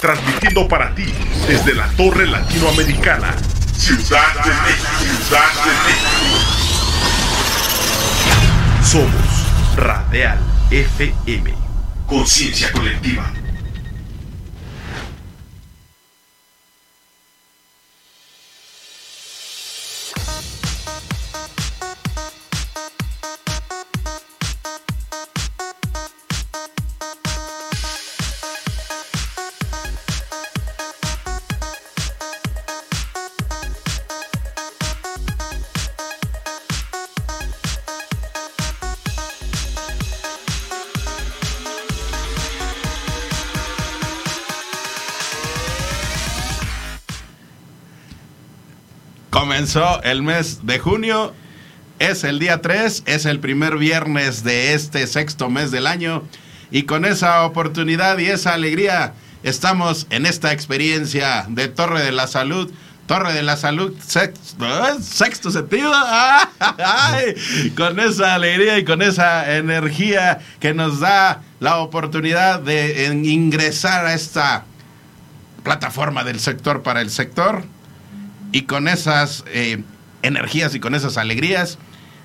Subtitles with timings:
[0.00, 1.06] transmitiendo para ti
[1.48, 3.34] desde la Torre Latinoamericana,
[3.76, 6.36] Ciudad de México, Ciudad de México.
[8.84, 10.38] Somos Radial
[10.70, 11.54] FM,
[12.06, 13.32] conciencia colectiva.
[49.56, 51.32] Comenzó el mes de junio,
[51.98, 56.24] es el día 3, es el primer viernes de este sexto mes del año
[56.70, 59.14] y con esa oportunidad y esa alegría
[59.44, 62.70] estamos en esta experiencia de Torre de la Salud.
[63.06, 65.00] Torre de la Salud, sexto, ¿eh?
[65.00, 65.90] sexto sentido,
[66.60, 67.72] ¡Ay!
[67.74, 74.12] con esa alegría y con esa energía que nos da la oportunidad de ingresar a
[74.12, 74.66] esta
[75.62, 77.64] plataforma del sector para el sector
[78.56, 79.82] y con esas eh,
[80.22, 81.76] energías y con esas alegrías,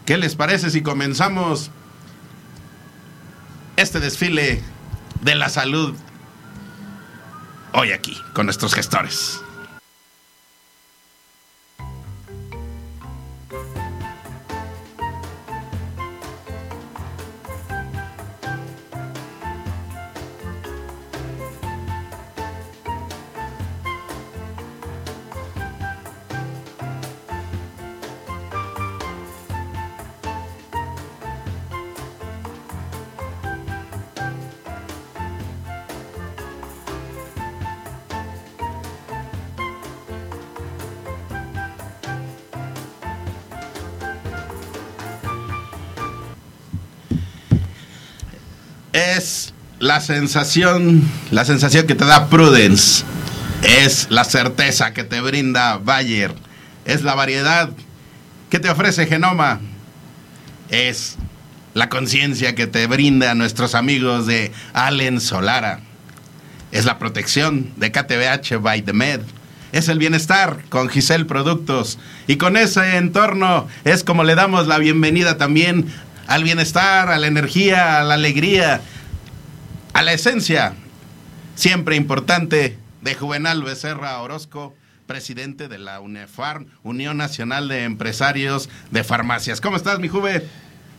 [0.05, 1.71] ¿qué les parece si comenzamos
[3.75, 4.63] este desfile
[5.23, 5.93] de la salud
[7.73, 9.41] hoy aquí con nuestros gestores?
[49.21, 53.03] Es la sensación, la sensación que te da Prudence,
[53.61, 56.33] es la certeza que te brinda Bayer,
[56.85, 57.69] es la variedad
[58.49, 59.59] que te ofrece Genoma,
[60.69, 61.17] es
[61.75, 65.81] la conciencia que te brinda nuestros amigos de Allen Solara,
[66.71, 69.21] es la protección de KTBH by the Med,
[69.71, 74.79] es el bienestar con Giselle Productos y con ese entorno es como le damos la
[74.79, 75.93] bienvenida también
[76.25, 78.81] al bienestar, a la energía, a la alegría,
[79.93, 80.73] a la esencia,
[81.55, 84.75] siempre importante, de Juvenal Becerra Orozco,
[85.07, 89.59] presidente de la UNEFARM, Unión Nacional de Empresarios de Farmacias.
[89.59, 90.47] ¿Cómo estás, mi Juve?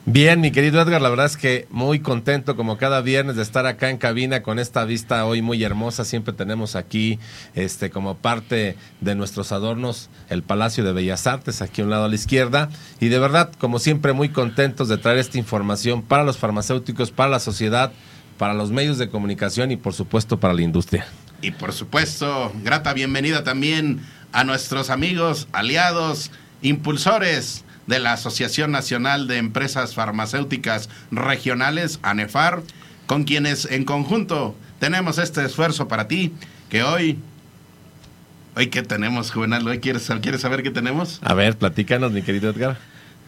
[0.04, 3.66] Bien, mi querido Edgar, la verdad es que muy contento como cada viernes de estar
[3.66, 6.04] acá en cabina con esta vista hoy muy hermosa.
[6.04, 7.20] Siempre tenemos aquí
[7.54, 12.06] este como parte de nuestros adornos el Palacio de Bellas Artes aquí a un lado
[12.06, 16.24] a la izquierda y de verdad, como siempre muy contentos de traer esta información para
[16.24, 17.92] los farmacéuticos, para la sociedad,
[18.42, 21.06] para los medios de comunicación y por supuesto para la industria.
[21.42, 24.00] Y por supuesto, grata bienvenida también
[24.32, 32.64] a nuestros amigos, aliados, impulsores de la Asociación Nacional de Empresas Farmacéuticas Regionales, ANEFAR,
[33.06, 36.32] con quienes en conjunto tenemos este esfuerzo para ti,
[36.68, 37.20] que hoy...
[38.56, 39.64] Hoy, ¿qué tenemos, Juvenal?
[39.68, 41.20] ¿Hoy quieres, quieres saber qué tenemos?
[41.22, 42.76] A ver, platícanos, mi querido Edgar.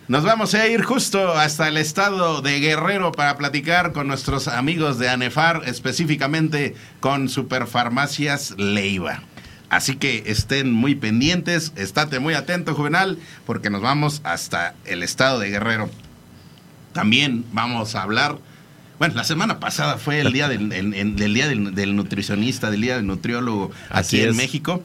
[0.07, 4.99] Nos vamos a ir justo hasta el estado de Guerrero para platicar con nuestros amigos
[4.99, 9.23] de ANEFAR, específicamente con Superfarmacias Leiva.
[9.71, 15.39] Así que estén muy pendientes, estate muy atento, Juvenal, porque nos vamos hasta el estado
[15.39, 15.89] de Guerrero.
[16.93, 18.37] También vamos a hablar.
[18.99, 20.69] Bueno, la semana pasada fue el día del,
[21.17, 24.83] día del, nutricionista, del día del nutriólogo aquí en México.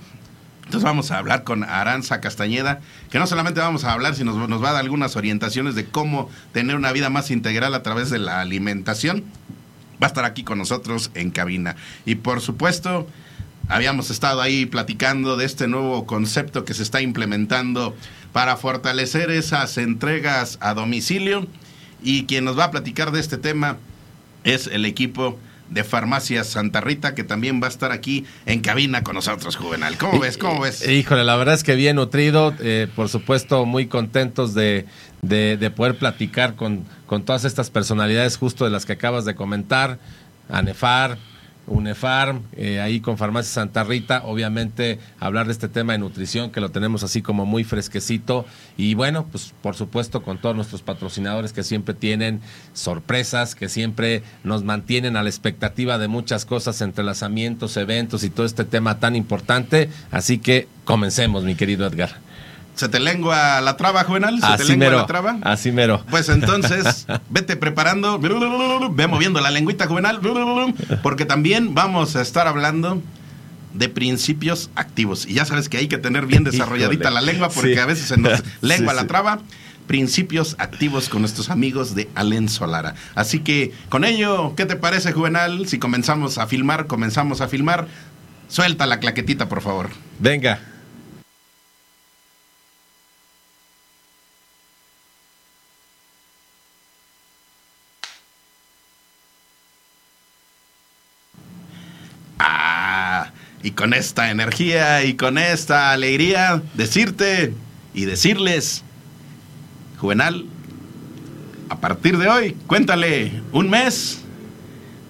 [0.70, 4.64] Entonces vamos a hablar con Aranza Castañeda, que no solamente vamos a hablar, sino nos,
[4.64, 8.20] va a dar algunas orientaciones de cómo tener una vida más integral a través de
[8.20, 9.24] la alimentación.
[10.00, 11.76] Va a estar aquí con nosotros en cabina.
[12.06, 13.08] Y por supuesto,
[13.68, 17.96] habíamos estado ahí platicando de este nuevo concepto que se está implementando
[18.32, 21.48] para fortalecer esas entregas a domicilio.
[22.04, 23.78] Y quien nos va a platicar de este tema
[24.44, 25.40] es el equipo
[25.70, 29.98] de Farmacias Santa Rita, que también va a estar aquí en cabina con nosotros, Juvenal.
[29.98, 30.38] ¿Cómo ves?
[30.38, 30.88] ¿Cómo ves?
[30.88, 34.86] Híjole, la verdad es que bien nutrido, eh, por supuesto, muy contentos de,
[35.22, 40.00] de, poder platicar con, con todas estas personalidades justo de las que acabas de comentar,
[40.50, 41.20] Anefar,
[41.70, 46.62] UNEFARM, eh, ahí con Farmacia Santa Rita, obviamente hablar de este tema de nutrición que
[46.62, 48.46] lo tenemos así como muy fresquecito
[48.78, 52.42] y bueno, pues por supuesto con todos nuestros patrocinadores que siempre tienen
[52.74, 58.46] sorpresas, que siempre nos mantienen a la expectativa de muchas cosas, entrelazamientos, eventos y todo
[58.46, 62.29] este tema tan importante, así que comencemos mi querido Edgar.
[62.80, 64.40] ¿Se te lengua la traba, Juvenal?
[64.40, 65.38] ¿Se así te lengua mero, la traba?
[65.42, 66.02] Así mero.
[66.10, 70.22] Pues entonces, vete preparando, ve moviendo la lengüita, Juvenal,
[71.04, 73.04] porque también vamos a estar hablando
[73.74, 75.26] de principios activos.
[75.28, 77.80] Y ya sabes que hay que tener bien desarrolladita la lengua, porque Sí.
[77.80, 79.40] a veces se nos lengua Sí, la traba.
[79.86, 82.96] Principios activos con nuestros amigos de Alen Solara.
[83.14, 85.68] Así que con ello, ¿qué te parece, Juvenal?
[85.68, 87.88] Si comenzamos a filmar, comenzamos a filmar.
[88.48, 89.90] Suelta la claquetita, por favor.
[90.20, 90.62] Venga.
[102.40, 103.32] Ah,
[103.64, 107.54] y con esta energía y con esta alegría, decirte
[107.94, 108.84] y decirles,
[109.98, 110.46] Juvenal,
[111.70, 114.22] a partir de hoy, cuéntale un mes,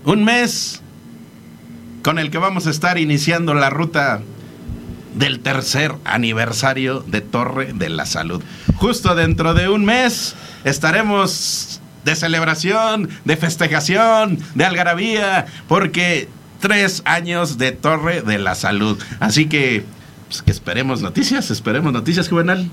[0.03, 0.81] un mes
[2.01, 4.21] con el que vamos a estar iniciando la ruta
[5.15, 8.41] del tercer aniversario de Torre de la Salud.
[8.75, 16.29] Justo dentro de un mes estaremos de celebración, de festejación, de algarabía, porque
[16.59, 18.99] tres años de Torre de la Salud.
[19.19, 19.83] Así que,
[20.27, 22.69] pues, que esperemos noticias, esperemos noticias, Juvenal.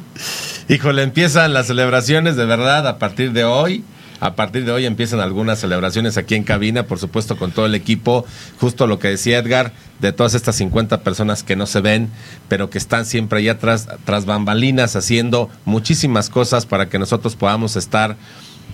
[0.69, 3.85] Híjole, empiezan las celebraciones de verdad a partir de hoy.
[4.19, 7.75] A partir de hoy empiezan algunas celebraciones aquí en cabina, por supuesto con todo el
[7.75, 8.25] equipo.
[8.59, 12.09] Justo lo que decía Edgar, de todas estas 50 personas que no se ven,
[12.49, 17.77] pero que están siempre allá atrás, tras bambalinas, haciendo muchísimas cosas para que nosotros podamos
[17.77, 18.17] estar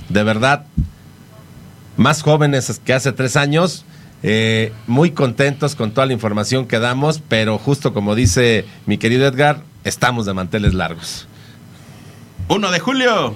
[0.09, 0.65] de verdad
[1.97, 3.85] más jóvenes que hace tres años.
[4.23, 9.27] Eh, muy contentos con toda la información que damos, pero justo como dice mi querido
[9.27, 11.27] Edgar, estamos de manteles largos.
[12.49, 13.35] 1 de julio,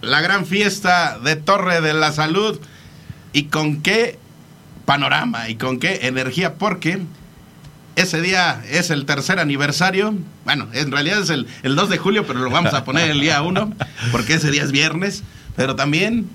[0.00, 2.58] la gran fiesta de Torre de la Salud.
[3.32, 4.18] ¿Y con qué
[4.84, 6.54] panorama y con qué energía?
[6.54, 7.02] Porque
[7.94, 10.14] ese día es el tercer aniversario.
[10.44, 13.20] Bueno, en realidad es el, el 2 de julio, pero lo vamos a poner el
[13.20, 13.74] día 1,
[14.12, 15.24] porque ese día es viernes.
[15.56, 16.28] Pero también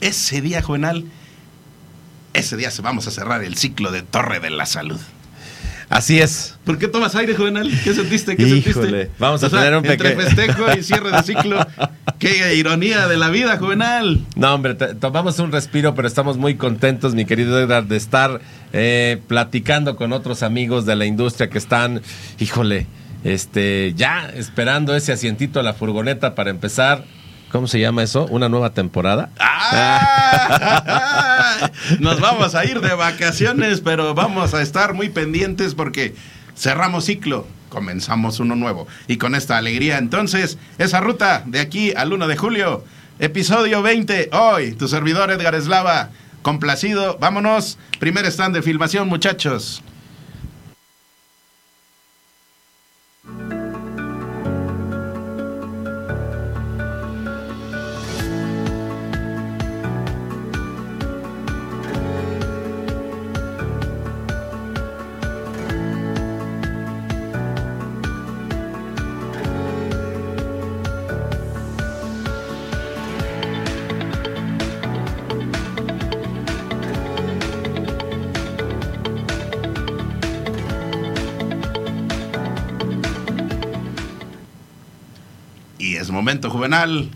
[0.00, 1.04] ese día, Juvenal,
[2.34, 5.00] ese día se vamos a cerrar el ciclo de Torre de la Salud.
[5.90, 6.56] Así es.
[6.64, 7.70] ¿Por qué tomas aire, Juvenal?
[7.84, 8.36] ¿Qué sentiste?
[8.36, 9.10] ¿Qué Híjole, sentiste?
[9.18, 11.64] vamos a tener un Entre peque- festejo y cierre de ciclo.
[12.18, 14.24] ¡Qué ironía de la vida, Juvenal!
[14.34, 18.40] No, hombre, tomamos un respiro, pero estamos muy contentos, mi querido Edgar, de estar
[18.72, 22.00] eh, platicando con otros amigos de la industria que están,
[22.40, 22.86] híjole,
[23.22, 27.04] este, ya esperando ese asientito a la furgoneta para empezar.
[27.54, 28.26] ¿Cómo se llama eso?
[28.30, 29.30] ¿Una nueva temporada?
[29.38, 30.90] ¡Ah!
[32.00, 36.16] Nos vamos a ir de vacaciones, pero vamos a estar muy pendientes porque
[36.56, 38.88] cerramos ciclo, comenzamos uno nuevo.
[39.06, 42.84] Y con esta alegría, entonces, esa ruta de aquí al 1 de julio,
[43.20, 46.10] episodio 20, hoy, tu servidor Edgar Eslava,
[46.42, 49.80] complacido, vámonos, primer stand de filmación, muchachos.
[86.14, 87.10] Momento, Juvenal,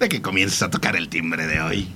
[0.00, 1.88] de que comiences a tocar el timbre de hoy.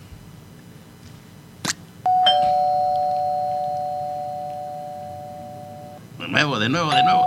[6.19, 7.27] De nuevo, de nuevo, de nuevo.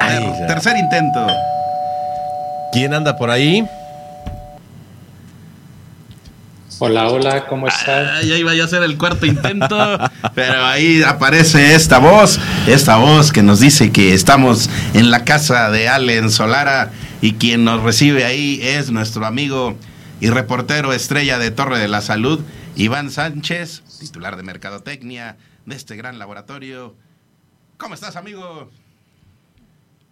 [0.00, 0.46] Ya.
[0.46, 1.26] tercer intento.
[2.72, 3.66] ¿Quién anda por ahí?
[6.80, 8.06] Hola, hola, ¿cómo están?
[8.06, 9.76] Ah, ya iba yo a hacer el cuarto intento,
[10.34, 15.70] pero ahí aparece esta voz, esta voz que nos dice que estamos en la casa
[15.70, 16.90] de Allen Solara
[17.24, 19.78] y quien nos recibe ahí es nuestro amigo
[20.20, 22.38] y reportero estrella de Torre de la Salud,
[22.76, 26.94] Iván Sánchez, titular de Mercadotecnia de este gran laboratorio.
[27.78, 28.68] ¿Cómo estás, amigo?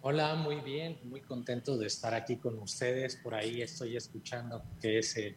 [0.01, 3.15] Hola, muy bien, muy contento de estar aquí con ustedes.
[3.15, 5.35] Por ahí estoy escuchando que es eh,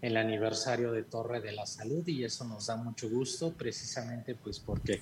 [0.00, 4.60] el aniversario de Torre de la Salud y eso nos da mucho gusto, precisamente pues
[4.60, 5.00] porque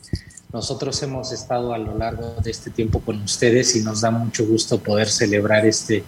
[0.52, 4.46] nosotros hemos estado a lo largo de este tiempo con ustedes y nos da mucho
[4.46, 6.02] gusto poder celebrar este,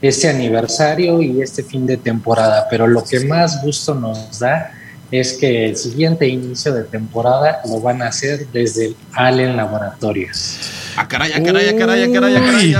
[0.00, 2.68] este aniversario y este fin de temporada.
[2.70, 4.77] Pero lo que más gusto nos da
[5.10, 10.58] es que el siguiente inicio de temporada lo van a hacer desde el Allen Laboratorios.
[10.96, 12.74] Ah, caray, ah, caray, ah, caray, ah, caray, ah, caray.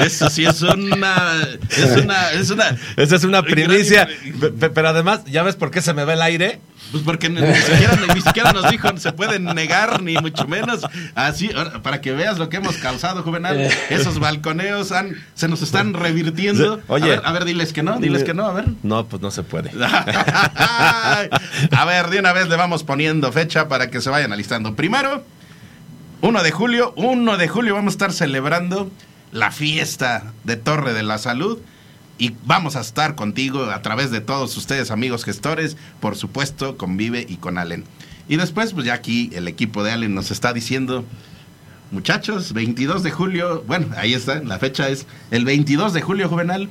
[0.06, 1.46] Eso sí es una.
[1.70, 2.30] Es una.
[2.32, 4.08] Es una Esa es una primicia.
[4.40, 6.60] Pe- pe- Pero además, ¿ya ves por qué se me ve el aire?
[6.90, 10.80] Pues porque ni, ni siquiera, ni siquiera nos dijo, se pueden negar, ni mucho menos.
[11.14, 11.50] Así,
[11.82, 13.70] para que veas lo que hemos causado, Juvenal.
[13.88, 16.80] Esos balconeos han, se nos están revirtiendo.
[16.88, 17.04] Oye.
[17.04, 18.66] A ver, a ver, diles que no, diles que no, a ver.
[18.82, 19.70] No, pues no se puede.
[19.80, 21.28] a
[21.86, 24.74] ver, de una vez le vamos poniendo fecha para que se vayan alistando.
[24.74, 25.24] Primero,
[26.22, 28.90] 1 de julio, 1 de julio vamos a estar celebrando
[29.32, 31.58] la fiesta de Torre de la Salud.
[32.20, 36.98] Y vamos a estar contigo a través de todos ustedes, amigos gestores, por supuesto, con
[36.98, 37.84] Vive y con Allen.
[38.28, 41.06] Y después, pues ya aquí el equipo de Allen nos está diciendo,
[41.90, 46.68] muchachos, 22 de julio, bueno, ahí está, la fecha es el 22 de julio, Juvenal.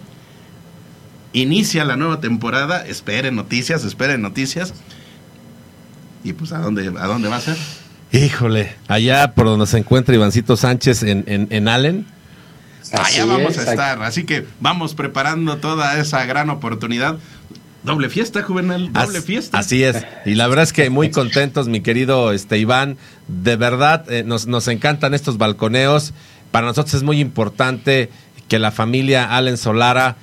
[1.34, 4.76] Inicia la nueva temporada, esperen noticias, esperen noticias.
[6.24, 7.58] Y pues, ¿a dónde, a dónde va a ser?
[8.12, 12.06] Híjole, allá por donde se encuentra Ivancito Sánchez en, en, en Allen.
[12.94, 14.02] Allá vamos es, a estar.
[14.04, 17.18] Así que vamos preparando toda esa gran oportunidad.
[17.84, 19.58] Doble fiesta, Juvenal, doble As- fiesta.
[19.58, 20.06] Así es.
[20.26, 22.98] Y la verdad es que muy contentos, mi querido este, Iván.
[23.28, 26.14] De verdad, eh, nos, nos encantan estos balconeos.
[26.52, 28.10] Para nosotros es muy importante
[28.48, 30.18] que la familia Allen Solara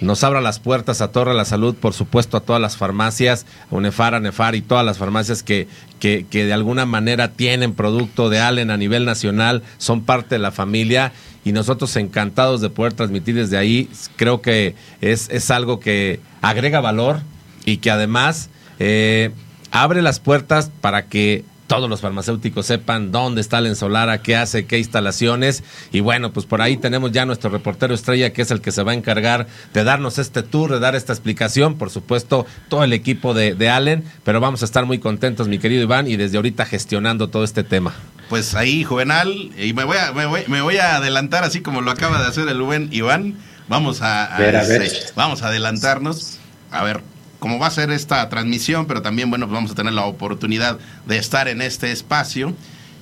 [0.00, 3.46] nos abra las puertas a Torre de la Salud, por supuesto a todas las farmacias,
[3.70, 5.66] a UNEFAR, ANEFAR y todas las farmacias que,
[5.98, 10.38] que, que de alguna manera tienen producto de Allen a nivel nacional, son parte de
[10.38, 11.12] la familia
[11.44, 13.88] y nosotros encantados de poder transmitir desde ahí.
[14.16, 17.20] Creo que es, es algo que agrega valor
[17.64, 19.30] y que además eh,
[19.70, 24.66] abre las puertas para que todos los farmacéuticos sepan dónde está la Solara, qué hace,
[24.66, 25.62] qué instalaciones.
[25.92, 28.82] Y bueno, pues por ahí tenemos ya nuestro reportero estrella, que es el que se
[28.82, 31.76] va a encargar de darnos este tour, de dar esta explicación.
[31.76, 35.58] Por supuesto, todo el equipo de, de Allen, pero vamos a estar muy contentos, mi
[35.58, 37.94] querido Iván, y desde ahorita gestionando todo este tema.
[38.30, 41.82] Pues ahí, Juvenal, y me voy, a, me, voy, me voy a adelantar así como
[41.82, 43.36] lo acaba de hacer el buen Iván.
[43.68, 44.90] Vamos a, a Ver, a ver.
[45.14, 46.38] vamos a adelantarnos.
[46.70, 49.92] A ver cómo va a ser esta transmisión, pero también, bueno, pues vamos a tener
[49.92, 52.54] la oportunidad de estar en este espacio.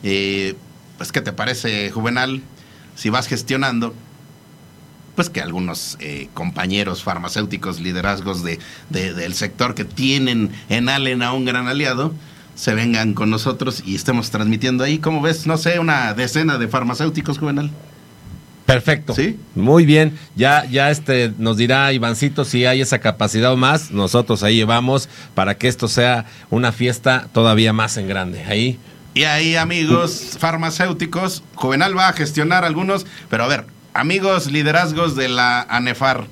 [0.02, 0.54] Eh,
[0.98, 2.42] pues, ¿qué te parece, Juvenal?
[2.94, 3.94] Si vas gestionando,
[5.14, 8.58] pues que algunos eh, compañeros farmacéuticos, liderazgos de,
[8.90, 12.12] de- del sector que tienen en Allen a un gran aliado,
[12.54, 14.98] se vengan con nosotros y estemos transmitiendo ahí.
[14.98, 15.46] ¿Cómo ves?
[15.46, 17.70] No sé, una decena de farmacéuticos, Juvenal.
[18.66, 19.14] Perfecto.
[19.14, 19.38] ¿Sí?
[19.54, 20.18] Muy bien.
[20.34, 23.92] Ya, ya este nos dirá Ivancito si hay esa capacidad o más.
[23.92, 28.44] Nosotros ahí llevamos para que esto sea una fiesta todavía más en grande.
[28.44, 28.78] Ahí.
[29.14, 35.30] Y ahí, amigos farmacéuticos, Juvenal va a gestionar algunos, pero a ver, amigos liderazgos de
[35.30, 36.26] la ANEFAR,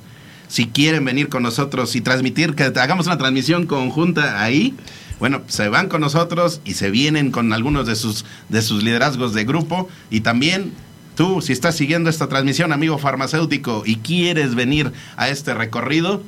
[0.49, 4.75] si quieren venir con nosotros y transmitir, que hagamos una transmisión conjunta ahí,
[5.19, 9.33] bueno, se van con nosotros y se vienen con algunos de sus, de sus liderazgos
[9.33, 10.75] de grupo y también
[11.15, 16.23] tú, si estás siguiendo esta transmisión, amigo farmacéutico, y quieres venir a este recorrido,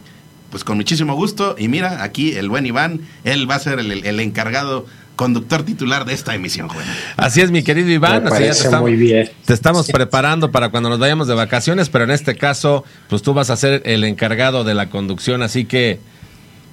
[0.51, 1.57] pues con muchísimo gusto.
[1.59, 6.13] Y mira, aquí el buen Iván, él va a ser el, encargado conductor titular de
[6.13, 6.85] esta emisión, Juan.
[7.17, 8.25] Así es, mi querido Iván.
[8.25, 9.31] Me así ya te estamos, muy bien.
[9.45, 13.33] te estamos preparando para cuando nos vayamos de vacaciones, pero en este caso, pues tú
[13.33, 16.01] vas a ser el encargado de la conducción, así que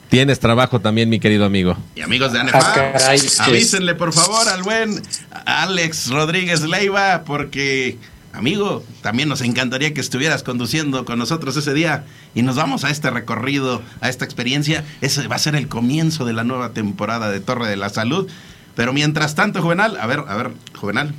[0.10, 1.78] tienes trabajo también, mi querido amigo.
[1.96, 3.28] Y amigos de Ah, sí.
[3.40, 5.02] avísenle por favor al buen
[5.46, 7.98] Alex Rodríguez Leiva, porque,
[8.34, 12.04] amigo, también nos encantaría que estuvieras conduciendo con nosotros ese día
[12.36, 14.84] y nos vamos a este recorrido, a esta experiencia.
[15.02, 18.30] Ese va a ser el comienzo de la nueva temporada de Torre de la Salud.
[18.76, 21.14] Pero mientras tanto, Juvenal, a ver, a ver, Juvenal.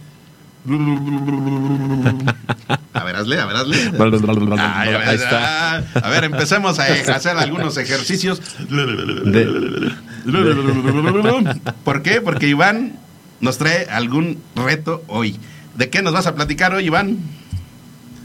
[2.95, 3.77] A ver, hazle, a ver, hazle.
[4.59, 5.77] Ay, a ver, Ahí está.
[5.77, 8.41] A ver, empecemos a hacer algunos ejercicios.
[11.85, 12.21] ¿Por qué?
[12.23, 12.99] Porque Iván
[13.41, 15.37] nos trae algún reto hoy.
[15.77, 17.19] ¿De qué nos vas a platicar hoy, Iván?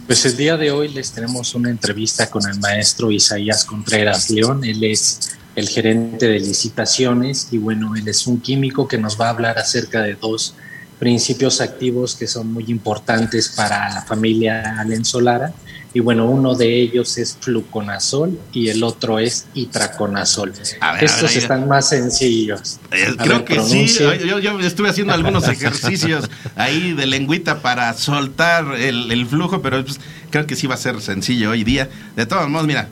[0.07, 4.63] Pues el día de hoy les tenemos una entrevista con el maestro Isaías Contreras León.
[4.63, 9.27] Él es el gerente de licitaciones y bueno, él es un químico que nos va
[9.27, 10.55] a hablar acerca de dos
[10.99, 15.53] principios activos que son muy importantes para la familia Allen Solara.
[15.91, 20.53] Y bueno, uno de ellos es fluconazol y el otro es itraconazol.
[20.81, 22.79] A ver, a Estos ver, están más sencillos.
[22.91, 24.19] Eh, creo ver, que pronuncie.
[24.19, 24.27] sí.
[24.27, 29.83] Yo, yo estuve haciendo algunos ejercicios ahí de lengüita para soltar el, el flujo, pero
[29.83, 31.89] pues, creo que sí va a ser sencillo hoy día.
[32.15, 32.87] De todos modos, mira,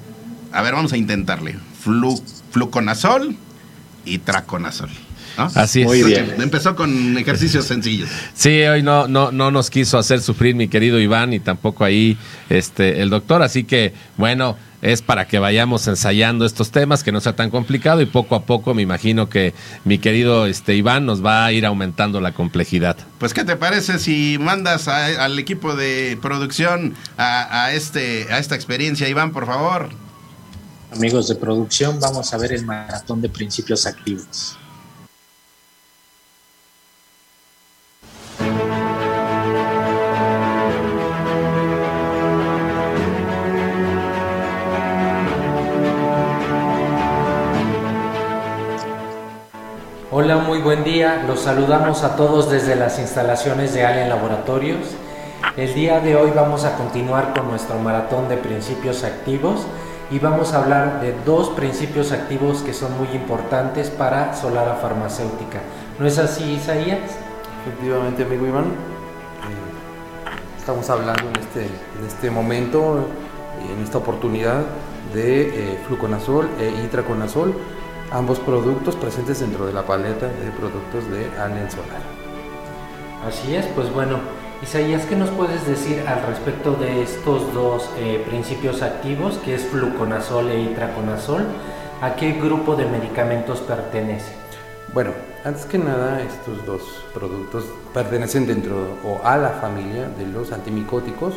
[0.52, 1.56] a ver, vamos a intentarle.
[1.80, 3.36] Flu, fluconazol
[4.06, 4.90] y traconazol.
[5.38, 5.88] Así es.
[5.88, 6.36] Muy bien.
[6.42, 8.10] Empezó con ejercicios sencillos.
[8.34, 12.18] Sí, hoy no, no, no nos quiso hacer sufrir mi querido Iván y tampoco ahí
[12.50, 13.42] este, el doctor.
[13.44, 18.00] Así que, bueno, es para que vayamos ensayando estos temas, que no sea tan complicado
[18.02, 19.54] y poco a poco me imagino que
[19.86, 22.96] mi querido este, Iván nos va a ir aumentando la complejidad.
[23.18, 28.38] Pues, ¿qué te parece si mandas a- al equipo de producción a, a este, a
[28.40, 29.90] esta experiencia, Iván, por favor?
[30.96, 34.58] Amigos de producción, vamos a ver el maratón de principios activos.
[50.20, 51.26] Hola, muy buen día.
[51.28, 54.80] Los saludamos a todos desde las instalaciones de Allen Laboratorios.
[55.56, 59.68] El día de hoy vamos a continuar con nuestro maratón de principios activos
[60.10, 65.60] y vamos a hablar de dos principios activos que son muy importantes para Solara Farmacéutica.
[66.00, 67.12] ¿No es así, Isaías?
[67.62, 68.66] Efectivamente, amigo Iván.
[68.66, 73.06] Eh, estamos hablando en este, en este momento,
[73.72, 74.64] en esta oportunidad,
[75.14, 77.54] de eh, fluconazol e itraconazol,
[78.12, 82.02] ambos productos presentes dentro de la paleta de productos de Allen Solar.
[83.28, 84.20] Así es, pues bueno,
[84.62, 89.66] Isaías, ¿qué nos puedes decir al respecto de estos dos eh, principios activos, que es
[89.66, 91.46] fluconazol e itraconazol?
[92.02, 94.32] ¿A qué grupo de medicamentos pertenece?
[94.94, 95.12] Bueno,
[95.44, 96.82] antes que nada, estos dos
[97.14, 101.34] productos pertenecen dentro o a la familia de los antimicóticos.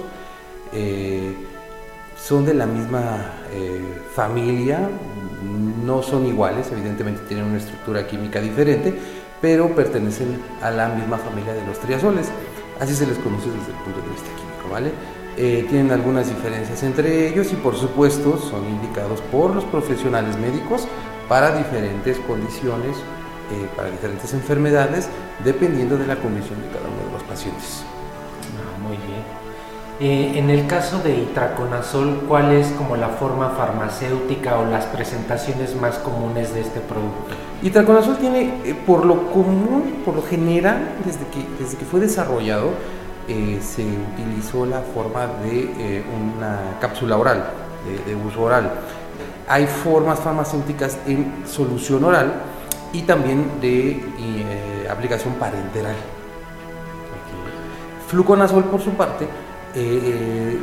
[0.72, 1.34] eh,
[2.22, 4.88] son de la misma eh, familia,
[5.84, 8.94] no son iguales, evidentemente tienen una estructura química diferente,
[9.40, 12.28] pero pertenecen a la misma familia de los triazoles.
[12.78, 14.90] Así se les conoce desde el punto de vista químico, ¿vale?
[15.36, 20.86] Eh, tienen algunas diferencias entre ellos y por supuesto son indicados por los profesionales médicos
[21.28, 25.08] para diferentes condiciones, eh, para diferentes enfermedades,
[25.44, 27.84] dependiendo de la condición de cada uno de los pacientes.
[30.00, 35.76] Eh, en el caso de itraconazol, ¿cuál es como la forma farmacéutica o las presentaciones
[35.76, 37.34] más comunes de este producto?
[37.62, 42.70] Itraconazol tiene, eh, por lo común, por lo general, desde que, desde que fue desarrollado,
[43.28, 47.50] eh, se utilizó la forma de eh, una cápsula oral,
[47.84, 48.72] de, de uso oral.
[49.46, 52.32] Hay formas farmacéuticas en solución oral
[52.92, 55.94] y también de eh, aplicación parenteral.
[58.08, 59.28] Fluconazol, por su parte,
[59.74, 60.58] eh,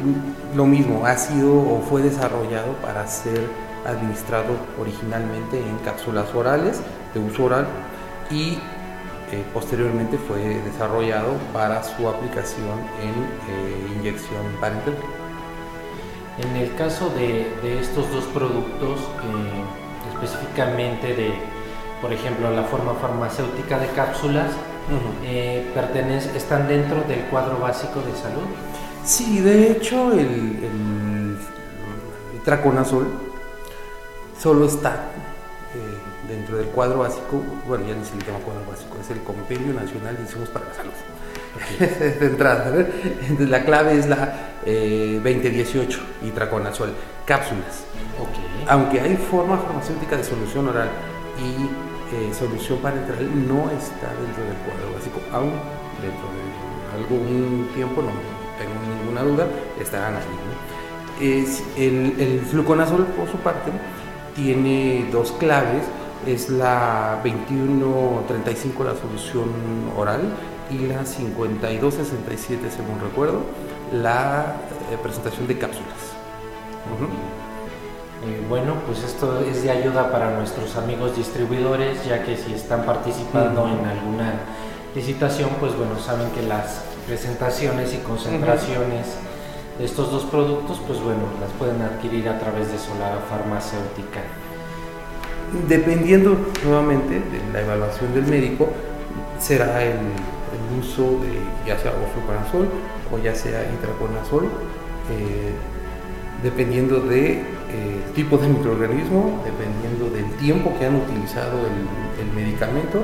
[0.56, 3.48] lo mismo, ha sido o fue desarrollado para ser
[3.86, 6.82] administrado originalmente en cápsulas orales,
[7.14, 7.68] de uso oral,
[8.30, 8.60] y
[9.32, 13.14] eh, posteriormente fue desarrollado para su aplicación en
[13.54, 15.00] eh, inyección parenteral.
[16.40, 21.34] En el caso de, de estos dos productos, eh, específicamente de,
[22.02, 24.52] por ejemplo, la forma farmacéutica de cápsulas,
[25.26, 28.48] eh, pertenece, están dentro del cuadro básico de salud.
[29.08, 31.38] Sí, de hecho, el, el
[32.36, 33.08] itraconazol
[34.38, 34.96] solo está
[35.74, 39.24] eh, dentro del cuadro básico, bueno, ya ni se le llama cuadro básico, es el
[39.24, 40.92] Compendio Nacional de Insumos para la Salud.
[42.20, 42.92] de entrada, ¿ver?
[43.40, 46.92] La clave es la eh, 2018, itraconazol,
[47.26, 47.86] cápsulas.
[48.20, 48.68] Ok.
[48.68, 50.90] Aunque hay forma farmacéutica de solución oral
[51.40, 55.54] y eh, solución parenteral, no está dentro del cuadro básico, aún
[56.02, 58.37] dentro de algún tiempo, no
[59.24, 59.48] ninguna duda,
[59.82, 60.22] estarán ahí.
[60.24, 61.26] ¿no?
[61.26, 63.72] Es el, el fluconazol, por su parte,
[64.36, 65.84] tiene dos claves,
[66.26, 69.50] es la 2135, la solución
[69.98, 70.22] oral,
[70.70, 73.42] y la 5267, según recuerdo,
[73.94, 74.58] la
[74.92, 75.88] eh, presentación de cápsulas.
[76.94, 77.06] Ujú.
[78.26, 82.84] Eh, bueno, pues esto es de ayuda para nuestros amigos distribuidores, ya que si están
[82.84, 83.74] participando Ujú.
[83.76, 84.34] en alguna
[84.94, 89.08] licitación, pues bueno, saben que las presentaciones y concentraciones
[89.80, 94.22] de estos dos productos, pues bueno, las pueden adquirir a través de Solara Farmacéutica.
[95.70, 98.70] Dependiendo nuevamente de la evaluación del médico,
[99.40, 102.68] será el, el uso de ya sea o fluconazol
[103.12, 105.54] o ya sea itraconazol, eh,
[106.44, 107.46] dependiendo del
[108.14, 113.02] tipo de microorganismo, dependiendo del tiempo que han utilizado el, el medicamento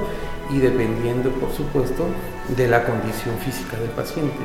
[0.54, 2.06] y dependiendo, por supuesto,
[2.56, 4.38] de la condición física del paciente.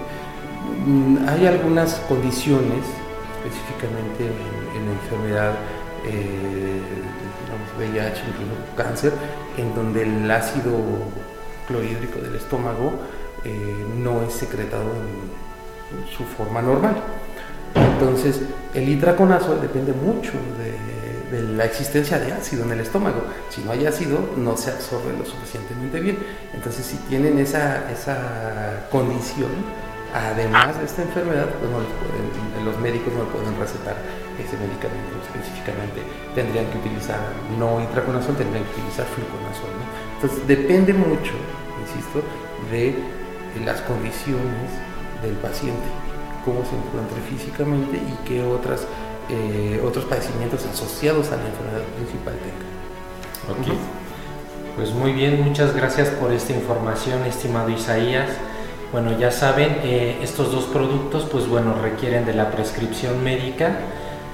[0.86, 2.84] Mm, Hay algunas condiciones,
[3.44, 5.52] específicamente en, en la enfermedad
[6.06, 6.80] eh,
[7.78, 9.12] VIH, incluso cáncer,
[9.56, 10.72] en donde el ácido
[11.66, 12.92] clorhídrico del estómago
[13.44, 16.96] eh, no es secretado en su forma normal.
[17.74, 18.40] Entonces,
[18.74, 20.97] el itraconazol depende mucho de,
[21.30, 23.22] de la existencia de ácido en el estómago.
[23.50, 26.18] Si no hay ácido, no se absorbe lo suficientemente bien.
[26.54, 29.50] Entonces, si tienen esa, esa condición,
[30.14, 33.96] además de esta enfermedad, pues no les pueden, los médicos no pueden recetar
[34.38, 36.00] ese medicamento específicamente.
[36.34, 37.20] Tendrían que utilizar
[37.58, 39.72] no intraconazol, tendrían que utilizar fluconazol.
[40.16, 41.34] Entonces, depende mucho,
[41.82, 42.22] insisto,
[42.70, 42.96] de
[43.64, 44.70] las condiciones
[45.22, 45.88] del paciente,
[46.44, 48.86] cómo se encuentre físicamente y qué otras
[49.30, 52.68] eh, otros padecimientos asociados a la enfermedad principal tenga.
[54.76, 58.30] Pues muy bien, muchas gracias por esta información, estimado Isaías.
[58.92, 63.72] Bueno, ya saben, eh, estos dos productos, pues bueno, requieren de la prescripción médica,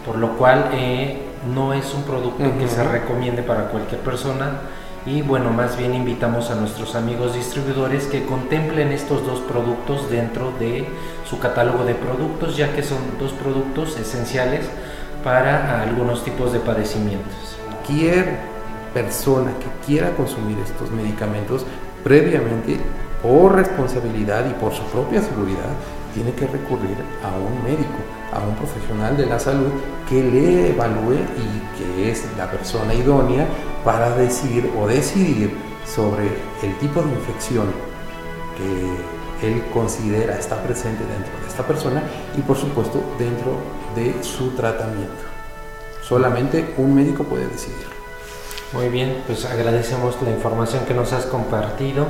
[0.06, 1.18] por lo cual eh,
[1.52, 4.60] no es un producto que se recomiende para cualquier persona
[5.06, 10.52] y bueno, más bien invitamos a nuestros amigos distribuidores que contemplen estos dos productos dentro
[10.58, 10.86] de
[11.28, 14.64] su catálogo de productos, ya que son dos productos esenciales
[15.22, 17.58] para algunos tipos de padecimientos.
[17.68, 18.38] Cualquier
[18.94, 21.66] persona que quiera consumir estos medicamentos
[22.02, 22.78] previamente,
[23.22, 25.72] por responsabilidad y por su propia seguridad,
[26.14, 27.98] tiene que recurrir a un médico,
[28.32, 29.70] a un profesional de la salud
[30.08, 33.46] que le evalúe y que es la persona idónea
[33.84, 36.26] para decidir o decidir sobre
[36.62, 37.66] el tipo de infección
[38.56, 42.02] que él considera está presente dentro de esta persona
[42.36, 43.58] y por supuesto dentro
[43.94, 45.22] de su tratamiento.
[46.02, 47.86] Solamente un médico puede decidir.
[48.72, 52.06] Muy bien, pues agradecemos la información que nos has compartido.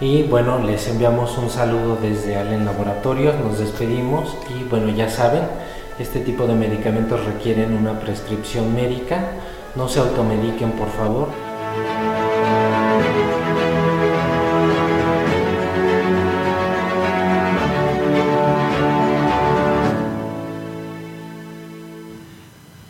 [0.00, 5.42] Y bueno, les enviamos un saludo desde Allen Laboratorios, nos despedimos y bueno, ya saben,
[5.98, 9.32] este tipo de medicamentos requieren una prescripción médica,
[9.76, 11.28] no se automediquen por favor.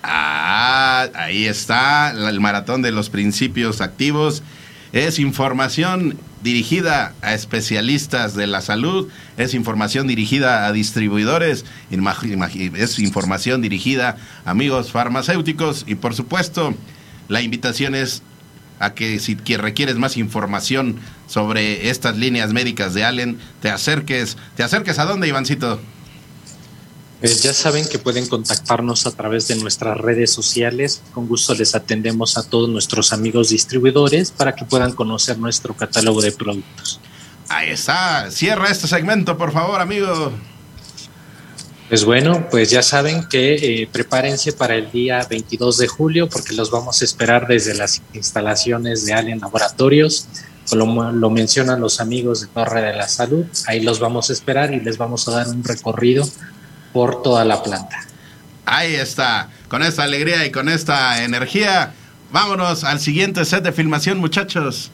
[0.03, 4.43] Ah, ahí está el maratón de los principios activos.
[4.93, 13.63] Es información dirigida a especialistas de la salud, es información dirigida a distribuidores, es información
[13.63, 16.75] dirigida a amigos farmacéuticos y por supuesto
[17.29, 18.23] la invitación es
[18.79, 24.63] a que si requieres más información sobre estas líneas médicas de Allen, te acerques, te
[24.63, 25.81] acerques a dónde, Ivancito.
[27.21, 31.03] Pues ya saben que pueden contactarnos a través de nuestras redes sociales.
[31.13, 36.23] Con gusto les atendemos a todos nuestros amigos distribuidores para que puedan conocer nuestro catálogo
[36.23, 36.99] de productos.
[37.51, 38.31] Ahí está.
[38.31, 40.33] Cierra este segmento, por favor, amigo.
[41.91, 46.55] Pues bueno, pues ya saben que eh, prepárense para el día 22 de julio porque
[46.55, 50.27] los vamos a esperar desde las instalaciones de Alien Laboratorios.
[50.73, 53.45] Lo, lo mencionan los amigos de Torre de la Salud.
[53.67, 56.27] Ahí los vamos a esperar y les vamos a dar un recorrido
[56.93, 58.05] por toda la planta.
[58.67, 61.93] Ahí está, con esta alegría y con esta energía,
[62.33, 64.91] vámonos al siguiente set de filmación, muchachos.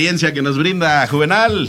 [0.00, 1.68] Experiencia que nos brinda Juvenal.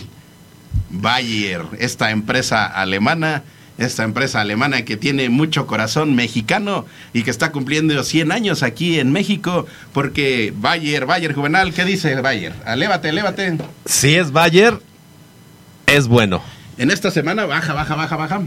[0.90, 3.44] Bayer, esta empresa alemana,
[3.78, 9.00] esta empresa alemana que tiene mucho corazón mexicano y que está cumpliendo 100 años aquí
[9.00, 12.54] en México, porque Bayer, Bayer Juvenal, ¿qué dice Bayer?
[12.64, 13.58] Alévate, alévate.
[13.84, 14.80] Si es Bayer,
[15.86, 16.42] es bueno.
[16.78, 18.42] En esta semana, baja, baja, baja, baja.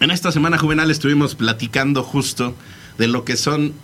[0.00, 2.56] En esta semana Juvenal estuvimos platicando justo
[2.96, 3.74] de lo que son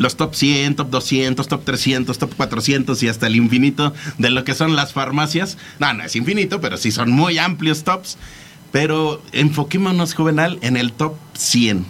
[0.00, 4.44] los top 100, top 200, top 300, top 400 y hasta el infinito de lo
[4.44, 5.58] que son las farmacias.
[5.78, 8.16] No, no es infinito, pero sí son muy amplios tops.
[8.72, 11.84] Pero enfoquémonos, Juvenal, en el top 100.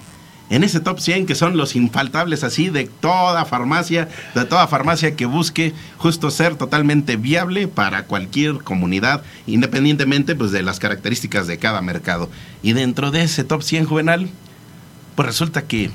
[0.51, 5.15] En ese top 100 que son los infaltables así de toda farmacia, de toda farmacia
[5.15, 11.59] que busque justo ser totalmente viable para cualquier comunidad, independientemente pues de las características de
[11.59, 12.29] cada mercado.
[12.61, 14.29] Y dentro de ese top 100 juvenal,
[15.15, 15.93] pues resulta que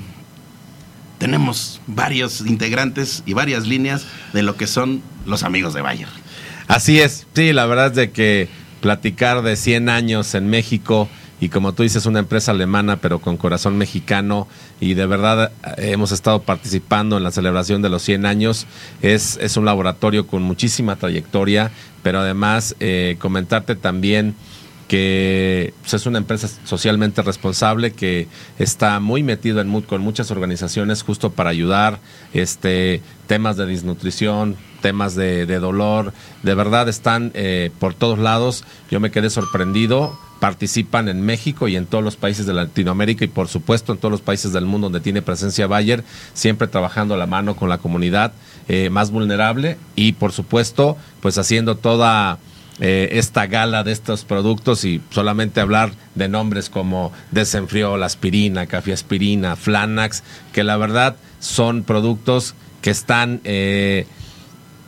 [1.18, 6.08] tenemos varios integrantes y varias líneas de lo que son los amigos de Bayer.
[6.68, 8.48] Así es, sí, la verdad es de que
[8.80, 13.36] platicar de 100 años en México y como tú dices, una empresa alemana pero con
[13.36, 14.48] corazón mexicano
[14.80, 18.66] y de verdad eh, hemos estado participando en la celebración de los 100 años.
[19.02, 21.70] Es, es un laboratorio con muchísima trayectoria,
[22.02, 24.34] pero además eh, comentarte también
[24.88, 31.02] que pues, es una empresa socialmente responsable que está muy metido en con muchas organizaciones
[31.02, 31.98] justo para ayudar
[32.32, 36.12] este temas de desnutrición temas de, dolor.
[36.44, 38.64] De verdad están eh, por todos lados.
[38.88, 40.16] Yo me quedé sorprendido.
[40.38, 44.12] Participan en México y en todos los países de Latinoamérica y por supuesto en todos
[44.12, 47.78] los países del mundo donde tiene presencia Bayer, siempre trabajando a la mano con la
[47.78, 48.32] comunidad
[48.68, 52.38] eh, más vulnerable y por supuesto pues haciendo toda
[52.78, 58.92] eh, esta gala de estos productos y solamente hablar de nombres como Desenfriol, aspirina, café
[58.92, 64.06] aspirina, Flanax, que la verdad son productos que están eh,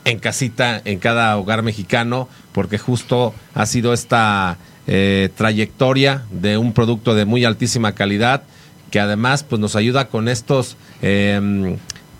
[0.05, 6.73] en casita en cada hogar mexicano porque justo ha sido esta eh, trayectoria de un
[6.73, 8.43] producto de muy altísima calidad
[8.91, 10.77] que además pues nos ayuda con estos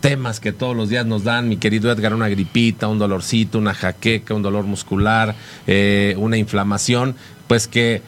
[0.02, 3.74] temas que todos los días nos dan, mi querido Edgar, una gripita, un dolorcito, una
[3.74, 5.36] jaqueca, un dolor muscular,
[5.68, 7.16] eh, una inflamación,
[7.48, 8.02] pues que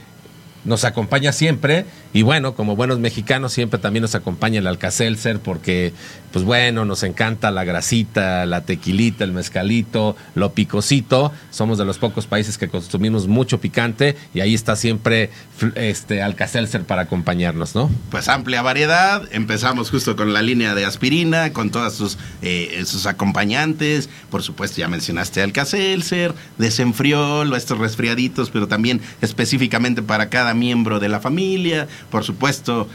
[0.63, 1.86] nos acompaña siempre.
[2.13, 5.93] Y bueno, como buenos mexicanos siempre también nos acompaña el Alcacelser porque,
[6.32, 11.32] pues bueno, nos encanta la grasita, la tequilita, el mezcalito, lo picosito.
[11.50, 15.30] Somos de los pocos países que consumimos mucho picante y ahí está siempre
[15.76, 17.89] este Alcacelser para acompañarnos, ¿no?
[18.10, 19.28] Pues amplia variedad.
[19.32, 24.10] Empezamos justo con la línea de aspirina, con todas sus, eh, sus acompañantes.
[24.30, 31.10] Por supuesto, ya mencionaste Alcacelser, desenfriol, estos resfriaditos, pero también específicamente para cada miembro de
[31.10, 32.88] la familia por supuesto,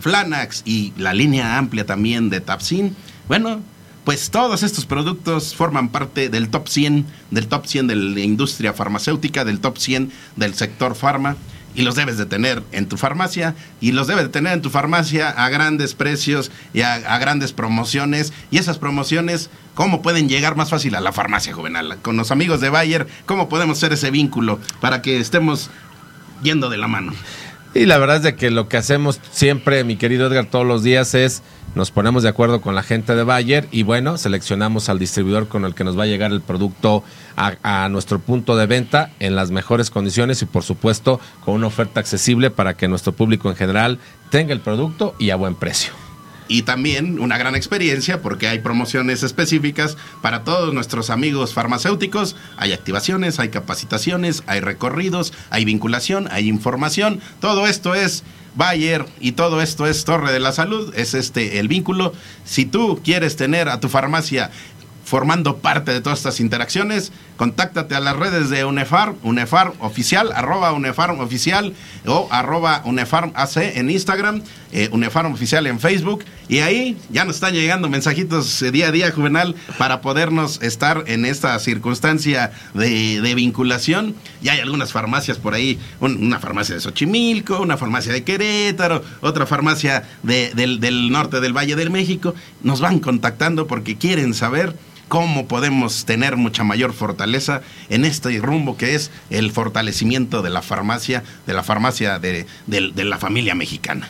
[0.00, 2.96] Flanax y la línea amplia también de Tapsin.
[3.28, 3.60] Bueno,
[4.04, 8.72] pues todos estos productos forman parte del top 100, del top 100 de la industria
[8.72, 11.36] farmacéutica, del top 100 del sector farma
[11.74, 14.70] y los debes de tener en tu farmacia y los debes de tener en tu
[14.70, 20.56] farmacia a grandes precios y a, a, grandes promociones y esas promociones cómo pueden llegar
[20.56, 24.10] más fácil a la farmacia juvenal con los amigos de Bayer cómo podemos hacer ese
[24.10, 25.70] vínculo para que estemos
[26.42, 27.12] yendo de la mano
[27.78, 30.82] y la verdad es de que lo que hacemos siempre, mi querido Edgar, todos los
[30.82, 31.42] días es
[31.74, 35.64] nos ponemos de acuerdo con la gente de Bayer y bueno, seleccionamos al distribuidor con
[35.64, 37.04] el que nos va a llegar el producto
[37.36, 41.68] a, a, nuestro punto de venta en las mejores condiciones y por supuesto con una
[41.68, 43.98] oferta accesible para que nuestro público en general
[44.30, 46.07] tenga el producto y a buen precio
[46.48, 52.36] y también una gran experiencia porque hay promociones específicas para todos nuestros amigos farmacéuticos.
[52.56, 57.20] Hay activaciones, hay capacitaciones, hay recorridos, hay vinculación, hay información.
[57.40, 61.68] Todo esto es Bayer y todo esto es Torre de la Salud, es este el
[61.68, 62.12] vínculo.
[62.44, 64.50] Si tú quieres tener a tu farmacia
[65.04, 70.72] formando parte de todas estas interacciones, contáctate a las redes de UNEFAR, UNEFAR oficial, arroba
[70.72, 71.72] UNEFAR oficial
[72.04, 77.36] o arroba UNEFAR AC en Instagram, eh, UNEFAR oficial en Facebook y ahí ya nos
[77.36, 83.34] están llegando mensajitos eh, día a día, Juvenal, para podernos estar en esta circunstancia de,
[83.36, 84.16] vinculación.
[84.42, 89.46] Ya hay algunas farmacias por ahí, una farmacia de Xochimilco, una farmacia de Querétaro, otra
[89.46, 94.74] farmacia del norte del Valle del México, nos van contactando porque quieren saber
[95.08, 100.62] cómo podemos tener mucha mayor fortaleza en este rumbo que es el fortalecimiento de la
[100.62, 104.08] farmacia, de la farmacia de, la familia mexicana.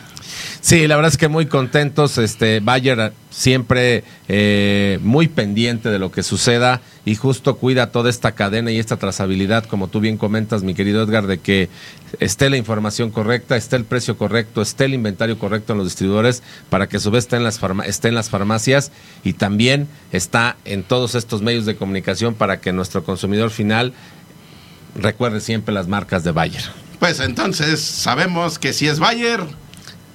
[0.61, 2.18] Sí, la verdad es que muy contentos.
[2.18, 8.33] Este Bayer siempre eh, muy pendiente de lo que suceda y justo cuida toda esta
[8.33, 11.68] cadena y esta trazabilidad, como tú bien comentas, mi querido Edgar, de que
[12.18, 16.42] esté la información correcta, esté el precio correcto, esté el inventario correcto en los distribuidores
[16.71, 18.90] para que a su vez esté en las, esté en las farmacias
[19.25, 23.92] y también está en todos estos medios de comunicación para que nuestro consumidor final
[24.97, 26.64] recuerde siempre las marcas de Bayer.
[26.99, 29.44] Pues entonces sabemos que si es Bayer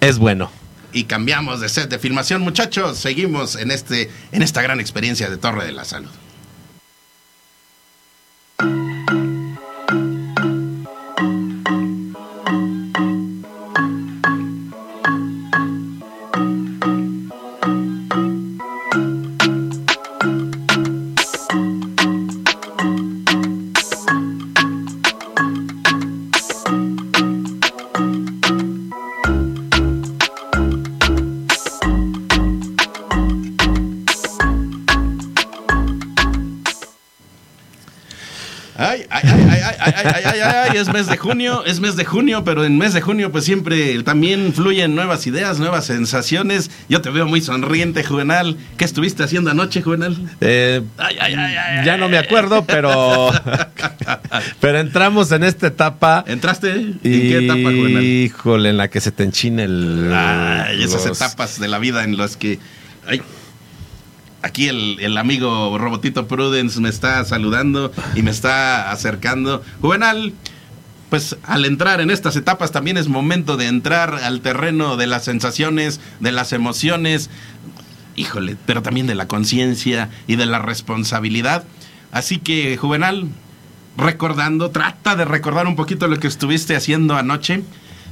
[0.08, 0.52] es bueno.
[0.92, 2.98] Y cambiamos de set de filmación, muchachos.
[2.98, 6.12] Seguimos en, este, en esta gran experiencia de Torre de la Salud.
[40.93, 44.53] Mes de junio, es mes de junio, pero en mes de junio pues siempre también
[44.53, 46.71] fluyen nuevas ideas, nuevas sensaciones.
[46.88, 48.58] Yo te veo muy sonriente, Juvenal.
[48.77, 50.15] ¿Qué estuviste haciendo anoche, Juvenal?
[50.39, 53.32] Eh, Ay, ay, ay, ay, ya no me acuerdo, pero
[54.62, 56.23] pero entramos en esta etapa.
[56.27, 56.71] ¿Entraste?
[56.71, 58.03] ¿En qué etapa, Juvenal?
[58.03, 60.12] Híjole, en la que se te enchina el.
[60.13, 62.60] Ay, esas etapas de la vida en las que.
[63.08, 63.21] ay,
[64.43, 69.63] aquí el, el amigo Robotito Prudence me está saludando y me está acercando.
[69.82, 70.34] Juvenal,
[71.13, 75.23] pues al entrar en estas etapas también es momento de entrar al terreno de las
[75.23, 77.30] sensaciones, de las emociones,
[78.15, 81.65] híjole, pero también de la conciencia y de la responsabilidad.
[82.12, 83.28] Así que, Juvenal,
[83.95, 87.62] recordando, trata de recordar un poquito lo que estuviste haciendo anoche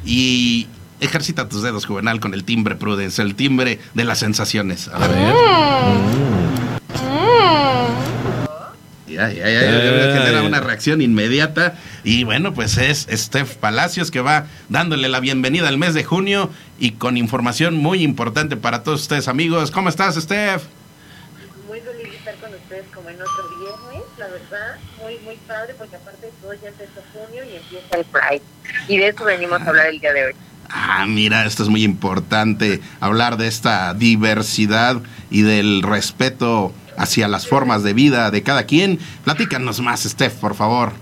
[0.05, 0.67] y
[0.99, 4.89] ejercita tus dedos, Juvenal, con el timbre Prudence, el timbre de las sensaciones.
[4.89, 5.09] A ver.
[5.09, 6.40] Ya,
[9.29, 11.75] ya, ya, ya, ya, genera una reacción inmediata.
[12.03, 16.49] Y bueno, pues es Steph Palacios que va dándole la bienvenida al mes de junio
[16.79, 19.71] y con información muy importante para todos ustedes, amigos.
[19.71, 20.63] ¿Cómo estás, Steph?
[21.71, 25.73] muy feliz de estar con ustedes como en otro viernes, la verdad, muy, muy padre,
[25.77, 28.41] porque aparte de todo ya empezó junio y empieza el Pride.
[28.89, 30.33] Y de eso venimos a hablar el día de hoy.
[30.69, 37.47] Ah, mira, esto es muy importante, hablar de esta diversidad y del respeto hacia las
[37.47, 38.99] formas de vida de cada quien.
[39.23, 40.93] Platícanos más, Steph, por favor.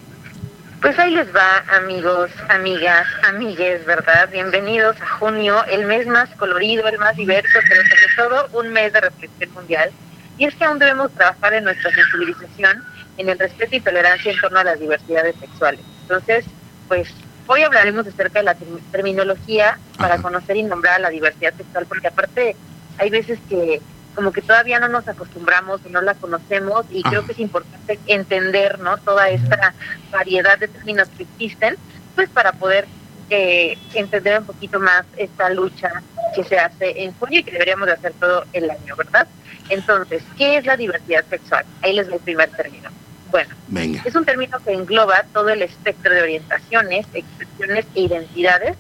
[0.81, 4.29] Pues ahí les va, amigos, amigas, amigues, ¿verdad?
[4.31, 8.93] Bienvenidos a junio, el mes más colorido, el más diverso, pero sobre todo un mes
[8.93, 9.91] de reflexión mundial.
[10.37, 12.81] Y es que aún debemos trabajar en nuestra sensibilización,
[13.17, 15.81] en el respeto y tolerancia en torno a las diversidades sexuales.
[16.03, 16.45] Entonces,
[16.87, 17.09] pues
[17.47, 21.87] hoy hablaremos acerca de la term- terminología para conocer y nombrar a la diversidad sexual,
[21.89, 22.55] porque aparte
[22.97, 23.81] hay veces que
[24.19, 27.97] como que todavía no nos acostumbramos o no la conocemos y creo que es importante
[28.05, 28.97] entender, ¿no?
[28.97, 29.73] Toda esta
[30.11, 31.77] variedad de términos que existen,
[32.15, 32.85] pues para poder
[33.29, 36.03] eh, entender un poquito más esta lucha
[36.35, 39.25] que se hace en junio y que deberíamos de hacer todo el año, ¿verdad?
[39.69, 41.63] Entonces, ¿qué es la diversidad sexual?
[41.81, 42.89] Ahí les va el primer término.
[43.31, 44.01] Bueno, Venga.
[44.03, 48.75] es un término que engloba todo el espectro de orientaciones, expresiones e identidades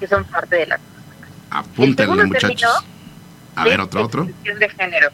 [0.00, 0.80] que son parte de la
[1.50, 2.58] Apúntenle, segundo muchachos.
[2.58, 2.99] término
[3.56, 4.22] A ver, otro, otro.
[4.24, 5.08] Expresión de género.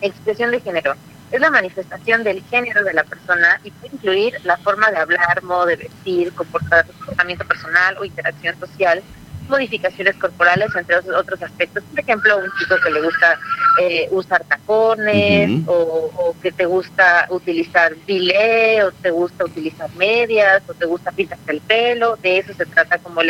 [0.00, 0.94] Expresión de género.
[1.30, 5.42] Es la manifestación del género de la persona y puede incluir la forma de hablar,
[5.42, 9.02] modo de vestir, comportamiento personal o interacción social,
[9.48, 11.82] modificaciones corporales, entre otros- otros aspectos.
[11.90, 13.38] Por ejemplo, un chico que le gusta
[13.80, 20.62] eh, usar tacones o, o que te gusta utilizar bilé o te gusta utilizar medias
[20.68, 22.16] o te gusta pintarte el pelo.
[22.16, 23.20] De eso se trata como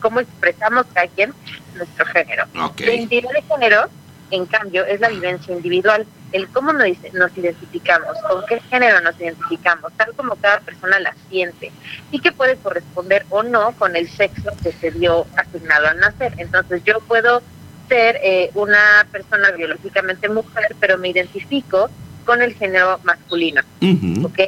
[0.00, 1.32] cómo expresamos cada quien
[1.74, 2.44] nuestro género.
[2.62, 2.80] Ok.
[2.80, 3.88] La identidad de género,
[4.30, 9.18] en cambio, es la vivencia individual, el cómo nos, nos identificamos, con qué género nos
[9.20, 11.70] identificamos, tal como cada persona la siente,
[12.10, 16.34] y que puede corresponder o no con el sexo que se dio asignado al nacer.
[16.38, 17.42] Entonces yo puedo
[17.88, 21.88] ser eh, una persona biológicamente mujer, pero me identifico
[22.24, 23.62] con el género masculino.
[23.80, 24.26] Ujú.
[24.26, 24.40] ¿ok?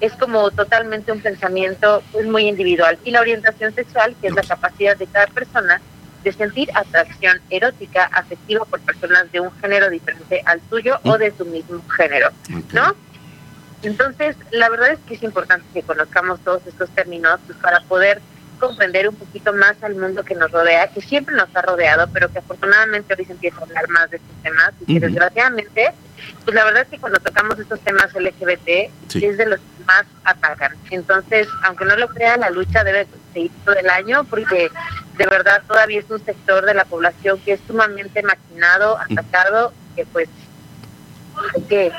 [0.00, 2.98] Es como totalmente un pensamiento pues, muy individual.
[3.04, 5.80] Y la orientación sexual, que es la capacidad de cada persona
[6.22, 11.32] de sentir atracción erótica, afectiva por personas de un género diferente al tuyo o de
[11.36, 12.30] su mismo género.
[12.72, 12.94] ¿no?
[13.82, 18.20] Entonces, la verdad es que es importante que conozcamos todos estos términos pues, para poder
[18.60, 22.30] comprender un poquito más al mundo que nos rodea, que siempre nos ha rodeado, pero
[22.30, 25.92] que afortunadamente hoy se empieza a hablar más de estos temas y que desgraciadamente,
[26.44, 29.24] pues la verdad es que cuando tocamos estos temas LGBT Sí.
[29.26, 30.76] es de los que más atacan.
[30.92, 34.70] Entonces, aunque no lo crean, la lucha debe seguir todo el año porque
[35.18, 40.06] de verdad todavía es un sector de la población que es sumamente maquinado, atacado, que
[40.06, 40.28] pues
[41.54, 41.92] hay que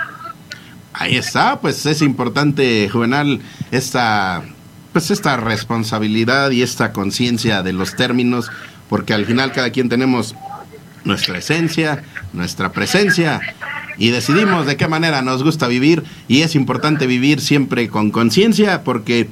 [0.94, 4.44] Ahí está, pues es importante, Juvenal, esta,
[4.92, 8.52] pues esta responsabilidad y esta conciencia de los términos,
[8.90, 10.36] porque al final cada quien tenemos
[11.04, 13.42] nuestra esencia, nuestra presencia
[13.98, 18.84] y decidimos de qué manera nos gusta vivir y es importante vivir siempre con conciencia
[18.84, 19.30] porque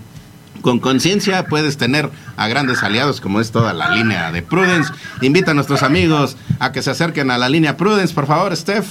[0.62, 4.92] con conciencia puedes tener a grandes aliados como es toda la línea de Prudence.
[5.22, 8.88] Invita a nuestros amigos a que se acerquen a la línea Prudence, por favor, Steph.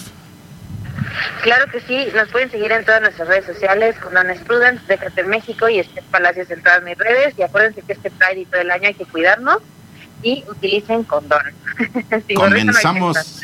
[1.42, 4.12] Claro que sí, nos pueden seguir en todas nuestras redes sociales, con
[4.46, 7.34] Prudence, Déjate en México y Esther Palacios en todas mis redes.
[7.38, 9.58] Y acuérdense que este Pride y todo el año hay que cuidarnos
[10.22, 11.40] y utilicen condón.
[12.10, 13.42] Hay Comenzamos.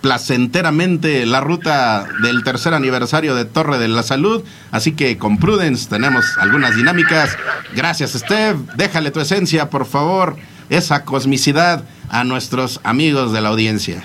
[0.00, 5.88] Placenteramente la ruta del tercer aniversario de Torre de la Salud, así que con Prudence
[5.88, 7.36] tenemos algunas dinámicas.
[7.74, 8.56] Gracias, Steph.
[8.76, 10.36] Déjale tu esencia, por favor,
[10.70, 14.02] esa cosmicidad a nuestros amigos de la audiencia.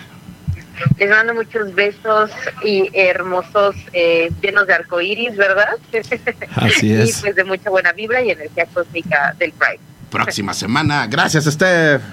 [0.97, 2.31] Les mando muchos besos
[2.63, 5.77] y hermosos, eh, llenos de arcoíris, ¿verdad?
[6.55, 7.19] Así es.
[7.19, 9.92] y pues de mucha buena vibra y energía cósmica del Pride.
[10.13, 11.07] Próxima semana.
[11.07, 12.03] Gracias, Steph.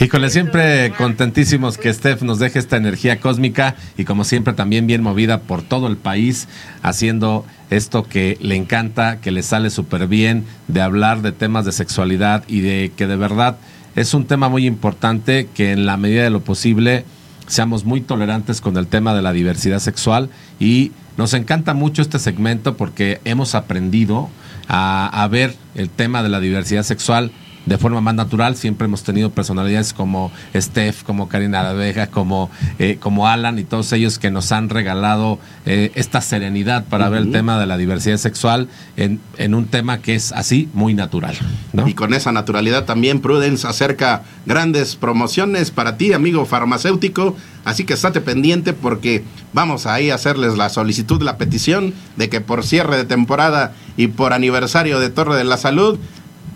[0.00, 5.04] Híjole, siempre contentísimos que Steph nos deje esta energía cósmica y como siempre también bien
[5.04, 6.48] movida por todo el país
[6.82, 11.70] haciendo esto que le encanta, que le sale súper bien, de hablar de temas de
[11.70, 13.56] sexualidad y de que de verdad
[13.94, 17.04] es un tema muy importante que en la medida de lo posible
[17.46, 20.28] seamos muy tolerantes con el tema de la diversidad sexual
[20.58, 24.28] y nos encanta mucho este segmento porque hemos aprendido
[24.66, 27.30] a, a ver el tema de la diversidad sexual
[27.66, 28.56] de forma más natural.
[28.56, 33.92] Siempre hemos tenido personalidades como Steph, como Karina Araveja, como, eh, como Alan y todos
[33.92, 38.16] ellos que nos han regalado eh, esta serenidad para ver el tema de la diversidad
[38.16, 41.36] sexual en, en un tema que es así muy natural.
[41.72, 41.88] ¿no?
[41.88, 47.36] Y con esa naturalidad también Prudence acerca grandes promociones para ti, amigo farmacéutico.
[47.64, 52.42] Así que estate pendiente porque vamos ahí a hacerles la solicitud, la petición de que
[52.42, 55.98] por cierre de temporada y por aniversario de Torre de la Salud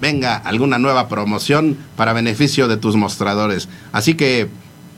[0.01, 3.69] venga alguna nueva promoción para beneficio de tus mostradores.
[3.93, 4.49] Así que,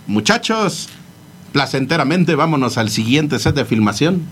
[0.06, 0.88] muchachos,
[1.52, 4.22] placenteramente vámonos al siguiente set de filmación.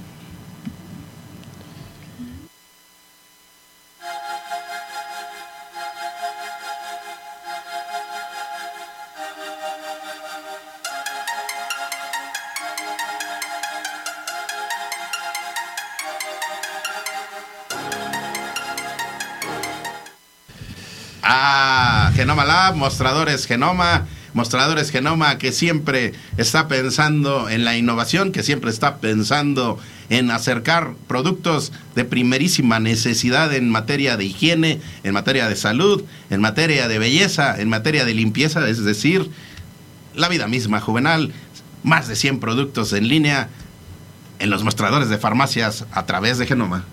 [22.78, 29.78] Mostradores Genoma, mostradores Genoma que siempre está pensando en la innovación, que siempre está pensando
[30.08, 36.40] en acercar productos de primerísima necesidad en materia de higiene, en materia de salud, en
[36.40, 39.30] materia de belleza, en materia de limpieza, es decir,
[40.14, 41.32] la vida misma juvenal,
[41.82, 43.48] más de 100 productos en línea
[44.38, 46.84] en los mostradores de farmacias a través de Genoma.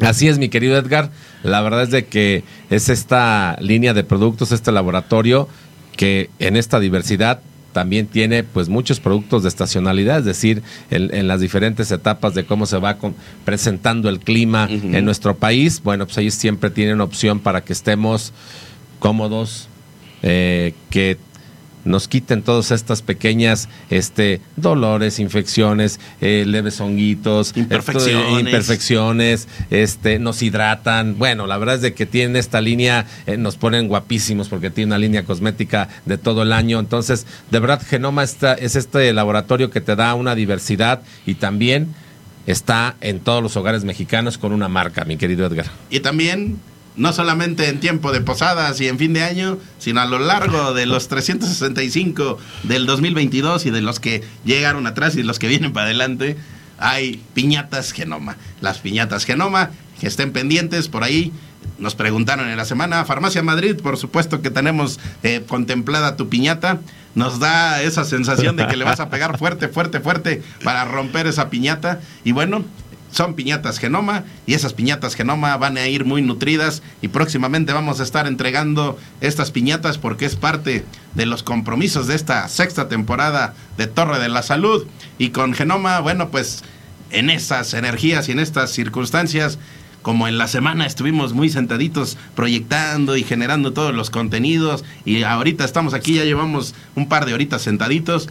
[0.00, 1.10] Así es, mi querido Edgar.
[1.42, 5.48] La verdad es de que es esta línea de productos, este laboratorio
[5.96, 7.40] que en esta diversidad
[7.72, 12.44] también tiene pues muchos productos de estacionalidad, es decir, en, en las diferentes etapas de
[12.44, 13.14] cómo se va con-
[13.44, 15.80] presentando el clima en nuestro país.
[15.82, 18.32] Bueno, pues ellos siempre tienen opción para que estemos
[18.98, 19.68] cómodos,
[20.22, 21.16] eh, que
[21.84, 28.16] nos quiten todas estas pequeñas este, dolores, infecciones, eh, leves honguitos, Imperfecciones.
[28.22, 31.18] esto de- imperfecciones, este, nos hidratan.
[31.18, 34.88] Bueno, la verdad es de que tienen esta línea, eh, nos ponen guapísimos porque tiene
[34.88, 36.78] una línea cosmética de todo el año.
[36.78, 41.94] Entonces, de verdad, Genoma está, es este laboratorio que te da una diversidad y también
[42.46, 45.66] está en todos los hogares mexicanos con una marca, mi querido Edgar.
[45.90, 46.58] Y también,
[46.96, 50.74] no solamente en tiempo de posadas y en fin de año, sino a lo largo
[50.74, 55.72] de los 365 del 2022 y de los que llegaron atrás y los que vienen
[55.72, 56.36] para adelante,
[56.78, 58.36] hay piñatas Genoma.
[58.60, 59.70] Las piñatas Genoma,
[60.00, 61.32] que estén pendientes por ahí.
[61.78, 66.80] Nos preguntaron en la semana, Farmacia Madrid, por supuesto que tenemos eh, contemplada tu piñata.
[67.14, 71.26] Nos da esa sensación de que le vas a pegar fuerte, fuerte, fuerte para romper
[71.26, 72.00] esa piñata.
[72.24, 72.64] Y bueno,
[73.10, 78.00] son piñatas Genoma y esas piñatas Genoma van a ir muy nutridas y próximamente vamos
[78.00, 80.84] a estar entregando estas piñatas porque es parte
[81.14, 84.86] de los compromisos de esta sexta temporada de Torre de la Salud.
[85.18, 86.62] Y con Genoma, bueno, pues
[87.10, 89.58] en esas energías y en estas circunstancias
[90.02, 95.64] como en la semana estuvimos muy sentaditos proyectando y generando todos los contenidos y ahorita
[95.64, 98.28] estamos aquí, ya llevamos un par de horitas sentaditos,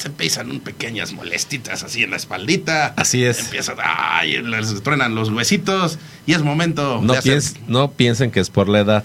[0.00, 2.94] se empiezan un pequeñas molestitas así en la espaldita.
[2.96, 3.38] Así es.
[3.40, 8.30] Empiezan, ay, les truenan los huesitos y es momento No, de hacer- piens- no piensen
[8.30, 9.04] que es por la edad,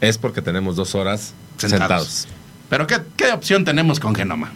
[0.00, 2.06] es porque tenemos dos horas Sentados.
[2.08, 2.28] sentados.
[2.68, 4.52] Pero ¿qué, qué opción tenemos con Genoma?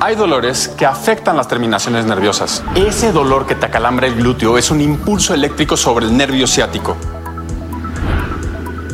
[0.00, 2.62] Hay dolores que afectan las terminaciones nerviosas.
[2.74, 6.96] Ese dolor que te acalambra el glúteo es un impulso eléctrico sobre el nervio ciático.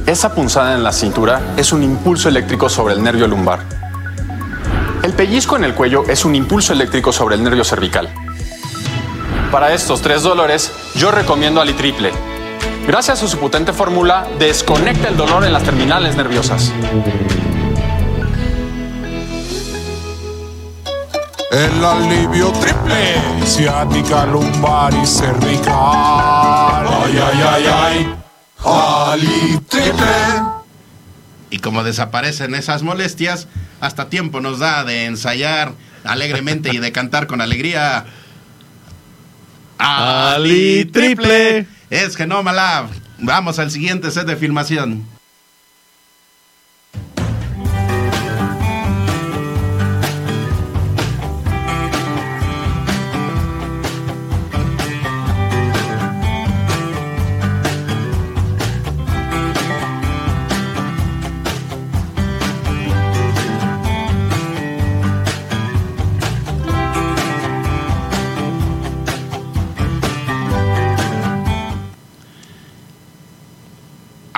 [0.06, 3.79] Esa punzada en la cintura es un impulso eléctrico sobre el nervio lumbar.
[5.02, 8.10] El pellizco en el cuello es un impulso eléctrico sobre el nervio cervical.
[9.50, 12.12] Para estos tres dolores, yo recomiendo Alitriple.
[12.86, 16.70] Gracias a su potente fórmula, desconecta el dolor en las terminales nerviosas.
[21.50, 25.74] El alivio triple, ciática, lumbar y cervical.
[25.74, 28.14] Ay, ay, ay, ay.
[28.64, 30.59] Ali triple.
[31.50, 33.48] Y como desaparecen esas molestias,
[33.80, 35.74] hasta tiempo nos da de ensayar
[36.04, 38.06] alegremente y de cantar con alegría.
[39.78, 41.66] Ali Triple.
[41.90, 42.86] Es Genoma Lab.
[43.18, 45.04] Vamos al siguiente set de filmación.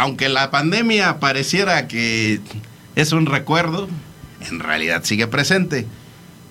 [0.02, 2.40] Aunque la pandemia pareciera que
[2.96, 3.88] es un recuerdo,
[4.50, 5.86] en realidad sigue presente.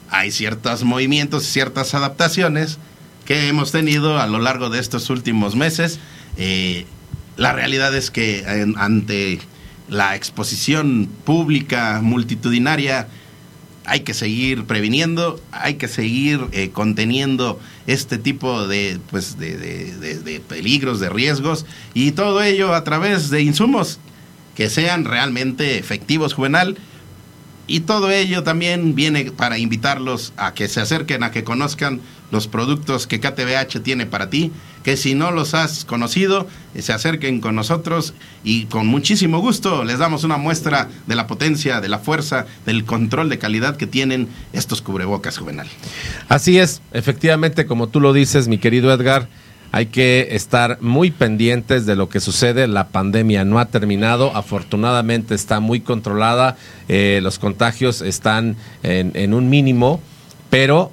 [0.09, 2.77] Hay ciertos movimientos, ciertas adaptaciones
[3.25, 5.99] que hemos tenido a lo largo de estos últimos meses.
[6.37, 6.85] Eh,
[7.35, 8.45] la realidad es que
[8.77, 9.41] ante
[9.89, 13.09] la exposición pública multitudinaria
[13.83, 20.39] hay que seguir previniendo, hay que seguir eh, conteniendo este tipo de, pues, de, de,
[20.39, 23.99] peligros, de riesgos, y todo ello a través de insumos
[24.55, 26.77] que sean realmente efectivos, juvenal,
[27.71, 32.47] y todo ello también viene para invitarlos a que se acerquen, a que conozcan los
[32.47, 34.51] productos que KTBH tiene para ti,
[34.83, 38.13] que si no los has conocido, eh, se acerquen con nosotros
[38.43, 42.83] y con muchísimo gusto les damos una muestra de la potencia, de la fuerza, del
[42.83, 45.69] control de calidad que tienen estos cubrebocas juvenal.
[46.27, 49.29] Así es, efectivamente, como tú lo dices, mi querido Edgar,
[49.71, 52.67] hay que estar muy pendientes de lo que sucede.
[52.67, 56.57] La pandemia no ha terminado, afortunadamente está muy controlada,
[56.89, 60.01] eh, los contagios están en, un mínimo,
[60.49, 60.91] pero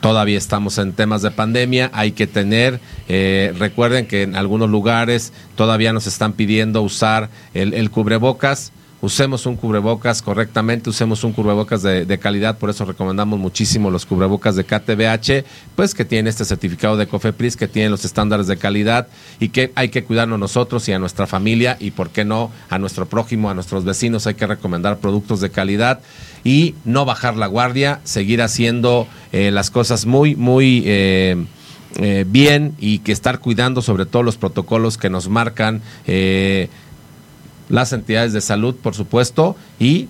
[0.00, 5.32] todavía estamos en temas de pandemia, hay que tener, eh, recuerden que en algunos lugares
[5.54, 12.18] todavía nos están pidiendo usar el cubrebocas usemos un cubrebocas correctamente, usemos un cubrebocas de,
[12.18, 17.06] calidad, por eso recomendamos muchísimo los cubrebocas de KTBH, pues que tiene este certificado de
[17.06, 20.98] COFEPRIS, que tiene los estándares de calidad y que hay que cuidarnos nosotros y a
[20.98, 24.98] nuestra familia y, por qué no, a nuestro prójimo, a nuestros vecinos, hay que recomendar
[24.98, 26.00] productos de calidad
[26.44, 30.82] y no bajar la guardia, seguir haciendo eh, las cosas muy, muy...
[30.86, 31.36] Eh,
[31.96, 35.82] eh, bien y que estar cuidando sobre todo los protocolos que nos marcan
[37.70, 40.08] las entidades de salud, por supuesto, y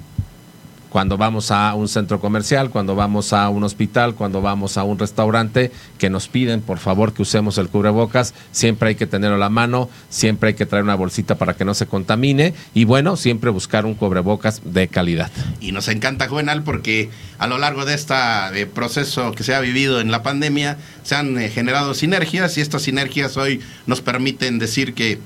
[0.90, 4.98] cuando vamos a un centro comercial, cuando vamos a un hospital, cuando vamos a un
[4.98, 9.38] restaurante, que nos piden por favor que usemos el cubrebocas, siempre hay que tenerlo a
[9.38, 13.16] la mano, siempre hay que traer una bolsita para que no se contamine y bueno,
[13.16, 15.30] siempre buscar un cubrebocas de calidad.
[15.60, 17.08] Y nos encanta Juvenal porque
[17.38, 21.38] a lo largo de este proceso que se ha vivido en la pandemia se han
[21.38, 25.20] eh, generado sinergias y estas sinergias hoy nos permiten decir que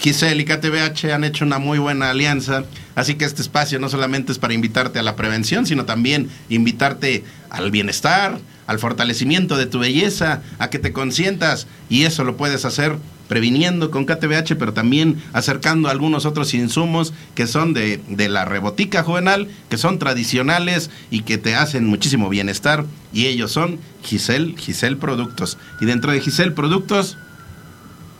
[0.00, 4.32] Giselle y KTBH han hecho una muy buena alianza, así que este espacio no solamente
[4.32, 9.78] es para invitarte a la prevención, sino también invitarte al bienestar, al fortalecimiento de tu
[9.78, 12.96] belleza, a que te consientas y eso lo puedes hacer
[13.28, 19.02] previniendo con KTBH, pero también acercando algunos otros insumos que son de, de la rebotica
[19.02, 24.96] juvenal, que son tradicionales y que te hacen muchísimo bienestar y ellos son Giselle, Giselle
[24.96, 25.58] Productos.
[25.80, 27.18] Y dentro de Giselle Productos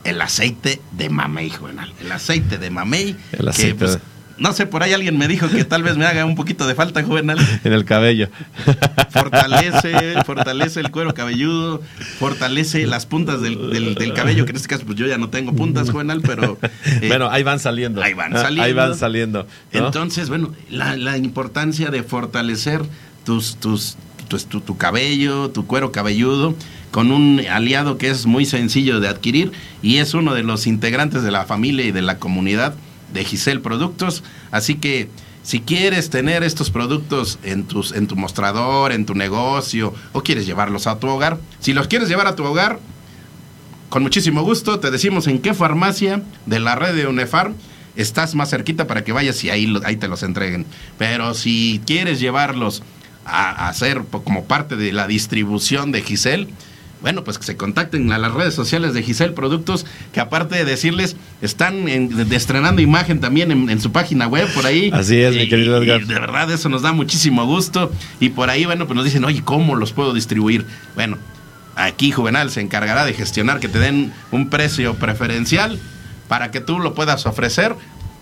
[0.05, 1.93] el aceite de mamey, Juvenal.
[2.01, 3.17] El aceite de mamey.
[3.33, 3.73] El aceite.
[3.73, 3.99] Que, pues,
[4.41, 6.75] no sé, por ahí alguien me dijo que tal vez me haga un poquito de
[6.75, 7.39] falta, Juvenal.
[7.65, 8.31] En el cabello.
[9.11, 11.83] Fortalece, fortalece el cuero cabelludo,
[12.19, 15.53] fortalece las puntas del, del, cabello, que en este caso pues yo ya no tengo
[15.55, 16.59] puntas, Juvenal, pero...
[16.87, 18.03] Eh, bueno, ahí van saliendo.
[18.03, 18.63] Ahí van saliendo.
[18.63, 19.47] Ahí van saliendo.
[19.73, 22.81] Entonces, bueno, la, la, importancia de fortalecer
[23.25, 23.97] tus, tus,
[24.29, 26.55] tu, tu cabello, tu cuero cabelludo
[26.91, 31.23] con un aliado que es muy sencillo de adquirir y es uno de los integrantes
[31.23, 32.75] de la familia y de la comunidad
[33.13, 34.23] de Giselle Productos.
[34.51, 35.09] Así que
[35.43, 40.87] si quieres tener estos productos en, en tu mostrador, en tu negocio o quieres llevarlos
[40.87, 42.79] a tu hogar, si los quieres llevar a tu hogar,
[43.89, 47.55] con muchísimo gusto te decimos en qué farmacia de la red de UNEFARM
[47.97, 50.67] estás más cerquita para que vayas y ahí, ahí te los entreguen.
[50.99, 52.83] Pero si quieres llevarlos
[53.25, 56.49] a, a hacer como parte de la distribución de Giselle,
[57.03, 60.65] bueno, pues que se contacten a las redes sociales de Giselle Productos, que aparte de
[60.65, 61.89] decirles, están
[62.31, 64.91] estrenando imagen también en, su página web por ahí.
[64.95, 66.07] Así es, mi querido Edgar.
[66.07, 67.91] de verdad, eso nos da muchísimo gusto.
[68.21, 70.67] Y por ahí, bueno, pues nos dicen, oye, ¿cómo los puedo distribuir?
[70.95, 71.17] Bueno,
[71.77, 75.79] aquí Juvenal se encargará de gestionar que te den un precio preferencial
[76.29, 77.75] para que tú lo puedas ofrecer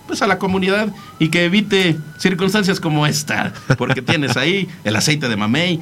[0.07, 5.29] pues a la comunidad y que evite circunstancias como esta, porque tienes ahí el aceite
[5.29, 5.81] de mamey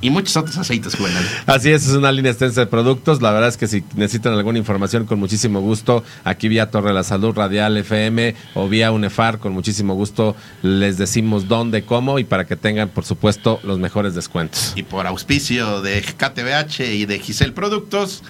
[0.00, 1.22] y muchos otros aceites buenos.
[1.46, 3.22] Así es, es una línea extensa de productos.
[3.22, 6.94] La verdad es que si necesitan alguna información, con muchísimo gusto, aquí vía Torre de
[6.94, 12.24] la Salud, Radial FM o vía UNEFAR, con muchísimo gusto les decimos dónde, cómo y
[12.24, 14.72] para que tengan, por supuesto, los mejores descuentos.
[14.76, 18.22] Y por auspicio de KTBH y de Giselle Productos,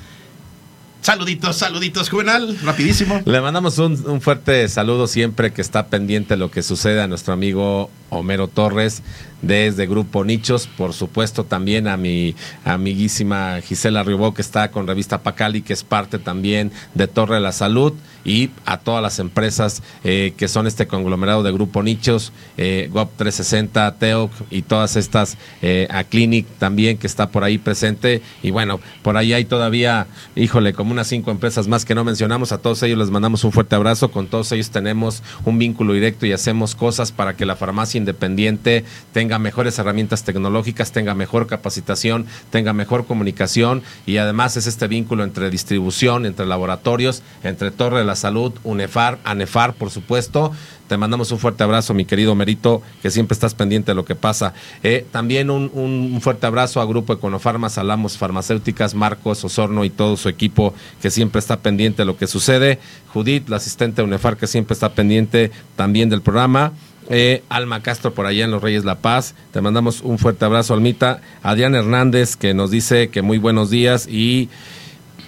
[1.00, 3.22] Saluditos, saluditos, Juvenal, rapidísimo.
[3.24, 7.32] Le mandamos un, un, fuerte saludo siempre que está pendiente lo que sucede a nuestro
[7.32, 9.02] amigo Homero Torres
[9.42, 12.34] desde Grupo Nichos, por supuesto también a mi
[12.64, 17.40] amiguísima Gisela Ribó que está con Revista Pacali, que es parte también de Torre de
[17.40, 17.92] la Salud
[18.24, 23.16] y a todas las empresas eh, que son este conglomerado de Grupo Nichos, eh, GOP
[23.16, 28.20] 360, TEOC y todas estas, eh, a Clinic también que está por ahí presente.
[28.42, 32.52] Y bueno, por ahí hay todavía, híjole, como unas cinco empresas más que no mencionamos.
[32.52, 34.10] A todos ellos les mandamos un fuerte abrazo.
[34.10, 38.84] Con todos ellos tenemos un vínculo directo y hacemos cosas para que la farmacia independiente
[39.12, 45.24] tenga mejores herramientas tecnológicas, tenga mejor capacitación, tenga mejor comunicación y además es este vínculo
[45.24, 50.52] entre distribución, entre laboratorios, entre Torre de la Salud, UNEFAR, ANEFAR, por supuesto.
[50.88, 54.14] Te mandamos un fuerte abrazo, mi querido Merito, que siempre estás pendiente de lo que
[54.14, 54.54] pasa.
[54.82, 60.16] Eh, también un, un, fuerte abrazo a Grupo Econofarmas, Alamos Farmacéuticas, Marcos Osorno y todo
[60.16, 60.72] su equipo
[61.02, 62.78] que siempre está pendiente de lo que sucede.
[63.12, 66.72] Judith, la asistente de UNEFAR, que siempre está pendiente también del programa.
[67.10, 69.34] Eh, Alma Castro por allá en Los Reyes La Paz.
[69.52, 71.20] Te mandamos un fuerte abrazo, Almita.
[71.42, 74.50] Adrián Hernández, que nos dice que muy buenos días y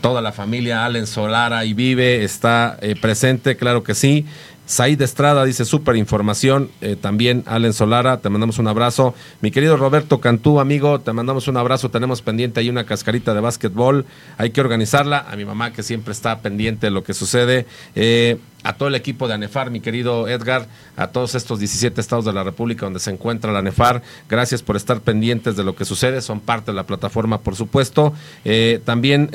[0.00, 4.26] toda la familia Allen Solara y Vive está eh, presente, claro que sí.
[4.70, 6.70] Said Estrada dice súper información.
[6.80, 9.16] Eh, también Allen Solara, te mandamos un abrazo.
[9.40, 11.90] Mi querido Roberto Cantú, amigo, te mandamos un abrazo.
[11.90, 14.06] Tenemos pendiente ahí una cascarita de básquetbol.
[14.38, 15.26] Hay que organizarla.
[15.28, 17.66] A mi mamá que siempre está pendiente de lo que sucede.
[17.96, 22.24] Eh, a todo el equipo de ANEFAR, mi querido Edgar, a todos estos 17 estados
[22.24, 25.86] de la República donde se encuentra la ANEFAR, gracias por estar pendientes de lo que
[25.86, 28.12] sucede, son parte de la plataforma, por supuesto.
[28.44, 29.30] Eh, también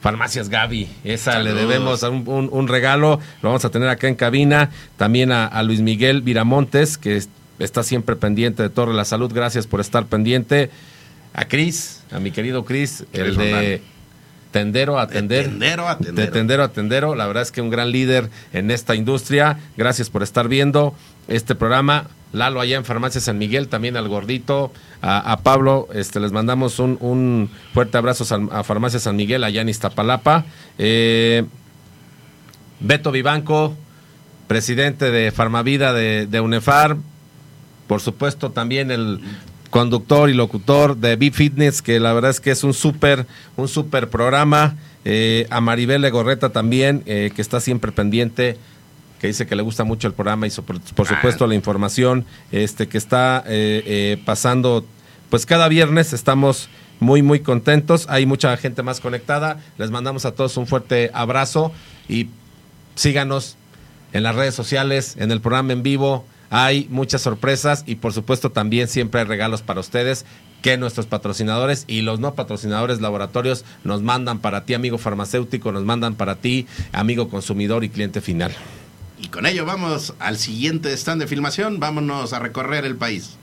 [0.00, 4.70] Farmacias Gaby, esa le debemos un, un, regalo, lo vamos a tener acá en cabina.
[4.96, 7.20] También a, Luis Miguel Viramontes, que
[7.58, 10.70] está siempre pendiente de Torre la Salud, gracias por estar pendiente.
[11.34, 13.82] A Cris, a mi querido Cris, el de
[14.50, 15.44] Tendero a Tender.
[15.44, 18.94] Tendero a De Tendero a Tendero, la verdad es que un gran líder en esta
[18.94, 19.58] industria.
[19.76, 20.94] Gracias por estar viendo
[21.28, 22.06] este programa.
[22.32, 24.70] Lalo allá en Farmacia San Miguel, también al gordito,
[25.00, 30.44] a, Pablo, este, les mandamos un, fuerte abrazo a Farmacia San Miguel allá en Iztapalapa.
[30.76, 31.44] Eh,
[32.80, 33.74] Beto Vivanco,
[34.46, 36.98] presidente de Farmavida de, de UNEFAR,
[37.86, 39.20] por supuesto también el
[39.70, 43.68] conductor y locutor de B Fitness, que la verdad es que es un súper un
[43.68, 44.76] super programa.
[45.04, 48.58] Eh, a Maribel Legorreta también, eh, que está siempre pendiente
[49.18, 51.04] que dice que le gusta mucho el programa y por, ah.
[51.04, 54.84] supuesto la información este que está eh, eh, pasando
[55.30, 56.68] pues cada viernes estamos
[57.00, 61.72] muy muy contentos hay mucha gente más conectada les mandamos a todos un fuerte abrazo
[62.08, 62.28] y
[62.94, 63.56] síganos
[64.12, 68.50] en las redes sociales en el programa en vivo hay muchas sorpresas y por supuesto
[68.50, 70.24] también siempre hay regalos para ustedes
[70.62, 75.84] que nuestros patrocinadores y los no patrocinadores laboratorios nos mandan para ti, amigo farmacéutico, nos
[75.84, 78.52] mandan para ti, amigo consumidor y cliente final.
[79.20, 81.80] Y con ello vamos al siguiente stand de filmación.
[81.80, 83.36] Vámonos a recorrer el país.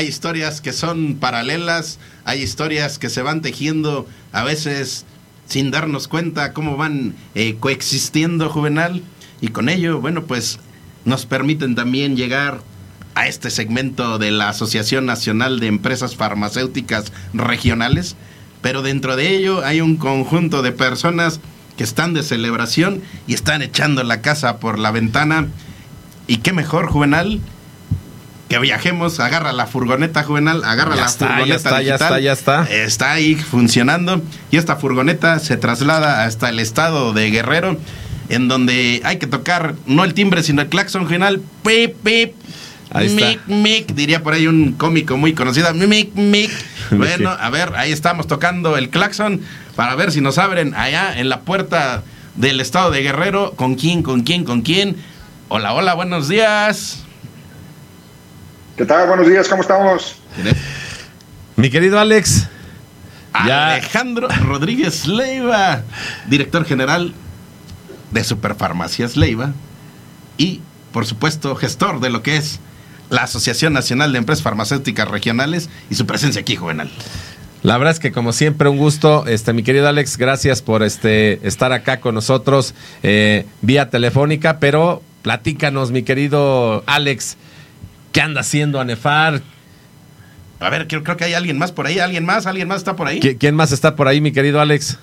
[0.00, 5.04] Hay historias que son paralelas, hay historias que se van tejiendo a veces
[5.46, 9.02] sin darnos cuenta cómo van eh, coexistiendo juvenal
[9.42, 10.58] y con ello, bueno, pues
[11.04, 12.62] nos permiten también llegar
[13.14, 18.16] a este segmento de la Asociación Nacional de Empresas Farmacéuticas Regionales,
[18.62, 21.40] pero dentro de ello hay un conjunto de personas
[21.76, 25.48] que están de celebración y están echando la casa por la ventana.
[26.26, 27.40] Y qué mejor, Juvenal,
[28.50, 32.64] que viajemos, agarra la furgoneta juvenal, agarra la furgoneta ya está, ya está, ya está.
[32.64, 34.20] Está ahí funcionando
[34.50, 37.78] y esta furgoneta se traslada hasta el estado de Guerrero,
[38.28, 41.40] en donde hay que tocar no el timbre, sino el claxon juvenal.
[41.64, 42.34] Pip, pip.
[42.92, 45.72] mic, mic, diría por ahí un cómico muy conocido.
[45.72, 46.50] Mic, mic.
[46.90, 49.42] Bueno, a ver, ahí estamos tocando el claxon
[49.76, 52.02] para ver si nos abren allá en la puerta
[52.34, 53.52] del estado de Guerrero.
[53.54, 54.96] ¿Con quién, con quién, con quién?
[55.48, 57.04] Hola, hola, buenos días.
[58.80, 59.06] ¿Qué tal?
[59.08, 60.16] Buenos días, ¿cómo estamos?
[61.56, 62.48] Mi querido Alex.
[63.34, 65.82] Alejandro Rodríguez Leiva,
[66.28, 67.12] director general
[68.10, 69.52] de Superfarmacias Leiva.
[70.38, 70.62] y,
[70.92, 72.58] por supuesto, gestor de lo que es
[73.10, 76.90] la Asociación Nacional de Empresas Farmacéuticas Regionales y su presencia aquí, Juvenal.
[77.62, 81.46] La verdad es que como siempre un gusto, este mi querido Alex, gracias por este
[81.46, 87.36] estar acá con nosotros eh, vía telefónica, pero platícanos, mi querido Alex,
[88.12, 89.42] ¿qué anda haciendo Anefar?
[90.58, 92.94] A ver, creo, creo que hay alguien más por ahí, alguien más, alguien más está
[92.96, 93.20] por ahí.
[93.20, 94.98] ¿Qui- ¿Quién más está por ahí, mi querido Alex?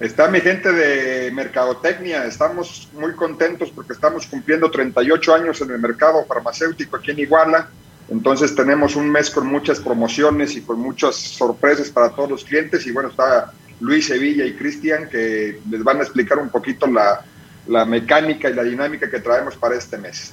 [0.00, 5.78] Está mi gente de Mercadotecnia, estamos muy contentos porque estamos cumpliendo 38 años en el
[5.78, 7.68] mercado farmacéutico aquí en Iguala,
[8.08, 12.84] entonces tenemos un mes con muchas promociones y con muchas sorpresas para todos los clientes
[12.88, 17.20] y bueno, está Luis Sevilla y Cristian que les van a explicar un poquito la,
[17.68, 20.32] la mecánica y la dinámica que traemos para este mes.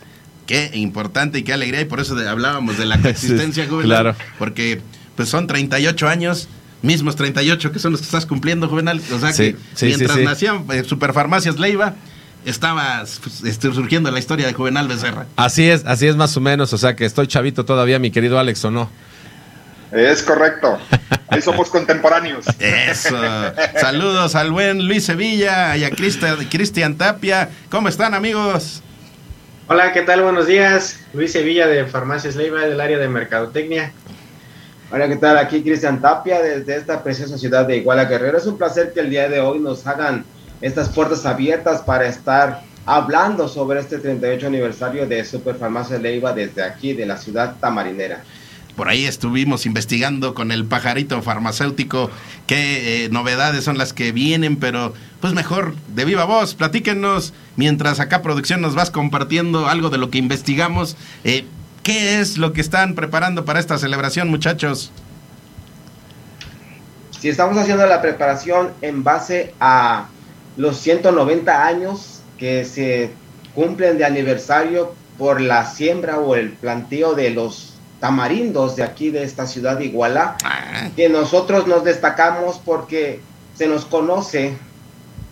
[0.50, 3.88] Qué importante y qué alegría, y por eso de- hablábamos de la coexistencia, Sí, Juvenal.
[3.88, 4.16] claro.
[4.40, 4.82] Porque
[5.16, 6.48] pues son 38 años,
[6.82, 9.00] mismos 38 que son los que estás cumpliendo, Juvenal.
[9.14, 10.26] O sea Sí, que sí, mientras sí, sí.
[10.26, 11.94] nacían eh, Superfarmacias Leiva,
[12.46, 15.28] estaba pues, este, surgiendo la historia de Juvenal Becerra.
[15.36, 18.40] Así es, así es más o menos, o sea que estoy chavito todavía, mi querido
[18.40, 18.90] Alex, ¿o no?
[19.92, 20.78] Es correcto,
[21.30, 22.46] ahí somos contemporáneos.
[22.60, 23.18] Eso.
[23.80, 27.50] Saludos al buen Luis Sevilla y a Cristian Tapia.
[27.70, 28.82] ¿Cómo están, amigos?
[29.72, 30.24] Hola, ¿qué tal?
[30.24, 31.00] Buenos días.
[31.14, 33.94] Luis Sevilla de Farmacias Leiva del área de Mercadotecnia.
[34.92, 35.38] Hola, ¿qué tal?
[35.38, 38.40] Aquí Cristian Tapia desde esta preciosa ciudad de Iguala Guerrero.
[38.40, 40.26] Es un placer que el día de hoy nos hagan
[40.60, 46.94] estas puertas abiertas para estar hablando sobre este 38 aniversario de Superfarmacia Leiva desde aquí,
[46.94, 48.24] de la ciudad tamarinera.
[48.80, 52.10] Por ahí estuvimos investigando con el pajarito farmacéutico
[52.48, 58.00] qué eh, novedades son las que vienen, pero pues mejor de viva voz, platíquenos mientras
[58.00, 60.96] acá producción nos vas compartiendo algo de lo que investigamos.
[61.26, 61.44] Eh,
[61.84, 64.94] ¿Qué es lo que están preparando para esta celebración, muchachos?
[67.20, 70.08] Si estamos haciendo la preparación en base a
[70.56, 73.12] los 190 años que se
[73.54, 77.69] cumplen de aniversario por la siembra o el planteo de los
[78.00, 80.38] tamarindos de aquí de esta ciudad de Iguala,
[80.96, 83.20] que nosotros nos destacamos porque
[83.56, 84.58] se nos conoce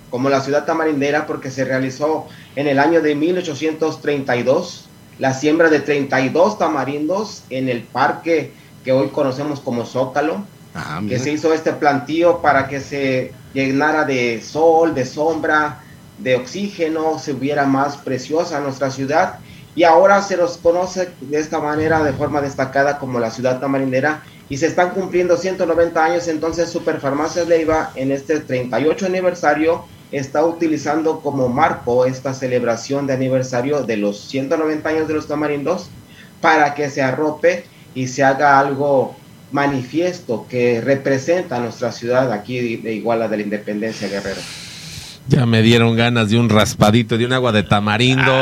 [0.10, 4.86] como la ciudad tamarindera porque se realizó en el año de 1832
[5.20, 8.52] la siembra de 32 tamarindos en el parque
[8.84, 10.44] que hoy conocemos como Zócalo,
[10.78, 15.80] Ah, que se hizo este plantío para que se llenara de sol, de sombra,
[16.20, 19.40] de oxígeno, se hubiera más preciosa nuestra ciudad
[19.78, 24.24] y ahora se nos conoce de esta manera de forma destacada como la ciudad tamarindera
[24.50, 31.20] y se están cumpliendo 190 años, entonces Superfarmacias Leiva en este 38 aniversario está utilizando
[31.20, 35.92] como marco esta celebración de aniversario de los 190 años de los tamarindos
[36.42, 39.16] para que se arrope y se haga algo
[39.52, 44.42] manifiesto que representa a nuestra ciudad aquí de Iguala de la Independencia Guerrero.
[45.28, 48.34] Ya me dieron ganas de un raspadito, de un agua de tamarindo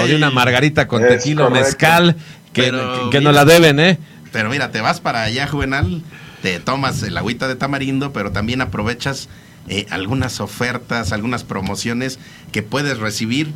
[0.00, 1.64] o de una margarita con tequila correcto.
[1.66, 2.16] mezcal,
[2.52, 3.98] que, Pero que, que nos la deben, ¿eh?
[4.32, 6.02] Pero mira, te vas para allá, Juvenal,
[6.42, 9.28] te tomas el agüita de tamarindo, pero también aprovechas
[9.68, 12.18] eh, algunas ofertas, algunas promociones
[12.52, 13.52] que puedes recibir,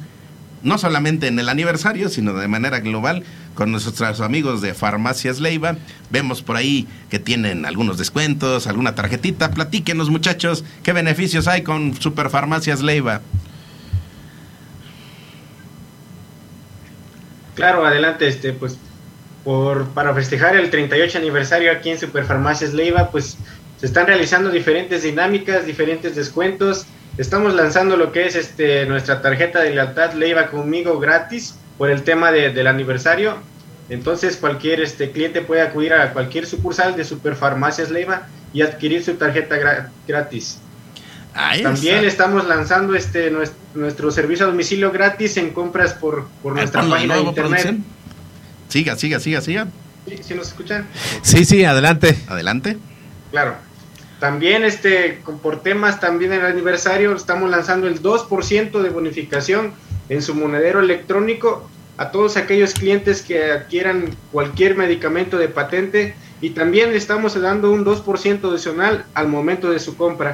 [0.64, 3.22] no solamente en el aniversario, sino de manera global,
[3.54, 5.76] con nuestros amigos de Farmacias Leiva.
[6.10, 9.52] Vemos por ahí que tienen algunos descuentos, alguna tarjetita.
[9.52, 13.20] Platíquenos, muchachos, qué beneficios hay con Superfarmacias Leiva.
[17.54, 18.78] Claro, adelante, este, pues,
[19.44, 23.36] por, para festejar el 38 aniversario aquí en Superfarmacias Leiva, pues,
[23.78, 26.86] se están realizando diferentes dinámicas, diferentes descuentos.
[27.16, 32.02] Estamos lanzando lo que es este, nuestra tarjeta de lealtad Leiva conmigo gratis por el
[32.02, 33.36] tema de- del aniversario.
[33.88, 39.14] Entonces, cualquier este, cliente puede acudir a cualquier sucursal de Superfarmacias Leiva y adquirir su
[39.14, 40.58] tarjeta gra- gratis.
[41.34, 42.08] Ahí También está.
[42.08, 46.90] estamos lanzando este nues- nuestro, servicio a domicilio gratis en compras por, por nuestra de
[46.90, 47.50] página de internet.
[47.62, 47.84] producción.
[48.68, 49.66] Siga, siga, siga, siga.
[50.08, 50.86] ¿Sí, sí nos escuchan?
[51.22, 52.16] Sí, sí, adelante.
[52.28, 52.76] Adelante.
[53.30, 53.56] Claro.
[54.24, 59.74] También este por temas también el aniversario estamos lanzando el 2% de bonificación
[60.08, 61.68] en su monedero electrónico
[61.98, 67.84] a todos aquellos clientes que adquieran cualquier medicamento de patente y también estamos dando un
[67.84, 70.32] 2% adicional al momento de su compra.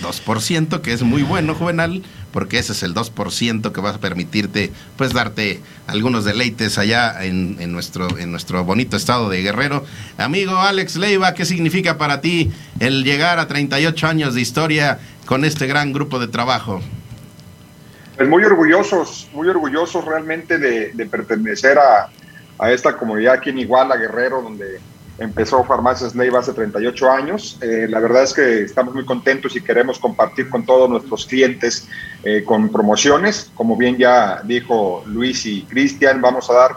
[0.00, 2.02] 2%, que es muy bueno, Juvenal,
[2.36, 7.72] porque ese es el 2% que va a permitirte, pues, darte algunos deleites allá en,
[7.72, 9.86] nuestro, en nuestro bonito estado de Guerrero.
[10.18, 15.46] Amigo Alex Leiva, ¿qué significa para ti el llegar a 38 años de historia con
[15.46, 16.82] este gran grupo de trabajo?
[18.18, 22.10] Pues muy orgullosos, muy orgullosos realmente de, de pertenecer a,
[22.58, 24.78] a esta comunidad aquí en Iguala, Guerrero, donde
[25.18, 27.58] empezó Farmacias Leiva hace 38 años.
[27.62, 31.88] Eh, la verdad es que estamos muy contentos y queremos compartir con todos nuestros clientes
[32.22, 33.50] eh, con promociones.
[33.54, 36.70] Como bien ya dijo Luis y Cristian, vamos a dar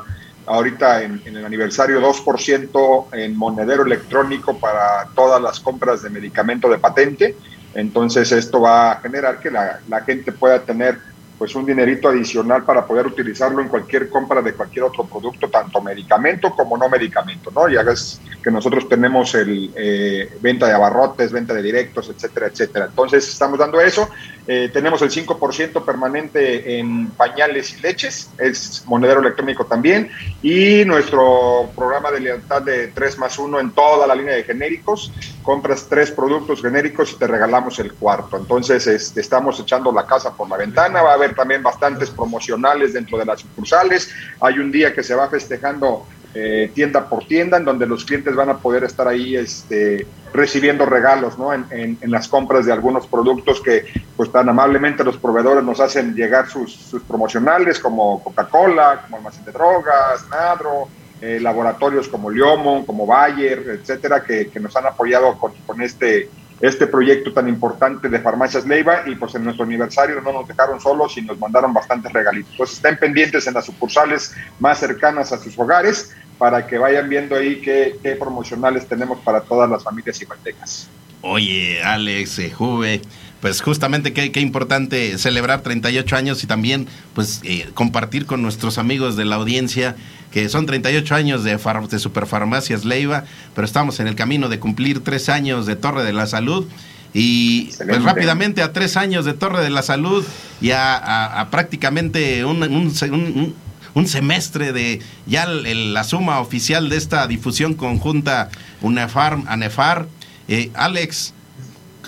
[0.46, 6.78] ahorita en, el aniversario 2% en monedero electrónico para todas las compras de medicamento de
[6.78, 7.36] patente.
[7.76, 10.98] Entonces esto va a generar que la, la gente pueda tener
[11.40, 15.82] pues un dinerito adicional para poder utilizarlo en cualquier compra de cualquier otro producto, tanto
[15.82, 17.70] medicamento como no medicamento, ¿no?
[17.70, 22.86] Ya ves que nosotros tenemos el eh, venta de abarrotes, venta de directos, etcétera, etcétera.
[22.88, 24.10] Entonces estamos dando eso.
[24.48, 30.10] Eh, tenemos el 5% permanente en pañales y leches, es monedero electrónico también,
[30.42, 35.14] y nuestro programa de lealtad de 3 más 1 en toda la línea de genéricos.
[35.50, 38.38] Compras tres productos genéricos y te regalamos el cuarto.
[38.38, 42.93] Entonces este, estamos echando la casa por la ventana, va a haber también bastantes promocionales
[42.93, 44.14] dentro de las sucursales.
[44.41, 48.36] Hay un día que se va festejando eh, tienda por tienda, en donde los clientes
[48.36, 51.52] van a poder estar ahí este, recibiendo regalos ¿no?
[51.52, 53.86] en, en, las compras de algunos productos que
[54.16, 59.45] pues tan amablemente los proveedores nos hacen llegar sus, sus promocionales, como Coca-Cola, como Almacén
[59.45, 60.88] de Drogas, Nadro,
[61.22, 66.30] eh, laboratorios como Liomo, como Bayer, etcétera, que, que nos han apoyado con, con este
[66.61, 70.80] este proyecto tan importante de Farmacias Leiva y pues en nuestro aniversario no nos dejaron
[70.80, 72.53] solos y nos mandaron bastantes regalitos.
[72.57, 77.36] Pues estén pendientes en las sucursales más cercanas a sus hogares para que vayan viendo
[77.36, 80.89] ahí qué, qué promocionales tenemos para todas las familias igualtecas.
[81.22, 83.01] Oye, Alex, eh, Juve,
[83.42, 88.78] pues justamente qué, qué, importante celebrar 38 años y también pues eh, compartir con nuestros
[88.78, 89.96] amigos de la audiencia
[90.32, 93.24] que son 38 años de, de Superfarmacias Leiva,
[93.56, 96.68] pero estamos en el camino de cumplir tres años de Torre de la Salud.
[97.12, 100.24] Y pues rápidamente a tres años de Torre de la Salud
[100.62, 103.56] y a, prácticamente un, un,
[103.96, 108.50] un, semestre de ya la suma oficial de esta difusión conjunta
[108.82, 110.08] UNEFAR, ANEFAR.
[110.48, 111.34] Eh, Alex,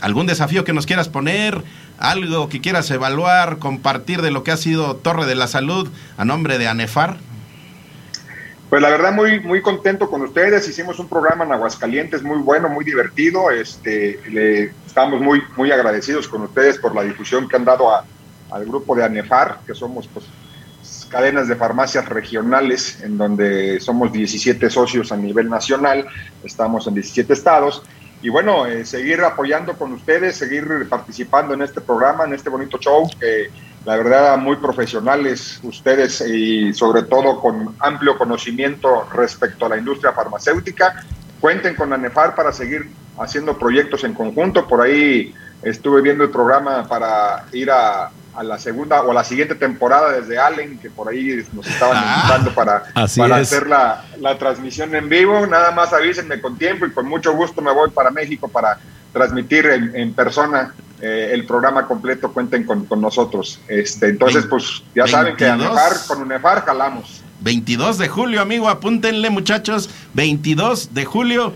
[0.02, 1.64] ¿algún desafío que nos quieras poner?
[1.98, 6.26] ¿Algo que quieras evaluar, compartir de lo que ha sido Torre de la Salud a
[6.26, 7.18] nombre de ANEFAR?
[8.70, 10.68] Pues la verdad muy muy contento con ustedes.
[10.68, 13.52] Hicimos un programa en Aguascalientes muy bueno, muy divertido.
[13.52, 18.66] Este, le, estamos muy muy agradecidos con ustedes por la difusión que han dado al
[18.66, 20.26] grupo de ANEFAR, que somos pues
[21.10, 26.08] cadenas de farmacias regionales en donde somos 17 socios a nivel nacional,
[26.44, 27.84] estamos en 17 estados
[28.22, 32.78] y bueno, eh, seguir apoyando con ustedes, seguir participando en este programa, en este bonito
[32.78, 33.50] show que
[33.84, 40.12] la verdad muy profesionales ustedes y sobre todo con amplio conocimiento respecto a la industria
[40.12, 41.04] farmacéutica.
[41.40, 44.68] Cuenten con ANEFAR para seguir haciendo proyectos en conjunto.
[44.68, 48.12] Por ahí estuve viendo el programa para ir a,
[48.44, 52.16] la segunda o a la siguiente temporada desde Allen, que por ahí nos estaban ah,
[52.16, 52.84] invitando para,
[53.18, 55.46] para hacer la, la transmisión en vivo.
[55.48, 58.80] Nada más avísenme con tiempo y con mucho gusto me voy para México para
[59.12, 63.60] transmitir en, en persona eh, el programa completo, cuenten con, con nosotros.
[63.68, 67.24] Este, entonces, pues ya saben que UNEFAR, con UNEFAR jalamos.
[67.42, 71.54] 22 de julio, amigo, apúntenle muchachos, 22 de julio.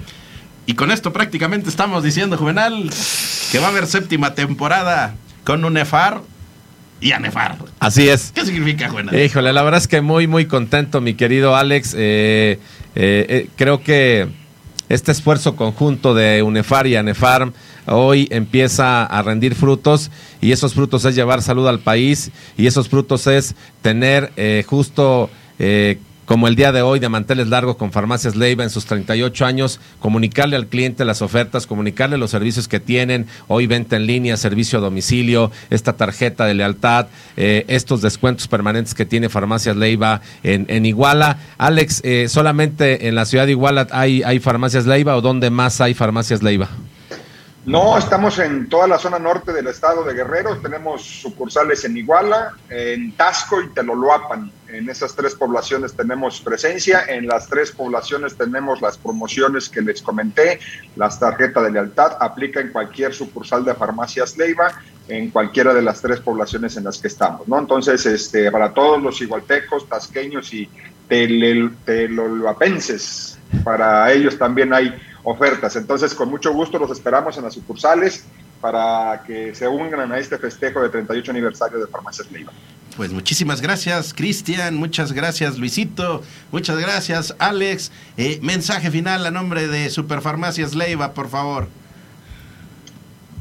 [0.65, 2.89] Y con esto prácticamente estamos diciendo, Juvenal,
[3.51, 5.13] que va a haber séptima temporada
[5.43, 6.21] con UNEFAR
[7.05, 7.57] y ANEFAR.
[7.79, 8.31] Así es.
[8.33, 9.15] ¿Qué significa, Juvenal?
[9.15, 11.93] Híjole, la verdad es que muy, muy contento, mi querido Alex.
[11.95, 12.57] Eh,
[12.95, 14.27] eh, creo que
[14.89, 17.53] este esfuerzo conjunto de UNEFAR y ANEFAR
[17.85, 20.09] hoy empieza a rendir frutos
[20.41, 25.29] y esos frutos es llevar salud al país y esos frutos es tener eh, justo...
[25.59, 29.45] Eh, como el día de hoy de manteles largos con Farmacias Leiva en sus 38
[29.45, 34.37] años, comunicarle al cliente las ofertas, comunicarle los servicios que tienen, hoy venta en línea,
[34.37, 37.07] servicio a domicilio, esta tarjeta de lealtad,
[37.37, 41.37] eh, estos descuentos permanentes que tiene Farmacias Leiva en, en Iguala.
[41.57, 45.93] Alex, ¿solamente en la ciudad de Iguala hay, hay Farmacias Leiva o dónde más hay
[45.93, 46.69] Farmacias Leiva?
[47.65, 50.57] No, estamos en toda la zona norte del estado de Guerrero.
[50.57, 54.51] Tenemos sucursales en Iguala, en Tasco y Teloloapan.
[54.75, 57.05] En esas tres poblaciones tenemos presencia.
[57.07, 60.59] En las tres poblaciones tenemos las promociones que les comenté.
[60.97, 66.01] Las tarjetas de lealtad aplica en cualquier sucursal de farmacias Leiva, en cualquiera de las
[66.01, 67.47] tres poblaciones en las que estamos.
[67.47, 67.57] ¿no?
[67.57, 70.69] Entonces, este, para todos los igualtecos, tasqueños y
[71.07, 75.77] teloloapenses, para ellos también hay ofertas.
[75.77, 78.25] Entonces, con mucho gusto los esperamos en las sucursales
[78.61, 82.51] para que se unan a este festejo de 38 aniversario de Farmacias Leiva.
[82.95, 87.91] Pues muchísimas gracias, Cristian, muchas gracias, Luisito, muchas gracias, Alex.
[88.15, 91.67] Eh, mensaje final a nombre de Superfarmacias Leiva, por favor.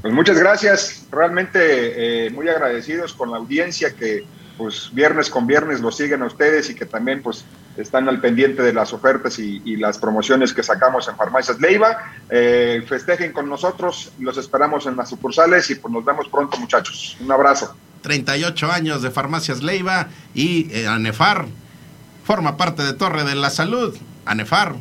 [0.03, 4.27] Pues muchas gracias, realmente eh, muy agradecidos con la audiencia que
[4.59, 7.45] pues viernes con viernes lo siguen a ustedes y que también pues
[7.77, 12.13] están al pendiente de las ofertas y, y las promociones que sacamos en Farmacias Leiva.
[12.31, 17.17] Eh, festejen con nosotros, los esperamos en las sucursales y pues nos vemos pronto muchachos.
[17.21, 17.77] Un abrazo.
[18.03, 21.47] 38 años de Farmacias Leiva y eh, Anefar
[22.25, 23.97] forma parte de Torre de la Salud.
[24.25, 24.77] Anefar.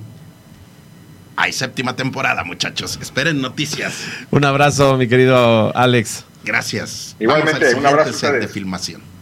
[1.35, 2.99] Hay séptima temporada, muchachos.
[3.01, 4.05] Esperen noticias.
[4.29, 6.25] Un abrazo, mi querido Alex.
[6.45, 7.15] Gracias.
[7.19, 9.12] Igualmente, Vamos al un abrazo set de filmación.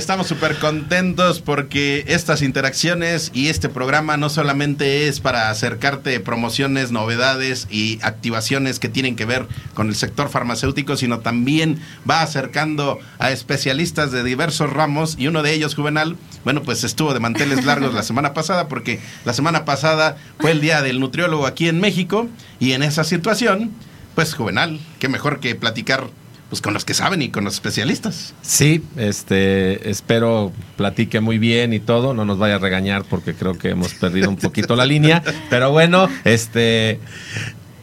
[0.00, 6.90] Estamos súper contentos porque estas interacciones y este programa no solamente es para acercarte promociones,
[6.90, 12.98] novedades y activaciones que tienen que ver con el sector farmacéutico, sino también va acercando
[13.18, 17.66] a especialistas de diversos ramos y uno de ellos, Juvenal, bueno, pues estuvo de manteles
[17.66, 21.78] largos la semana pasada porque la semana pasada fue el día del nutriólogo aquí en
[21.78, 22.26] México
[22.58, 23.70] y en esa situación,
[24.14, 26.08] pues Juvenal, qué mejor que platicar
[26.50, 28.34] pues con los que saben y con los especialistas.
[28.42, 33.56] Sí, este, espero platique muy bien y todo, no nos vaya a regañar porque creo
[33.56, 36.98] que hemos perdido un poquito la línea, pero bueno, este,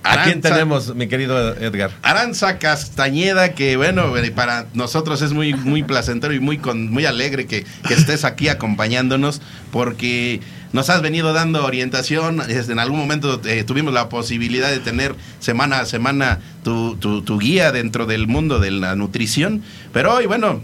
[0.03, 0.49] ¿a quién Aranza.
[0.49, 1.91] tenemos, mi querido Edgar?
[2.01, 7.05] Aranza Castañeda, que bueno, eh, para nosotros es muy, muy placentero y muy, con, muy
[7.05, 9.41] alegre que, que estés aquí acompañándonos,
[9.71, 10.41] porque
[10.73, 12.41] nos has venido dando orientación.
[12.49, 17.21] Este, En algún momento eh, tuvimos la posibilidad de tener semana a semana tu, tu-
[17.21, 19.63] tu guía dentro del mundo de la nutrición.
[19.93, 20.61] Pero hoy, bueno,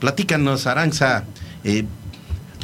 [0.00, 1.24] platícanos, Aranza,
[1.64, 1.84] eh,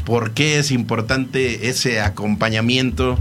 [0.04, 3.18] ¿por qué es importante ese acompañamiento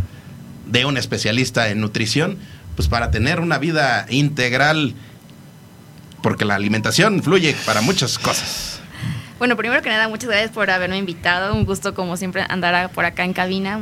[0.67, 2.37] de un especialista en nutrición?
[2.75, 4.95] Pues para tener una vida integral,
[6.23, 8.70] porque la alimentación fluye para muchas cosas.
[9.41, 11.55] Bueno, primero que nada, muchas gracias por haberme invitado.
[11.55, 13.79] Un gusto, como siempre, andar a- por acá en cabina.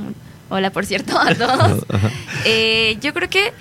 [0.47, 1.83] Hola, por cierto, a todos.
[2.45, 3.51] Eh, yo creo que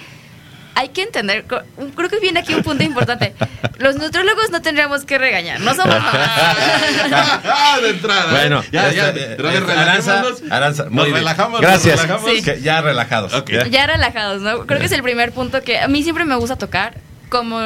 [0.77, 3.35] hay que entender, creo que viene aquí un punto importante.
[3.79, 6.15] Los nutrólogos no tendríamos que regañar, no somos mamás.
[7.45, 8.31] Ah, de entrada.
[8.31, 9.69] Bueno, ya, ya, este, re- eh, relajémonos.
[10.07, 10.23] Aranza,
[10.57, 11.17] Aranza, Nos muy bien.
[11.17, 11.97] relajamos, Gracias.
[11.97, 12.31] nos relajamos.
[12.45, 12.63] Sí.
[12.63, 13.45] Ya relajados.
[13.49, 13.67] Ya.
[13.67, 14.67] Ya relajados, ¿no?
[14.69, 16.97] Creo que es el primer punto que a mí siempre me gusta tocar.
[17.29, 17.61] Como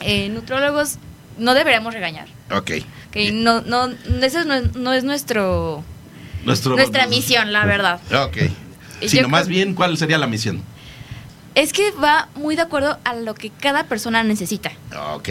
[0.00, 0.98] eh, nutrólogos
[1.40, 2.28] no deberíamos regañar.
[2.52, 2.70] Ok.
[3.10, 3.88] Que no, no,
[4.22, 5.82] eso no es, no es nuestro,
[6.44, 8.00] Nuestro, nuestra misión, la verdad.
[8.26, 8.36] Ok.
[9.00, 10.62] Y Sino yo más creo- bien, ¿cuál sería la misión?
[11.56, 14.70] Es que va muy de acuerdo a lo que cada persona necesita.
[15.16, 15.28] Ok.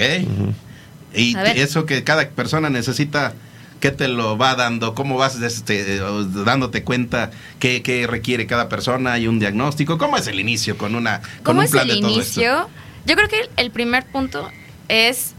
[1.14, 3.34] Y eso que cada persona necesita,
[3.80, 4.94] ¿qué te lo va dando?
[4.94, 6.02] ¿Cómo vas este, eh,
[6.46, 9.14] dándote cuenta qué, qué requiere cada persona?
[9.14, 9.98] ¿Hay un diagnóstico?
[9.98, 12.42] ¿Cómo es el inicio con una con ¿Cómo un es plan el de todo esto?
[12.42, 12.70] inicio?
[13.06, 14.50] Yo creo que el primer punto
[14.88, 15.34] es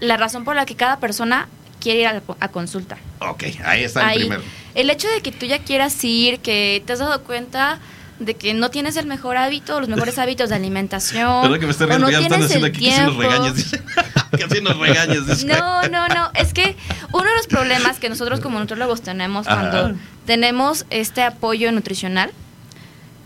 [0.00, 1.48] la razón por la que cada persona
[1.80, 2.98] quiere ir a, a consulta.
[3.20, 4.42] Ok, ahí está el Ahí, primero.
[4.74, 7.78] el hecho de que tú ya quieras ir, que te has dado cuenta
[8.18, 11.42] de que no tienes el mejor hábito, los mejores hábitos de alimentación.
[11.42, 12.06] ¿Verdad que me estoy riendo?
[12.06, 13.82] no ya están haciendo aquí que si nos dice.
[14.36, 15.26] que si nos regañas.
[15.26, 15.46] dice.
[15.46, 16.30] No, no, no.
[16.34, 16.76] Es que
[17.12, 19.70] uno de los problemas que nosotros como nutrólogos tenemos Ajá.
[19.70, 22.30] cuando tenemos este apoyo nutricional,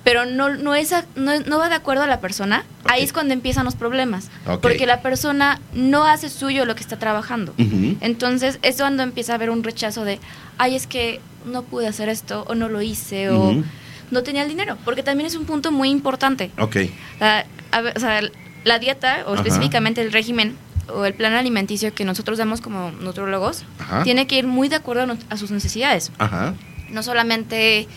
[0.05, 3.33] pero no, no, es no, no va de acuerdo a la persona, ahí es cuando
[3.33, 4.31] empiezan los problemas.
[4.61, 7.55] Porque la persona no hace suyo lo que está trabajando.
[8.01, 10.21] Entonces es cuando empieza a haber un rechazo de,
[10.59, 13.63] ay, es que no pude hacer esto, o no lo hice, o
[14.11, 14.77] no tenía el dinero.
[14.85, 16.51] Porque también es un punto muy importante.
[16.59, 16.77] Ok.
[17.19, 18.21] La, a ver, o sea,
[18.65, 19.43] la dieta, o Ajá.
[19.43, 20.57] específicamente el régimen,
[20.89, 24.03] o el plan alimenticio que nosotros damos como nutrólogos, Ajá.
[24.03, 26.13] tiene que ir muy de acuerdo a, a sus necesidades.
[26.19, 26.55] Ajá.
[26.91, 27.89] No solamente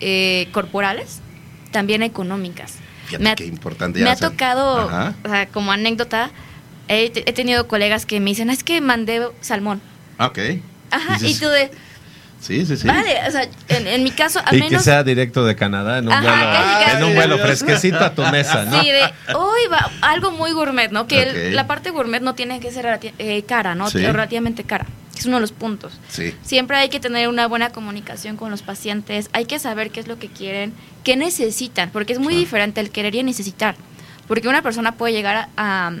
[0.00, 1.20] eh, corporales,
[1.70, 2.74] también económicas.
[3.06, 4.00] Fíjate Me ha- qué importante.
[4.00, 4.36] Me ha saben.
[4.36, 4.86] tocado,
[5.24, 6.30] o sea, como anécdota,
[6.88, 9.80] he, he tenido colegas que me dicen, es que mandé salmón.
[10.18, 10.38] Ok.
[10.90, 11.70] Ajá, y Dices, tú de,
[12.40, 12.86] Sí, sí, sí.
[12.88, 14.82] vale, o sea, en, en mi caso, al Y que menos...
[14.84, 18.64] sea directo de Canadá en un Ajá, vuelo, en un vuelo fresquecito a tu mesa,
[18.64, 18.80] ¿no?
[18.80, 19.02] Sí, de,
[19.34, 21.06] hoy va algo muy gourmet, ¿no?
[21.06, 21.54] Que el- Ok.
[21.54, 23.90] la parte gourmet no tiene que ser eh, cara, ¿no?
[23.90, 23.98] Sí.
[23.98, 24.86] Relativamente cara.
[25.20, 25.92] Es uno de los puntos.
[26.08, 26.34] Sí.
[26.42, 30.08] Siempre hay que tener una buena comunicación con los pacientes, hay que saber qué es
[30.08, 30.72] lo que quieren,
[31.04, 33.74] qué necesitan, porque es muy diferente el querer y el necesitar.
[34.26, 35.92] Porque una persona puede llegar a, a,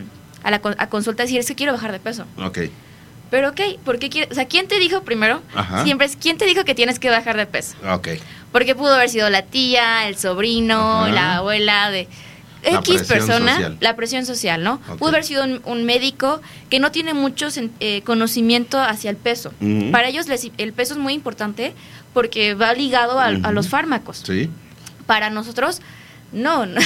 [0.42, 2.24] a la a consulta y decir, es que quiero bajar de peso.
[2.38, 2.60] Ok.
[3.30, 4.30] Pero ok, ¿por qué quieres?
[4.30, 5.42] O sea, ¿quién te dijo primero?
[5.54, 5.84] Ajá.
[5.84, 7.74] Siempre es, ¿quién te dijo que tienes que bajar de peso?
[7.92, 8.08] Ok.
[8.52, 11.12] Porque pudo haber sido la tía, el sobrino, Ajá.
[11.12, 12.08] la abuela de
[12.62, 13.76] X persona, social.
[13.80, 14.74] la presión social, ¿no?
[14.88, 14.98] Ok.
[14.98, 17.48] Pudo haber sido un, un médico que no tiene mucho
[17.80, 19.52] eh, conocimiento hacia el peso.
[19.92, 21.74] Para ellos les- el peso es muy importante
[22.12, 24.22] porque va ligado a, los fármacos.
[24.26, 24.50] Sí.
[25.06, 25.80] Para nosotros,
[26.32, 26.66] no.
[26.66, 26.80] no.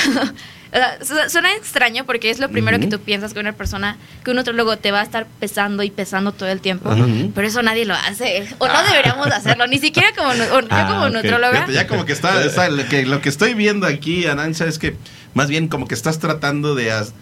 [0.74, 3.96] O sea, su- Suena extraño porque es lo primero que tú piensas que una persona,
[4.24, 6.90] que un nutrólogo te va a estar pesando y pesando todo el tiempo,
[7.34, 10.86] pero eso nadie lo hace, o no deberíamos hacerlo, ni siquiera como, o yo Ah,
[10.88, 11.12] como ok.
[11.12, 11.52] nutróloga.
[11.52, 14.78] Fíjate, ya como que está, está- lo, que, lo que estoy viendo aquí, Aranza, es
[14.80, 14.96] que
[15.32, 17.14] más bien como que estás tratando de, as-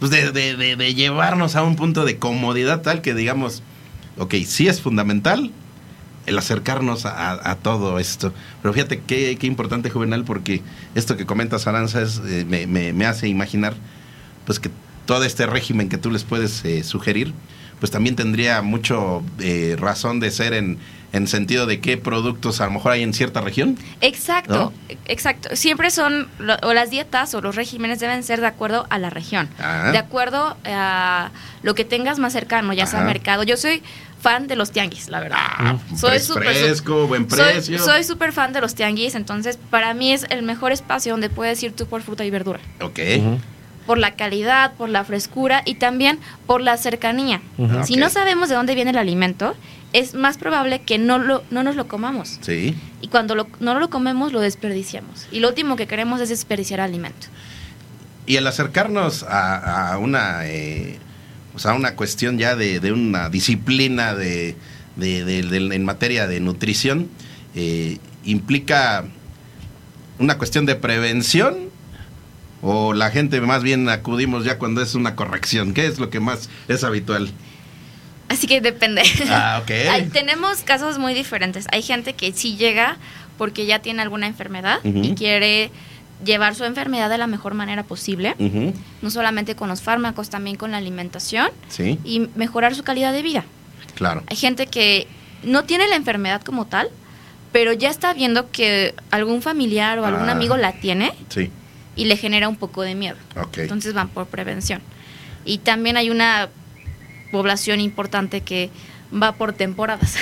[0.00, 3.62] pues de, de- de- de llevarnos a un punto de comodidad tal que digamos,
[4.18, 5.52] ok, sí es fundamental
[6.26, 8.32] el acercarnos a, todo esto.
[8.62, 10.62] Pero fíjate qué, qué importante, Juvenal, porque
[10.94, 13.74] esto que comentas, Aranza, eh, me hace imaginar
[14.44, 14.70] pues que
[15.06, 17.32] todo este régimen que tú les puedes eh, sugerir,
[17.78, 20.78] pues también tendría mucho eh, razón de ser en,
[21.12, 23.78] en sentido de qué productos a lo mejor hay en cierta región.
[24.00, 24.72] Exacto,
[25.06, 25.54] exacto.
[25.56, 29.10] Siempre son, lo- o las dietas o los regímenes deben ser de acuerdo a la
[29.10, 29.90] región, Ah.
[29.92, 31.30] de acuerdo a
[31.62, 33.08] lo que tengas más cercano, ya sea Ajá.
[33.08, 33.42] mercado.
[33.44, 33.82] Yo soy
[34.20, 35.38] fan de los tianguis, la verdad.
[35.96, 37.78] Fres- súper- fresco, buen soy- precio.
[37.78, 41.62] Soy súper fan de los tianguis, entonces para mí es el mejor espacio donde puedes
[41.62, 42.60] ir tú por fruta y verdura.
[42.80, 42.98] Ok.
[43.86, 47.40] Por la calidad, por la frescura y también por la cercanía.
[47.56, 47.84] Ujú.
[47.84, 49.54] Si no sabemos de dónde viene el alimento,
[49.92, 52.38] es más probable que no, lo, no nos lo comamos.
[52.42, 52.74] Sí.
[53.00, 55.26] Y cuando lo- no lo comemos, lo desperdiciamos.
[55.30, 57.28] Y lo último que queremos es desperdiciar alimento.
[58.26, 60.98] Y el acercarnos a, a una eh,
[61.54, 64.56] o sea, una cuestión ya de, de una disciplina de,
[64.96, 67.08] de- de- de- en materia de nutrición
[67.54, 69.04] eh, implica
[70.18, 71.70] una cuestión de prevención
[72.62, 75.72] o la gente más bien acudimos ya cuando es una corrección.
[75.72, 77.30] ¿Qué es lo que más es habitual?
[78.28, 79.02] Así que depende.
[79.30, 79.70] Ah, ok.
[79.90, 81.66] Hay- tenemos casos muy diferentes.
[81.72, 82.96] Hay gente que sí llega
[83.38, 85.70] porque ya tiene alguna enfermedad y quiere
[86.24, 88.34] llevar su enfermedad de la mejor manera posible.
[89.02, 93.22] No solamente con los fármacos, también con la alimentación Sí, y mejorar su calidad de
[93.22, 93.44] vida.
[93.94, 94.22] claro.
[94.28, 95.06] Hay gente que
[95.42, 96.88] no tiene la enfermedad como tal,
[97.52, 100.32] pero ya está viendo que algún familiar o algún Ah.
[100.32, 101.50] amigo la tiene Sí,
[101.94, 103.16] y le genera un poco de miedo.
[103.36, 103.58] ok.
[103.58, 104.80] Entonces van por prevención.
[105.44, 106.48] Y también hay una
[107.30, 108.70] población importante que
[109.12, 110.16] va por temporadas.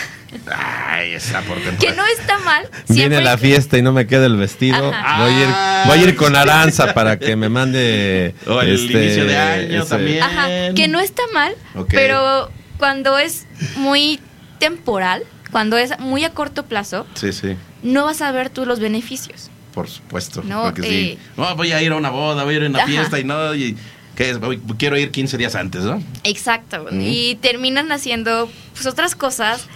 [0.53, 1.97] Ay, esa por que temporada.
[1.97, 2.69] no está mal.
[2.89, 4.93] Viene la que- fiesta y no me queda el vestido.
[4.93, 5.23] Ajá.
[5.25, 5.49] Voy a ir,
[5.87, 8.35] voy a ir con Aranza para que me mande.
[8.47, 10.23] O el este, inicio de año ese- también.
[10.23, 11.89] Ajá, que no está mal, Ok.
[11.91, 13.47] pero cuando es
[13.77, 14.21] muy
[14.59, 17.57] temporal, cuando es muy a corto plazo, Sí, sí.
[17.83, 19.51] no vas a ver tú los beneficios.
[19.73, 20.43] Por supuesto.
[20.45, 20.89] No, porque sí.
[21.13, 21.19] eh.
[21.37, 22.87] No, voy a ir a una boda, voy a ir a una Ajá.
[22.89, 23.55] fiesta y no.
[23.55, 23.77] Y,
[24.17, 24.39] ¿qué es?
[24.79, 26.03] Quiero ir 15 días antes, ¿no?
[26.25, 26.87] Exacto.
[26.91, 27.01] Mm.
[27.01, 29.67] Y terminan haciendo pues, otras cosas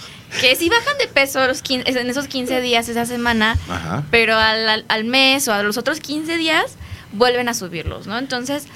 [0.41, 4.05] que si bajan de peso los 15 en esos 15 días, esa semana, Ajá.
[4.11, 6.77] pero al, al- al mes o a los otros 15 días
[7.13, 8.19] vuelven a subirlos, ¿no?
[8.19, 8.67] Entonces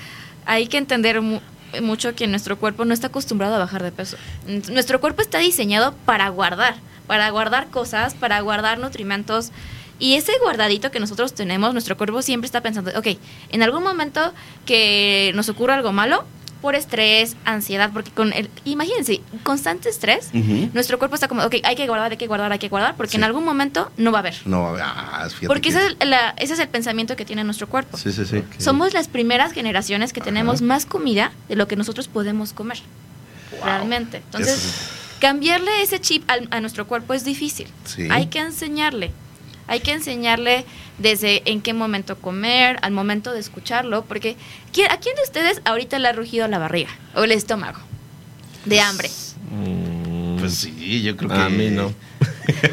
[0.46, 1.40] hay que entender mu-
[1.82, 4.16] mucho que nuestro cuerpo no está acostumbrado a bajar de peso.
[4.70, 9.52] Nuestro cuerpo está diseñado para guardar, para guardar cosas, para guardar nutrimentos.
[9.98, 13.06] Y ese guardadito que nosotros tenemos, nuestro cuerpo siempre está pensando, ok,
[13.50, 14.32] en algún momento
[14.66, 16.24] que nos ocurra algo malo,
[16.60, 20.30] por estrés, ansiedad, porque con el, imagínense, constante estrés,
[20.72, 23.10] nuestro cuerpo está como, ok, hay que guardar, hay que guardar, hay que guardar, porque
[23.12, 23.16] Sí.
[23.16, 24.36] en algún momento no va a haber.
[24.44, 27.68] No, ah, fíjate Porque que- ese es, la- ese es el pensamiento que tiene nuestro
[27.68, 27.96] cuerpo.
[27.98, 28.44] Sí, sí, sí.
[28.58, 32.78] Somos las primeras generaciones que tenemos más comida de lo que nosotros podemos comer.
[33.64, 34.18] Realmente.
[34.18, 37.66] Entonces, Eso cambiarle ese chip al- a, nuestro cuerpo es difícil.
[37.84, 38.06] Sí.
[38.10, 39.10] Hay que enseñarle.
[39.68, 40.64] Hay que enseñarle
[40.98, 44.36] desde en qué momento comer, al momento de escucharlo, porque
[44.72, 47.78] ¿quién- ¿a quién de ustedes ahorita le ha rugido la barriga o el estómago?
[48.64, 49.10] De hambre.
[50.38, 51.36] Pues sí, yo creo que.
[51.36, 51.92] A mí no.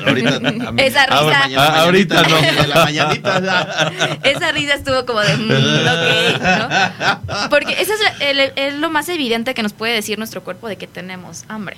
[0.06, 0.36] Ahorita.
[0.68, 1.24] a mí- Esa risa.
[1.24, 2.30] mañana- Ah, ahorita no.
[2.30, 4.20] mañanita, La mañanita.
[4.24, 5.50] Esa risa estuvo como de, mm,
[5.88, 7.50] ok, ¿no?
[7.50, 10.68] Porque eso es, la- el- es lo más evidente que nos puede decir nuestro cuerpo
[10.68, 11.78] de que tenemos hambre.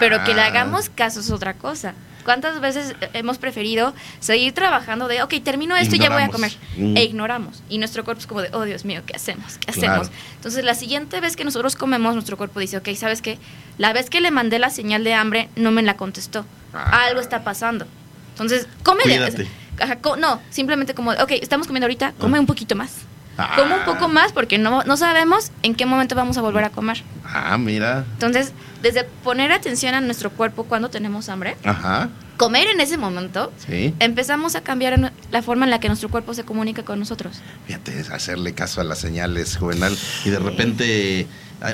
[0.00, 0.46] Pero que le Ah.
[0.46, 1.94] hagamos caso es otra cosa.
[2.24, 6.52] ¿Cuántas veces hemos preferido seguir trabajando de, ok, termino esto y ya voy a comer?
[6.78, 6.96] Mm.
[6.96, 7.62] E ignoramos.
[7.68, 9.58] Y nuestro cuerpo es como de, oh Dios mío, ¿qué hacemos?
[9.58, 10.00] ¿Qué Claro.
[10.00, 10.10] hacemos?
[10.36, 13.38] Entonces, la siguiente vez que nosotros comemos, nuestro cuerpo dice, ok, ¿sabes qué?
[13.76, 16.46] La vez que le mandé la señal de hambre, no me la contestó.
[16.74, 17.04] Ah.
[17.06, 17.86] Algo está pasando.
[18.32, 19.16] Entonces, cómele.
[19.16, 19.48] Cuídate.
[19.80, 22.92] Ajá, co- no, simplemente como, ok, estamos comiendo ahorita, come un poquito más.
[23.36, 23.54] Ah.
[23.56, 26.70] Come un poco más porque no, no sabemos en qué momento vamos a volver a
[26.70, 27.02] comer.
[27.24, 28.04] Ah, mira.
[28.12, 28.52] Entonces,
[28.82, 32.10] desde poner atención a nuestro cuerpo cuando tenemos hambre, Ajá.
[32.36, 33.92] comer en ese momento, Sí.
[33.98, 37.40] empezamos a cambiar la forma en la que nuestro cuerpo se comunica con nosotros.
[37.66, 39.96] Fíjate, es hacerle caso a las señales, juvenal.
[40.24, 41.26] Y de repente,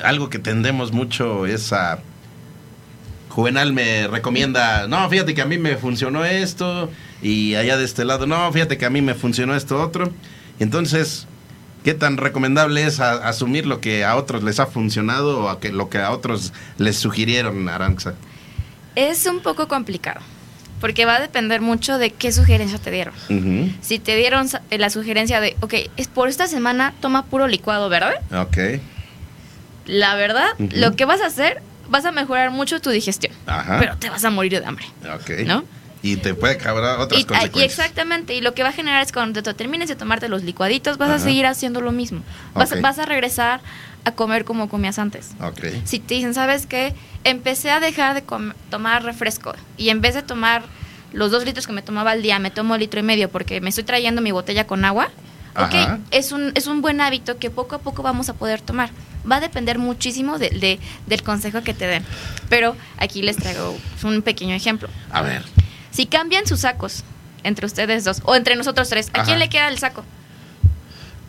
[0.03, 1.99] algo que tendemos mucho es a.
[3.31, 6.89] Juvenal me recomienda, no, fíjate que a mí me funcionó esto,
[7.21, 10.11] y allá de este lado, no, fíjate que a mí me funcionó esto otro.
[10.59, 11.27] Entonces,
[11.83, 15.59] ¿Qué tan recomendable es a- asumir lo que a otros les ha funcionado o a
[15.59, 18.13] que lo que a otros les sugirieron, Aranza?
[18.95, 20.21] Es un poco complicado,
[20.79, 23.15] porque va a depender mucho de qué sugerencia te dieron.
[23.31, 23.71] Ujú.
[23.81, 27.89] Si te dieron sa- la sugerencia de, ok, es por esta semana toma puro licuado,
[27.89, 28.13] ¿verdad?
[28.31, 28.79] Ok.
[29.87, 30.69] La verdad, Ujú.
[30.75, 33.77] lo que vas a hacer, vas a mejorar mucho tu digestión, Ajá.
[33.79, 34.85] pero te vas a morir de hambre.
[35.13, 35.45] Ok.
[35.45, 35.63] ¿No?
[36.03, 37.63] Y te puede caber otras Y, ah, y consecuencias.
[37.79, 40.97] exactamente, y lo que va a generar es cuando te termines de tomarte los licuaditos,
[40.97, 42.23] vas a seguir haciendo lo mismo.
[42.55, 43.61] Vas, a regresar
[44.03, 45.31] a comer como comías antes.
[45.39, 45.65] Ok.
[45.83, 46.95] Si te dicen, ¿sabes qué?
[47.23, 48.23] Empecé a dejar de
[48.71, 50.63] tomar refresco y en vez de tomar
[51.13, 53.69] los dos litros que me tomaba al día, me tomo litro y medio porque me
[53.69, 55.09] estoy trayendo mi botella con agua.
[55.55, 55.75] Ok,
[56.11, 58.89] es un, es un buen hábito que poco a poco vamos a poder tomar.
[59.29, 62.03] Va a depender muchísimo de, de- del consejo que te den.
[62.49, 64.89] Pero aquí les traigo un pequeño ejemplo.
[65.11, 65.43] A ver.
[65.91, 67.03] Si cambian sus sacos
[67.43, 69.25] entre ustedes dos o entre nosotros tres, ¿a Ajá.
[69.25, 70.03] quién le queda el saco?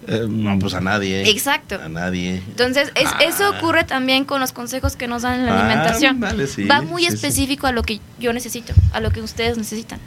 [0.09, 1.29] No, pues a nadie.
[1.31, 1.81] Exacto.
[1.83, 2.43] A nadie.
[2.49, 3.19] Entonces, es- Ah.
[3.23, 6.19] eso ocurre también con los consejos que nos dan en la Ah, alimentación.
[6.21, 7.15] vale, sí, Va muy sí, sí.
[7.15, 10.01] específico a lo que yo necesito, a lo que ustedes necesitan.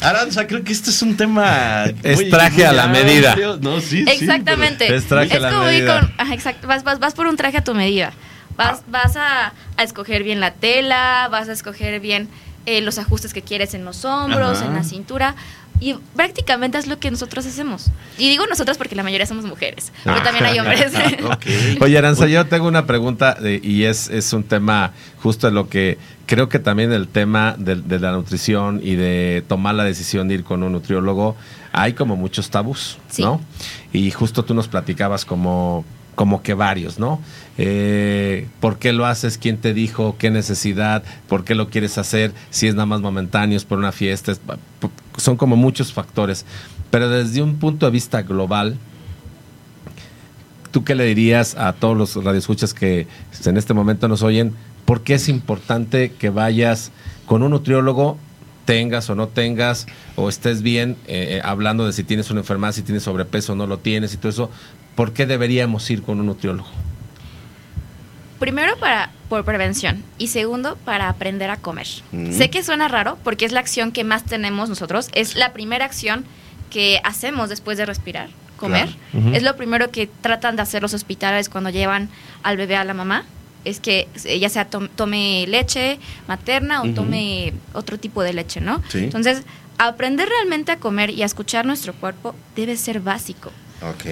[0.00, 1.84] Aranza, creo que este es un tema.
[2.02, 3.36] Es traje a la medida.
[3.60, 4.86] No, sí, sí, Exactamente.
[4.86, 6.00] pero- Es traje a la como ir medida.
[6.00, 6.12] con.
[6.18, 6.66] ajá, exacto.
[6.66, 8.12] Vas, vas, vas por un traje a tu medida.
[8.56, 12.28] Vas, vas a, a escoger bien la tela, vas a escoger bien
[12.66, 14.66] eh, los ajustes que quieres en los hombros, Ajá.
[14.66, 15.34] en la cintura.
[15.80, 17.86] Y prácticamente es lo que nosotros hacemos.
[18.18, 20.92] Y digo nosotros porque la mayoría somos mujeres, pero también hay hombres.
[21.80, 24.92] Oye, Aranza, yo tengo una pregunta de- y es, es un tema
[25.22, 25.96] justo de lo que
[26.26, 30.34] creo que también el tema de, de la nutrición y de tomar la decisión de
[30.34, 31.34] ir con un nutriólogo,
[31.72, 33.22] hay como muchos tabús, Sí.
[33.22, 33.40] ¿no?
[33.92, 35.84] Y justo tú nos platicabas como,
[36.14, 37.20] como que varios, ¿no?
[37.62, 39.36] Eh, ¿Por qué lo haces?
[39.36, 40.16] ¿Quién te dijo?
[40.18, 41.02] ¿Qué necesidad?
[41.28, 42.32] ¿Por qué lo quieres hacer?
[42.48, 44.32] Si es nada más momentáneo, es por una fiesta,
[45.18, 46.46] son como muchos factores.
[46.90, 48.78] Pero desde un punto de vista global,
[50.70, 53.08] ¿Tú qué le dirías a todos los radioescuchas que
[53.44, 54.54] en este momento nos oyen?
[54.84, 56.92] ¿Por qué es importante que vayas
[57.26, 58.18] con un nutriólogo,
[58.66, 62.72] tengas o no tengas, o estés bien eh, eh, hablando de si tienes una enfermedad,
[62.72, 64.50] si tienes sobrepeso o no lo tienes y todo eso?
[64.94, 66.68] ¿Por qué deberíamos ir con un nutriólogo?
[68.40, 71.86] Primero para por prevención y segundo para aprender a comer.
[72.10, 72.32] Mm.
[72.32, 75.84] Sé que suena raro porque es la acción que más tenemos nosotros, es la primera
[75.84, 76.24] acción
[76.70, 78.88] que hacemos después de respirar, comer.
[79.12, 79.36] Claro.
[79.36, 82.08] Es lo primero que tratan de hacer los hospitales cuando llevan
[82.42, 83.24] al bebé a la mamá,
[83.64, 84.08] es que
[84.40, 88.82] ya sea tom- tome leche materna o tome otro tipo de leche, ¿no?
[88.88, 88.98] Sí.
[88.98, 89.42] Entonces,
[89.78, 93.52] aprender realmente a comer y a escuchar nuestro cuerpo debe ser básico.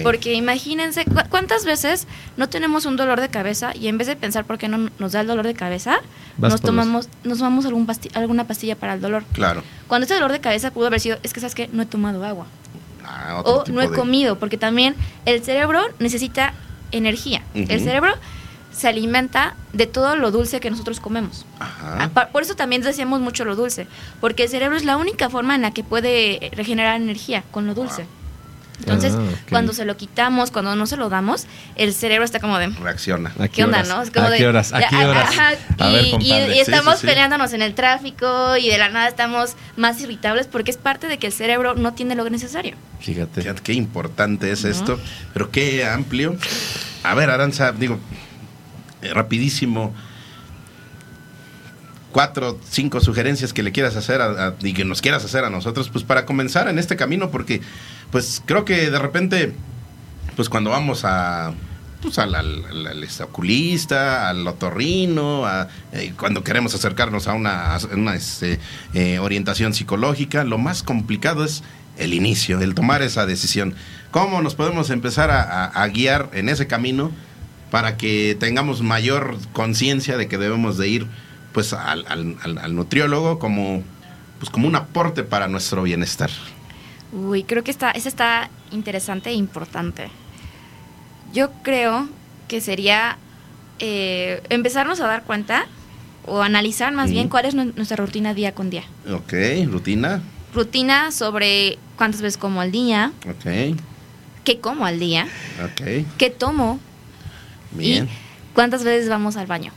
[0.03, 4.15] Porque imagínense cu- cuántas veces no tenemos un dolor de cabeza y en vez de
[4.15, 5.99] pensar por qué no nos da el dolor de cabeza,
[6.37, 9.23] Vas nos por los- tomamos, nos tomamos algún pasti- alguna pastilla para el dolor.
[9.33, 9.63] Claro.
[9.87, 12.23] Cuando este dolor de cabeza pudo haber sido, es que sabes que no he tomado
[12.25, 12.45] agua
[13.03, 16.53] Ah, o no he de- comido, porque también el cerebro necesita
[16.91, 17.43] energía.
[17.53, 18.13] El cerebro
[18.71, 21.45] se alimenta de todo lo dulce que nosotros comemos.
[21.59, 22.09] Ajá.
[22.31, 23.87] Por eso también decíamos mucho lo dulce,
[24.21, 27.73] porque el cerebro es la única forma en la que puede regenerar energía con lo
[27.73, 28.05] dulce.
[28.79, 31.45] Entonces, Ah, cuando se lo quitamos, cuando no se lo damos,
[31.75, 32.67] el cerebro está como de...
[32.67, 33.33] Reacciona.
[33.37, 34.01] ¿A ¿Qué onda, no?
[34.01, 34.71] Es como ¿A de- qué horas?
[34.73, 35.29] ¿A qué horas?
[35.29, 37.07] ajá, A y, ver, y- y estamos sí, sí.
[37.07, 41.17] peleándonos en el tráfico y de la nada estamos más irritables porque es parte de
[41.19, 42.75] que el cerebro no tiene lo necesario.
[43.01, 43.53] Fíjate.
[43.63, 44.99] qué importante es esto,
[45.33, 46.35] pero qué amplio.
[47.03, 47.99] A ver, Aranza, digo,
[49.01, 49.93] eh, rapidísimo.
[52.11, 55.51] Cuatro, cinco sugerencias que le quieras hacer a- a- y que nos quieras hacer a
[55.51, 57.61] nosotros, pues para comenzar en este camino, porque
[58.11, 59.53] pues creo que de repente,
[60.35, 61.53] pues cuando vamos a
[62.01, 67.77] pues al, al- al- este, oculista, al otorrino, a, eh, cuando queremos acercarnos a una,
[68.15, 68.57] este,
[68.93, 71.61] eh, orientación psicológica, lo más complicado es
[71.97, 73.75] el inicio, el tomar esa decisión.
[74.11, 77.11] ¿Cómo nos podemos empezar a, guiar en ese camino
[77.69, 81.07] para que tengamos mayor conciencia de que debemos de ir
[81.51, 83.83] pues al- al nutriólogo como,
[84.39, 86.29] pues, como un aporte para nuestro bienestar?
[87.11, 90.09] Uy, creo que está, esa está interesante e importante.
[91.33, 92.07] Yo creo
[92.47, 93.17] que sería
[93.79, 95.65] eh, empezarnos a dar cuenta
[96.25, 98.83] o analizar más bien cuál es nu- nuestra rutina día con día.
[99.11, 99.33] Ok,
[99.67, 100.21] rutina.
[100.53, 103.75] Rutina sobre cuántas veces como al día, Ok,
[104.43, 105.27] qué como al día,
[105.63, 106.05] ok.
[106.17, 106.79] qué tomo,
[107.71, 108.09] Bien.
[108.53, 109.71] cuántas veces vamos al baño.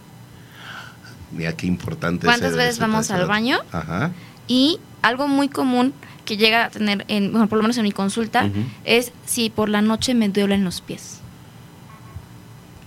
[1.31, 2.27] Mira qué importante.
[2.27, 3.59] ¿Cuántas veces vamos al baño?
[3.73, 4.13] Ajá.
[4.49, 7.93] Y algo muy común que llega a tener, en, bueno, por lo menos en mi
[7.93, 8.49] consulta,
[8.85, 11.19] es si por la noche me duelen los pies.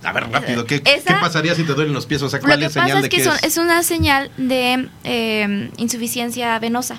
[0.04, 2.22] A ver, rápido, ¿qué, Esa- qué pasaría si te duelen los pies?
[2.22, 3.44] O sea, Lo ¿cuál que es señal es de que que son- es?
[3.44, 6.98] es una señal de eh, insuficiencia venosa.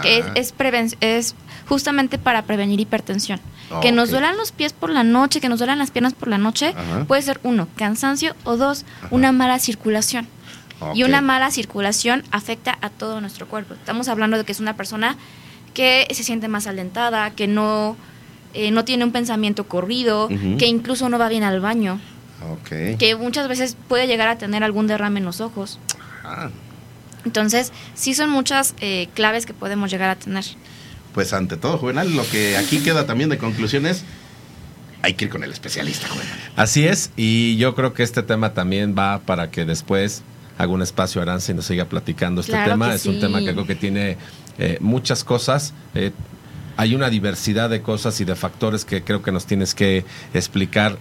[0.00, 1.34] que es, es, preven- es
[1.68, 3.40] justamente para prevenir hipertensión.
[3.68, 4.12] Ah, que nos ok.
[4.12, 7.04] duelan los pies por la noche, que nos duelan las piernas por la noche, Ajá.
[7.04, 10.28] puede ser uno, cansancio o dos, una mala circulación.
[10.94, 13.74] Y una mala circulación afecta a todo nuestro cuerpo.
[13.74, 15.16] Estamos hablando de que es una persona
[15.74, 17.96] que se siente más alentada, que no,
[18.54, 20.28] eh, no tiene un pensamiento corrido,
[20.58, 22.00] que incluso no va bien al baño,
[22.50, 22.98] Ok.
[22.98, 25.78] que muchas veces puede llegar a tener algún derrame en los ojos.
[26.24, 26.50] Ah,
[27.24, 30.44] Entonces, sí son muchas eh, claves que podemos llegar a tener.
[31.14, 34.02] pues ante todo, Juvenal, lo que aquí queda también de conclusión es,
[35.02, 36.38] hay que ir con el especialista, Juvenal.
[36.56, 40.22] Así es, y yo creo que este tema también va para que después
[40.58, 42.94] un espacio Aranza y nos siga platicando este Claro tema.
[42.94, 44.16] es un tema que creo que tiene
[44.58, 45.74] eh, muchas cosas.
[45.94, 46.12] eh,
[46.76, 50.96] hay una diversidad de cosas y de factores que creo que nos tienes que explicar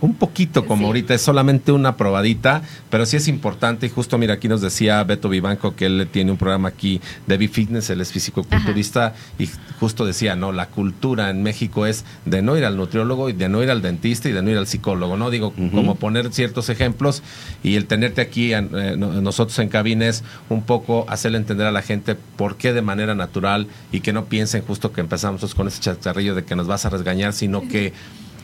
[0.00, 0.86] un poquito como Sí.
[0.86, 5.02] ahorita es solamente una probadita, pero sí es importante y justo mira aquí nos decía
[5.04, 9.48] Beto Vivanco que él tiene un programa aquí de B-Fitness, él es físico-culturista y
[9.78, 13.48] justo decía, no, la cultura en México es de no ir al nutriólogo y de
[13.48, 15.30] no ir al dentista y de no ir al psicólogo, ¿no?
[15.30, 17.22] Digo, como poner ciertos ejemplos
[17.62, 18.62] y el tenerte aquí eh,
[18.96, 22.82] no- nosotros en cabina es un poco hacerle entender a la gente por qué de
[22.82, 26.66] manera natural y que no piensen justo que empezamos con ese chacharrillo de que nos
[26.66, 27.92] vas a resgañar, sino que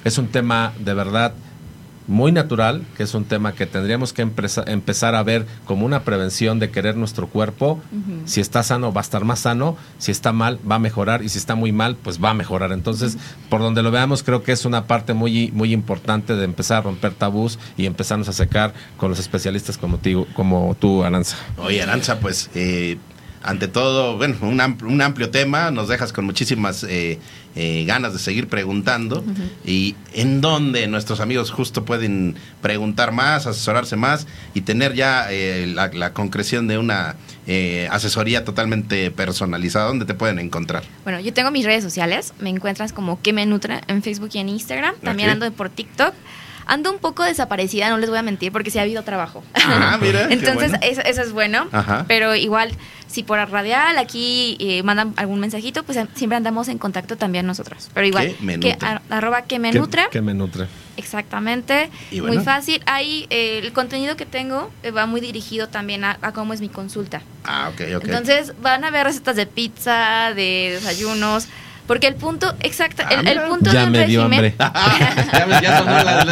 [0.06, 1.32] es un tema de verdad
[2.08, 6.04] muy natural, que es un tema que tendríamos que empresa- empezar a ver como una
[6.04, 7.80] prevención de querer nuestro cuerpo.
[8.26, 9.76] Si está sano, va a estar más sano.
[9.98, 11.24] Si está mal, va a mejorar.
[11.24, 12.70] Y si está muy mal, pues va a mejorar.
[12.70, 13.18] Entonces,
[13.50, 16.82] por donde lo veamos, creo que es una parte muy, muy importante de empezar a
[16.82, 21.36] romper tabús y empezarnos a secar con los especialistas como, tú- como tú, Aranza.
[21.58, 22.98] Oye, Aranza, pues, eh,
[23.46, 27.18] ante todo, bueno, un, am- un amplio tema, nos dejas con muchísimas eh,
[27.54, 29.24] eh, ganas de seguir preguntando.
[29.64, 35.66] Y en dónde nuestros amigos justo pueden preguntar más, asesorarse más y tener ya eh,
[35.66, 37.16] la, la concreción de una
[37.46, 39.86] eh, asesoría totalmente personalizada.
[39.86, 40.82] ¿Dónde te pueden encontrar?
[41.04, 44.38] Bueno, yo tengo mis redes sociales, me encuentras como que me nutre en Facebook y
[44.38, 46.12] en Instagram, también ando por TikTok.
[46.66, 49.42] Ando un poco desaparecida, no les voy a mentir, porque sí ha habido trabajo.
[49.54, 50.26] Ah, mira.
[50.28, 50.78] qué Entonces, bueno.
[50.82, 51.68] eso, eso es bueno.
[51.72, 52.04] Ajá.
[52.08, 52.72] Pero igual,
[53.06, 57.46] si por radial aquí eh, mandan algún mensajito, pues eh, siempre andamos en contacto también
[57.46, 57.88] nosotros.
[57.94, 60.02] Pero igual, Que a- arroba que me ¿Qué- nutre.
[60.10, 60.66] qué me nutre?
[60.96, 61.90] Exactamente.
[62.10, 62.26] Bueno.
[62.34, 62.82] Muy fácil.
[62.86, 66.60] Ahí eh, el contenido que tengo eh, va muy dirigido también a, a cómo es
[66.60, 67.22] mi consulta.
[67.44, 68.04] Ah, ok, ok.
[68.04, 71.46] Entonces van a ver recetas de pizza, de desayunos,
[71.86, 74.54] porque el punto exacto, Ah, el, el punto ya del me dio régimen hambre.
[74.58, 75.46] ya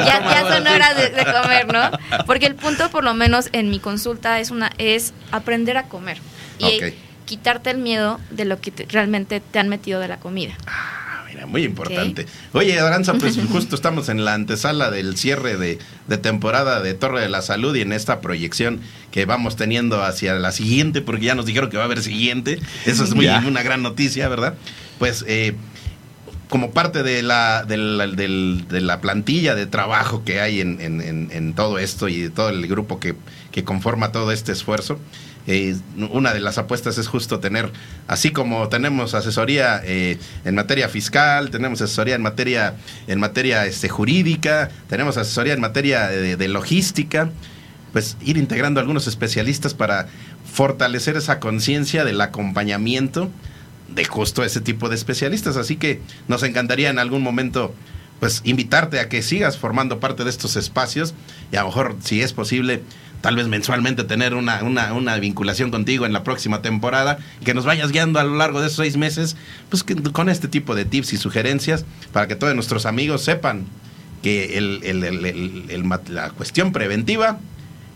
[0.05, 1.91] ya, ya son horas de, de comer, ¿no?
[2.27, 6.19] Porque el punto, por lo menos en mi consulta, es una es aprender a comer
[6.59, 6.79] y
[7.27, 10.55] quitarte el miedo de lo que te- realmente te han metido de la comida.
[11.47, 12.27] Muy importante.
[12.53, 17.21] Oye, Aranza, pues justo estamos en la antesala del cierre de, de temporada de Torre
[17.21, 18.81] de la Salud y en esta proyección
[19.11, 22.59] que vamos teniendo hacia la siguiente, porque ya nos dijeron que va a haber siguiente.
[22.87, 24.55] Eso es muy, una gran noticia, ¿verdad?
[24.99, 25.55] Pues eh,
[26.49, 30.81] como parte de la, de, la, del- de la plantilla de trabajo que hay en,
[30.81, 33.15] en- en- en todo esto y de todo el grupo que,
[33.51, 34.99] que conforma todo este esfuerzo,
[35.47, 35.77] eh,
[36.11, 37.71] una de las apuestas es justo tener,
[38.09, 42.77] así como tenemos asesoría eh, en materia fiscal, tenemos asesoría en materia,
[43.07, 47.31] en materia este, jurídica, tenemos asesoría en materia de, logística,
[47.93, 50.09] pues ir integrando algunos especialistas para
[50.51, 53.31] fortalecer esa conciencia del acompañamiento
[53.89, 55.57] de justo ese tipo de especialistas.
[55.57, 57.75] Así que nos encantaría en algún momento
[58.19, 61.15] pues invitarte a que sigas formando parte de estos espacios
[61.53, 62.83] y a lo mejor si es posible
[63.25, 67.65] tal vez mensualmente tener una, una, una vinculación contigo en la próxima temporada que nos
[67.65, 69.35] vayas guiando a lo largo de esos seis meses
[69.71, 73.65] pues que- con este tipo de tips y sugerencias para que todos nuestros amigos sepan
[74.23, 77.39] que el- el- el- la cuestión preventiva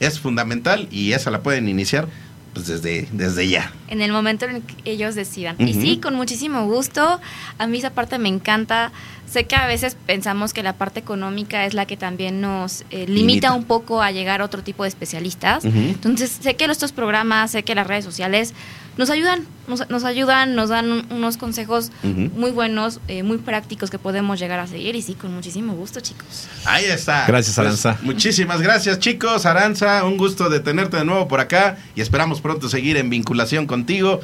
[0.01, 2.09] es fundamental y esa la pueden iniciar
[2.55, 3.71] pues desde, desde ya.
[3.89, 5.57] en el momento en el que ellos decidan.
[5.59, 7.21] Y sí, con muchísimo gusto.
[7.59, 8.91] A mí esa parte me encanta.
[9.31, 13.07] Sé que a veces pensamos que la parte económica es la que también nos eh,
[13.07, 13.53] limita, Limita.
[13.53, 15.65] un poco a llegar a otro tipo de especialistas.
[15.65, 18.55] Entonces, sé que estos programas, sé que las redes sociales
[18.97, 23.91] nos ayudan, nos, nos ayudan, nos dan un- unos consejos muy buenos, eh, muy prácticos
[23.91, 24.97] que podemos llegar a seguir.
[24.97, 26.49] Y sí, con muchísimo gusto, chicos.
[26.65, 27.25] Ahí está.
[27.27, 27.99] Gracias, Pues, Aranza.
[28.03, 29.45] muchísimas gracias, chicos.
[29.47, 33.67] Aranza, un gusto de tenerte de nuevo por acá y esperamos pronto seguir en vinculación
[33.67, 34.21] contigo.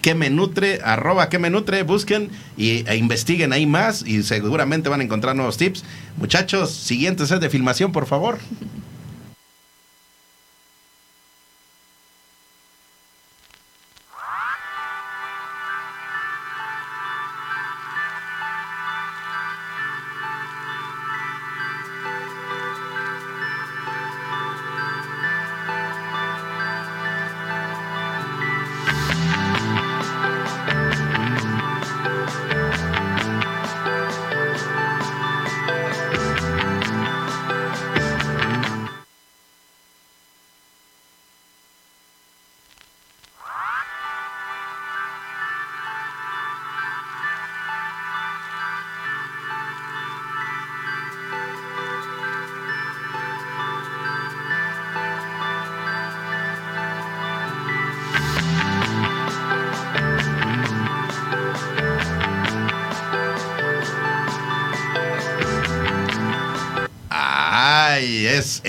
[0.00, 4.88] Que me nutre, arroba que me nutre, busquen y, e investiguen ahí más y seguramente
[4.88, 5.84] van a encontrar nuevos tips.
[6.16, 8.38] Muchachos, siguiente set de filmación, por favor.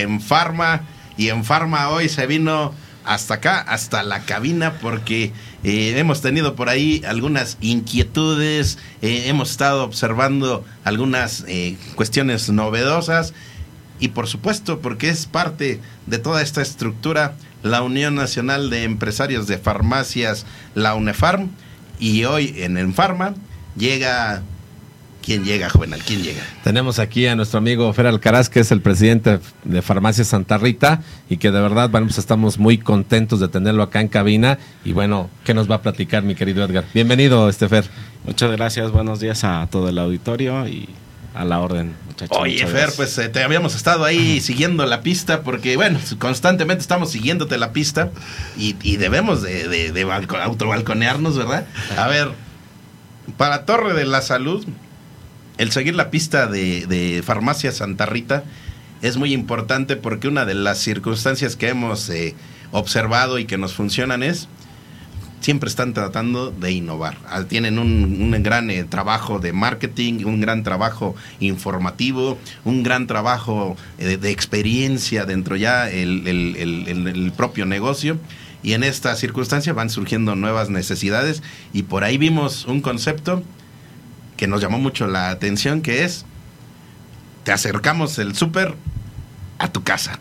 [0.01, 0.81] En Farma.
[1.17, 2.73] Y en Farma hoy se vino
[3.05, 5.31] hasta acá, hasta la cabina, porque
[5.63, 13.33] eh, hemos tenido por ahí algunas inquietudes, eh, hemos estado observando algunas eh, cuestiones novedosas
[13.99, 19.47] y por supuesto porque es parte de toda esta estructura la Unión Nacional de Empresarios
[19.47, 20.45] de Farmacias,
[20.75, 21.49] la UNEFARM,
[21.99, 23.33] y hoy en Enfarma
[23.75, 24.43] llega
[25.29, 26.01] ¿Quién llega, Juvenal?
[26.03, 26.41] ¿Quién llega?
[26.63, 31.03] Tenemos aquí a nuestro amigo Fer Alcaraz, que es el presidente de Farmacia Santa Rita,
[31.29, 34.57] y que de verdad, bueno, pues estamos muy contentos de tenerlo acá en cabina.
[34.83, 36.85] Y bueno, ¿qué nos va a platicar, mi querido Edgar?
[36.95, 37.85] Bienvenido, este Fer.
[38.25, 40.89] Muchas gracias, buenos días a todo el auditorio y
[41.35, 42.35] a la orden, muchachos.
[42.35, 47.11] Oye, Fer, pues eh, te habíamos estado ahí siguiendo la pista, porque bueno, constantemente estamos
[47.11, 48.09] siguiéndote la pista
[48.57, 51.67] y, y debemos de, de, de balco- autobalconearnos, ¿verdad?
[51.99, 52.29] A ver,
[53.37, 54.65] para Torre de la Salud,
[55.59, 58.45] el seguir la pista de, Farmacia Santa Rita
[59.01, 62.33] es muy importante porque una de las circunstancias que hemos eh,
[62.71, 64.47] observado y que nos funcionan es
[65.41, 67.17] siempre están tratando de innovar.
[67.27, 73.75] Ah, Tienen un, gran eh, trabajo de marketing, un gran trabajo informativo, un gran trabajo
[73.97, 78.17] eh, de experiencia dentro ya el propio negocio.
[78.63, 83.43] Y en esta circunstancia van surgiendo nuevas necesidades y por ahí vimos un concepto
[84.39, 86.25] que nos llamó mucho la atención que es
[87.43, 88.73] te acercamos el súper
[89.57, 90.17] a tu casa.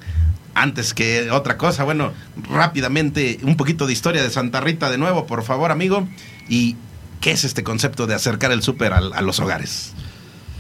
[0.56, 2.10] Antes que otra cosa, bueno,
[2.50, 6.08] rápidamente un poquito de historia de Santa Rita de nuevo, por favor, amigo.
[6.48, 6.74] ¿Y
[7.20, 9.92] qué es este concepto de acercar el súper al- a, los hogares?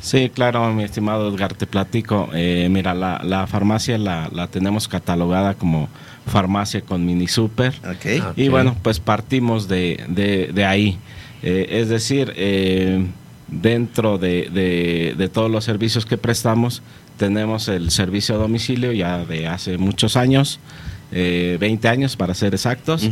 [0.00, 2.28] Sí, claro, mi estimado Edgar, te platico.
[2.32, 5.88] Eh, mira, la, la farmacia la, la tenemos catalogada como
[6.28, 7.74] farmacia con mini super.
[7.90, 8.36] Ok.
[8.36, 10.96] Y bueno, pues partimos de, de- de ahí.
[11.42, 13.04] Eh, es decir, eh,
[13.48, 16.82] dentro de, de- de todos los servicios que prestamos,
[17.16, 20.60] tenemos el servicio a domicilio ya de hace muchos años,
[21.12, 23.08] eh, 20 años para ser exactos.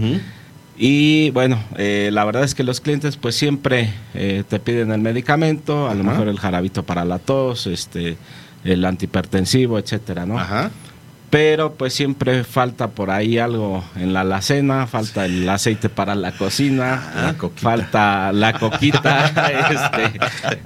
[0.79, 5.01] Y bueno, eh, la verdad es que los clientes pues siempre eh, te piden el
[5.01, 8.19] medicamento, a lo mejor el jarabito para la tos, este,
[8.63, 10.39] el antihipertensivo, etcétera, ¿no?
[10.39, 10.71] Ajá.
[11.29, 16.33] Pero pues siempre falta por ahí algo en la alacena, falta el aceite para la
[16.33, 19.27] cocina, falta la coquita,
[19.71, 20.19] este,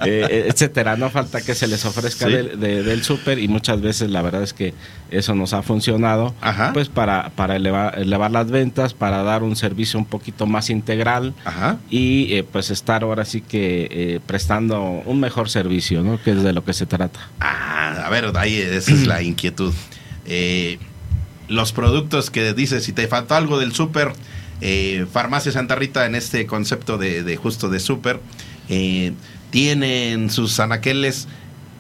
[0.05, 2.33] eh, etcétera, no falta que se les ofrezca Sí.
[2.33, 4.75] del, de- del súper y muchas veces la verdad es que
[5.11, 6.73] eso nos ha funcionado Ajá.
[6.75, 11.33] pues para, para elevar, elevar las ventas, para dar un servicio un poquito más integral
[11.45, 11.79] Ajá.
[11.89, 16.23] y eh, pues estar ahora sí que eh, prestando un mejor servicio, ¿no?
[16.23, 17.19] Que es de lo que se trata.
[17.41, 19.73] Ah, a ver, ahí esa es la inquietud.
[20.31, 20.79] Eh,
[21.49, 24.13] los productos que dices, si te faltó algo del súper,
[24.61, 28.21] eh, Farmacia Santa Rita en este concepto de, de justo de súper,
[28.69, 29.13] eh,
[29.51, 31.27] tienen sus anaqueles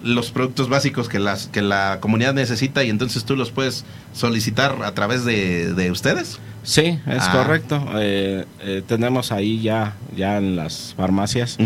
[0.02, 4.76] los productos básicos que, las, que la comunidad necesita y entonces tú los puedes solicitar
[4.82, 6.38] a través de, de ustedes.
[6.62, 7.32] Sí, es Ah.
[7.32, 7.86] correcto.
[7.96, 11.58] Eh, eh, tenemos ahí ya, ya en las farmacias,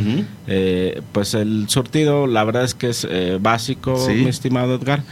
[0.49, 3.07] eh, pues el surtido, la verdad es que es
[3.41, 4.13] básico, Sí.
[4.15, 5.03] mi estimado Edgar.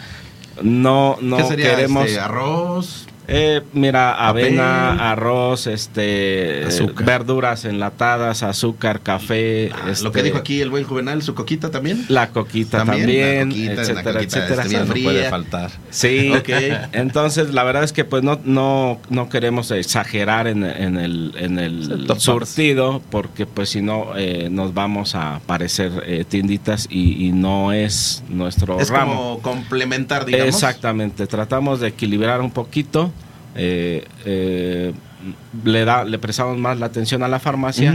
[0.61, 3.07] No, no ¿Qué sería queremos este, arroz?
[3.35, 7.07] Eh, mira, avena, arroz, este, Azúcar.
[7.07, 9.67] verduras enlatadas, azúcar, café.
[9.89, 12.05] este, Lo que dijo aquí el buen Juvenal, su coquita también.
[12.09, 14.63] La coquita También, también, la coquita, la etcétera, coquita, etcétera.
[14.65, 15.71] este, No puede faltar.
[15.91, 16.49] Sí, Ok.
[16.93, 21.59] entonces la verdad es que pues no no no queremos exagerar en, en el en
[21.59, 27.33] el surtido porque pues si no eh, nos vamos a parecer eh, tienditas y, y
[27.33, 29.15] no es nuestro Es ramo.
[29.15, 30.55] como complementar, digamos.
[30.55, 33.11] Exactamente, tratamos de equilibrar un poquito.
[33.55, 34.93] Eh, eh,
[35.65, 37.95] le da le prestamos más la atención a la farmacia,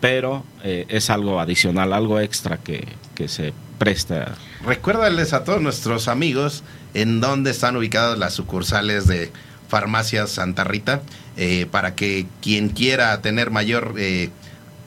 [0.00, 4.34] pero eh, es algo adicional, algo extra que, que se presta.
[4.64, 6.62] Recuérdales a todos nuestros amigos
[6.94, 9.30] en dónde están ubicadas las sucursales de
[9.68, 11.02] Farmacias Santa Rita,
[11.36, 14.30] eh, para que quien quiera tener mayor eh,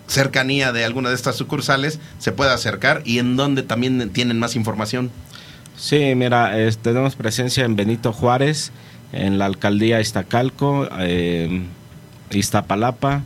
[0.08, 4.56] cercanía de alguna de estas sucursales se pueda acercar y en dónde también tienen más
[4.56, 5.10] información.
[5.78, 8.72] Sí, mira, es- tenemos presencia en Benito Juárez,
[9.14, 11.62] en la alcaldía Iztacalco, eh,
[12.32, 13.24] Iztapalapa,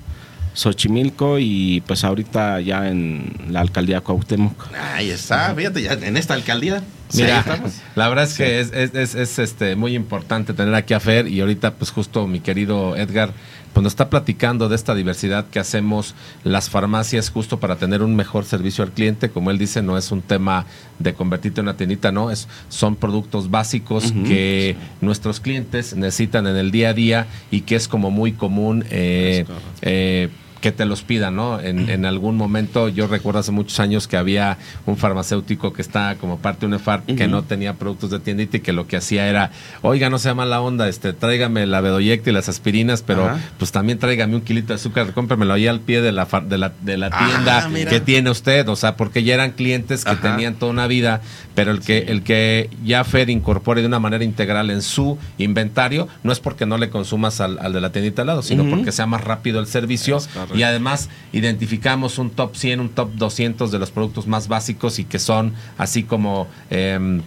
[0.54, 4.74] Xochimilco y pues ahorita ya en la alcaldía Cuauhtémoc.
[4.96, 6.82] Ahí está, fíjate, ya en esta alcaldía.
[7.14, 7.72] Mira, ahí estamos.
[7.96, 11.28] la verdad es que es, es- es- es, este, muy importante tener aquí a Fer
[11.28, 13.32] y ahorita pues justo mi querido Edgar
[13.76, 16.16] pues nos está platicando de esta diversidad que hacemos
[16.46, 19.30] las farmacias justo para tener un mejor servicio al cliente.
[19.30, 20.66] Como él dice, no es un tema
[20.98, 26.56] de convertirte en una tiendita, no, es, son productos básicos que nuestros clientes necesitan en
[26.56, 29.44] el día a día y que es como muy común eh,
[29.82, 30.30] eh,
[30.66, 31.60] que te los pidan, ¿no?
[31.60, 36.16] En, en, algún momento, yo recuerdo hace muchos años que había un farmacéutico que está
[36.16, 38.98] como parte de un EFAR que no tenía productos de tiendita y que lo que
[38.98, 39.52] hacía era,
[39.84, 43.30] oiga, no sea mala onda, este, tráigame la bedoyecta y las aspirinas, pero
[43.60, 46.74] pues también tráigame un kilito de azúcar, cómpramelo ahí al pie de la, de la,
[46.82, 50.32] de la Ah, tienda que tiene usted, o sea, porque ya eran clientes que Ajá.
[50.32, 51.22] tenían toda una vida,
[51.54, 56.08] pero el que, el que ya Fer incorpore de una manera integral en su inventario,
[56.24, 58.92] no es porque no le consumas al, al de la tiendita al lado, sino porque
[58.92, 60.18] sea más rápido el servicio.
[60.56, 65.06] Y además identificamos un top 100, un top 200 de los productos más básicos y
[65.06, 67.22] que son así como, em,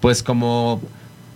[0.00, 0.80] pues como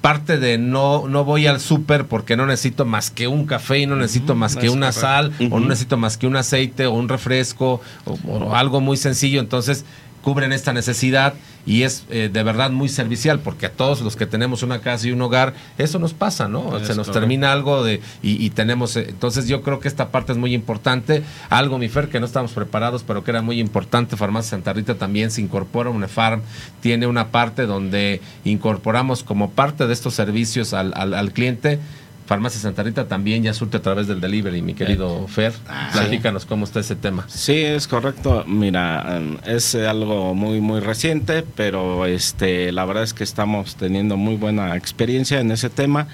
[0.01, 3.87] parte de no no voy al súper porque no necesito más que un café y
[3.87, 7.09] no necesito más que una sal o no necesito más que un aceite o un
[7.09, 9.41] refresco o, o algo muy sencillo.
[9.41, 9.85] Entonces
[10.23, 11.35] cubren esta necesidad
[11.67, 15.09] y es eh, de verdad muy servicial porque a todos los que tenemos una casa
[15.09, 17.13] y un hogar eso nos pasa no Es se nos correcto.
[17.13, 20.55] termina algo de y, y tenemos eh, entonces yo creo que esta parte es muy
[20.55, 24.73] importante algo mi Fer que no estamos preparados pero que era muy importante Farmacia Santa
[24.73, 26.41] Rita también se incorpora una farm
[26.81, 31.81] tiene una parte donde incorporamos como parte de estos servicios al, al, al cliente
[32.27, 35.53] Farmacia Santa Rita también ya surte a través del delivery, mi querido Fer.
[35.93, 37.25] Platícanos cómo está ese tema.
[37.29, 38.45] Sí, es correcto.
[38.47, 44.35] Mira, es algo muy muy reciente, pero este la verdad es que estamos teniendo muy
[44.35, 46.09] buena experiencia en ese tema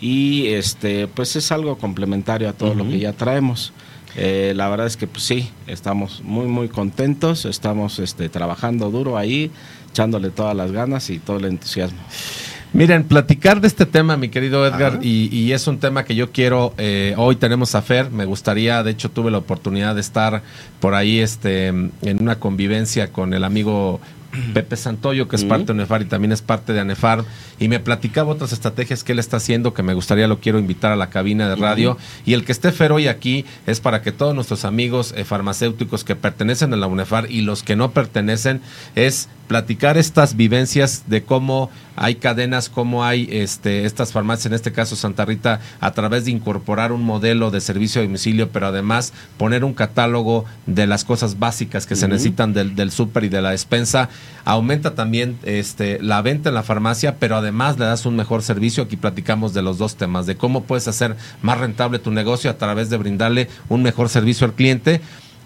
[0.00, 3.74] y este pues es algo complementario a todo lo que ya traemos.
[4.16, 9.18] Eh, la verdad es que pues sí, estamos muy muy contentos, estamos este trabajando duro
[9.18, 9.50] ahí,
[9.90, 12.00] echándole todas las ganas y todo el entusiasmo.
[12.72, 16.30] Miren, platicar de este tema, mi querido Edgar, y, y es un tema que yo
[16.30, 20.42] quiero, eh, hoy tenemos a Fer, me gustaría, de hecho tuve la oportunidad de estar
[20.78, 24.00] por ahí este, en una convivencia con el amigo
[24.54, 27.24] Pepe Santoyo, que es parte de UNEFAR y también es parte de ANEFAR,
[27.58, 30.92] y me platicaba otras estrategias que él está haciendo que me gustaría, lo quiero invitar
[30.92, 31.98] a la cabina de radio.
[32.24, 36.04] Y el que esté Fer hoy aquí es para que todos nuestros amigos eh, farmacéuticos
[36.04, 38.60] que pertenecen a la UNEFAR y los que no pertenecen,
[38.94, 44.70] es platicar estas vivencias de cómo hay cadenas, cómo hay este, estas farmacias, en este
[44.70, 49.12] caso Santa Rita, a través de incorporar un modelo de servicio a domicilio, pero además
[49.38, 53.42] poner un catálogo de las cosas básicas que se necesitan del, del súper y de
[53.42, 54.08] la despensa.
[54.44, 58.84] Aumenta también este, la venta en la farmacia, pero además le das un mejor servicio.
[58.84, 62.56] Aquí platicamos de los dos temas, de cómo puedes hacer más rentable tu negocio a
[62.56, 65.00] través de brindarle un mejor servicio al cliente.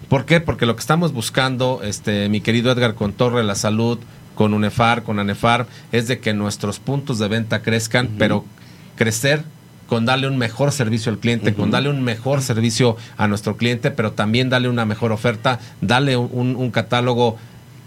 [0.09, 0.39] ¿Por qué?
[0.39, 3.99] Porque lo que estamos buscando, este, mi querido Edgar, con Torre la Salud,
[4.35, 8.45] con UNEFAR, con ANEFAR, es de que nuestros puntos de venta crezcan, pero
[8.95, 9.43] crecer
[9.87, 13.91] con darle un mejor servicio al cliente, con darle un mejor servicio a nuestro cliente,
[13.91, 17.37] pero también darle una mejor oferta, darle un catálogo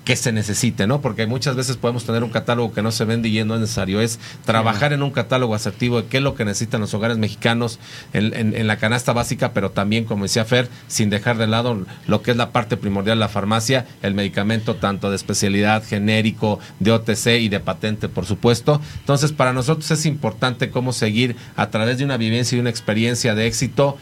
[0.09, 1.03] que se necesite, ¿no?
[1.03, 4.01] Porque muchas veces podemos tener un catálogo que no se vende y no es necesario.
[4.01, 7.79] Es trabajar en un catálogo asertivo de qué es lo que necesitan los hogares mexicanos
[8.15, 12.31] en, la canasta básica, pero también, como decía Fer, sin dejar de lado lo que
[12.31, 17.27] es la parte primordial de la farmacia, el medicamento tanto de especialidad, genérico, de OTC
[17.43, 18.81] y de patente, por supuesto.
[19.01, 23.35] Entonces, para nosotros es importante cómo seguir a través de una vivencia y una experiencia
[23.35, 23.99] de éxito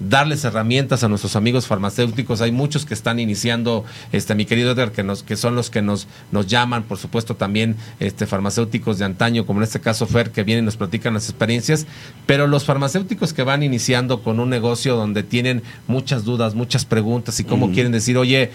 [0.00, 2.40] darles herramientas a nuestros amigos farmacéuticos.
[2.40, 5.82] Hay muchos que están iniciando, este, mi querido Edgar, que nos, que son los que
[5.82, 10.30] nos, nos llaman, por supuesto, también este farmacéuticos de antaño, como en este caso Fer,
[10.30, 11.86] que vienen y nos platican las experiencias.
[12.26, 17.38] Pero los farmacéuticos que van iniciando con un negocio donde tienen muchas dudas, muchas preguntas
[17.40, 18.50] y cómo quieren decir, oye,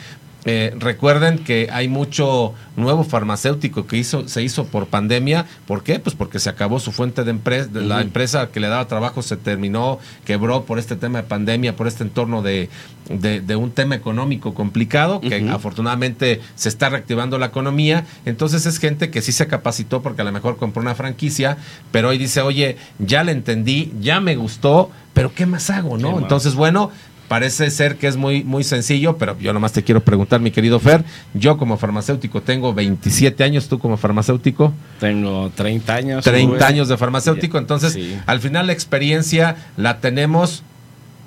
[0.46, 5.46] eh, recuerden que hay mucho nuevo farmacéutico que hizo, se hizo por pandemia.
[5.66, 5.98] ¿Por qué?
[6.00, 9.22] Pues porque se acabó su fuente de empresa, de la empresa que le daba trabajo
[9.24, 12.70] se terminó, quebró por este tema de pandemia, por este entorno de,
[13.10, 18.06] de- de un tema económico complicado, que afortunadamente se está reactivando la economía.
[18.26, 21.58] Entonces es gente que sí se capacitó porque a lo mejor compró una franquicia,
[21.92, 25.98] pero hoy dice, oye, ya le entendí, ya me gustó, pero ¿qué más hago?
[25.98, 26.20] ¿Qué ¿no?
[26.20, 26.92] Entonces, bueno,
[27.28, 30.80] Parece ser que es muy, muy sencillo, pero yo nomás te quiero preguntar, mi querido
[30.80, 31.04] Fer.
[31.34, 34.74] Yo como farmacéutico tengo 27 años, tú como farmacéutico.
[35.00, 36.24] Tengo 30 años.
[36.24, 36.64] 30 Rubén.
[36.64, 38.16] años de farmacéutico, entonces Sí.
[38.28, 40.62] al final la experiencia la tenemos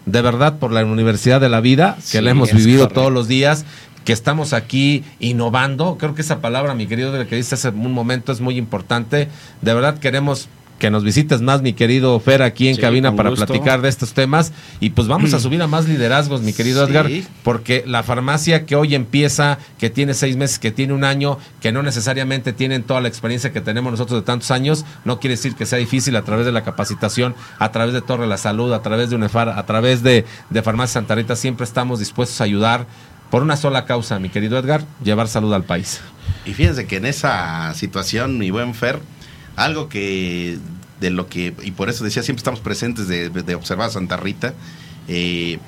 [0.07, 3.01] de verdad por la Universidad de la Vida, que Sí, la hemos vivido correcto.
[3.01, 3.65] todos los días,
[4.05, 5.99] que estamos aquí innovando.
[5.99, 9.29] Creo que esa palabra, mi querido, que dices hace un momento es muy importante.
[9.61, 10.49] De verdad queremos
[10.79, 13.47] que nos visites más, mi querido Fer, aquí en Sí, cabina para gusto.
[13.47, 14.53] platicar de estos temas.
[14.81, 16.91] Y pues vamos a subir a más liderazgos, mi querido Sí.
[16.93, 17.09] Edgar,
[17.43, 21.73] porque la farmacia que hoy empieza, que tiene seis meses, que tiene un año, que
[21.73, 25.55] no necesariamente tienen toda la experiencia que tenemos nosotros de tantos años, no quiere decir
[25.55, 28.83] que sea difícil a través de la capacitación, a través de Torre la Salud, a
[28.83, 32.87] través de UNEFAR, a través de, de Farmacia Santa Rita, siempre estamos dispuestos a ayudar
[33.31, 36.01] por una sola causa, mi querido Edgar, llevar salud al país.
[36.47, 39.01] Y fíjense que en esa situación, mi buen Fer,
[39.59, 40.59] algo que
[41.01, 44.55] de lo que, y por eso decía, siempre estamos presentes de, observar a Santa Rita,
[45.07, 45.59] eh,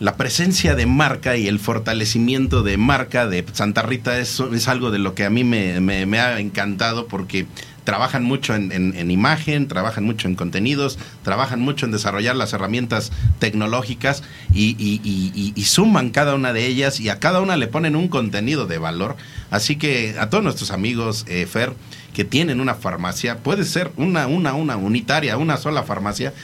[0.00, 4.92] la presencia de marca y el fortalecimiento de marca de Santa Rita es, es algo
[4.92, 7.46] de lo que a mí me- me ha encantado porque
[7.88, 12.52] trabajan mucho en, en- en imagen, trabajan mucho en contenidos, trabajan mucho en desarrollar las
[12.52, 17.40] herramientas tecnológicas y, y- y- y- y suman cada una de ellas y a cada
[17.40, 19.16] una le ponen un contenido de valor.
[19.50, 21.72] Así que a todos nuestros amigos, eh, Fer,
[22.12, 26.34] que tienen una farmacia, puede ser una, una, una unitaria, una sola farmacia,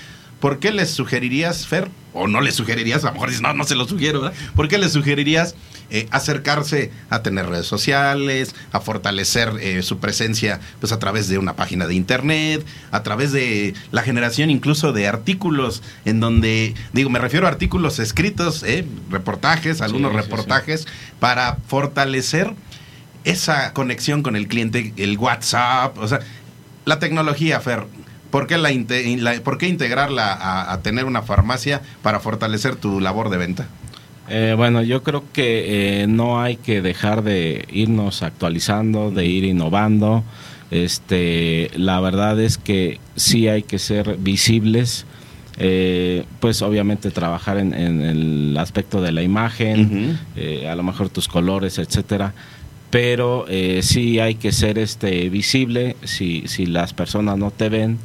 [0.45, 1.89] ¿por qué les sugerirías, Fer?
[2.13, 4.37] O no les sugerirías, a lo mejor dices, no, no se lo sugiero, ¿verdad?
[4.55, 5.55] ¿Por qué les sugerirías
[5.89, 11.39] eh, acercarse a tener redes sociales, a fortalecer eh, su presencia pues a través de
[11.39, 17.09] una página de internet, a través de la generación incluso de artículos en donde, digo,
[17.09, 20.25] me refiero a artículos escritos, eh, reportajes, algunos sí, sí.
[20.25, 20.87] reportajes,
[21.21, 22.53] para fortalecer
[23.25, 26.21] esa conexión con el cliente, el WhatsApp, o sea,
[26.85, 27.87] la tecnología, Fer.
[28.35, 32.99] ¿Por qué, la, la- ¿por qué integrarla a, a tener una farmacia para fortalecer tu
[32.99, 33.69] labor de venta?
[34.29, 39.45] Eh, bueno, yo creo que eh, no hay que dejar de irnos actualizando, de ir
[39.45, 40.25] innovando.
[40.73, 45.07] Este, la verdad es que sí hay que ser visibles.
[45.57, 51.09] eh, pues obviamente trabajar en, en el aspecto de la imagen, eh, a lo mejor
[51.11, 52.33] tus colores, etcétera.
[52.91, 55.95] Pero eh, sí hay que ser este visible.
[56.03, 57.99] Si, si las personas no te ven,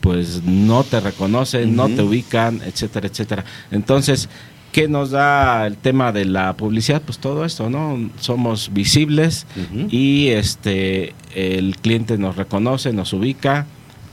[0.00, 3.44] pues no te reconocen, no te ubican, etcétera, etcétera.
[3.70, 4.28] Entonces,
[4.72, 7.02] ¿qué nos da el tema de la publicidad?
[7.02, 8.10] Pues todo esto, ¿no?
[8.20, 9.46] Somos visibles
[9.90, 13.66] y este el cliente nos reconoce, nos ubica,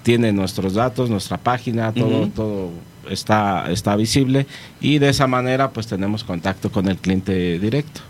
[0.04, 2.72] tiene nuestros datos, nuestra página, todo, todo
[3.10, 4.46] está, está visible
[4.82, 8.02] y de esa manera pues tenemos contacto con el cliente directo.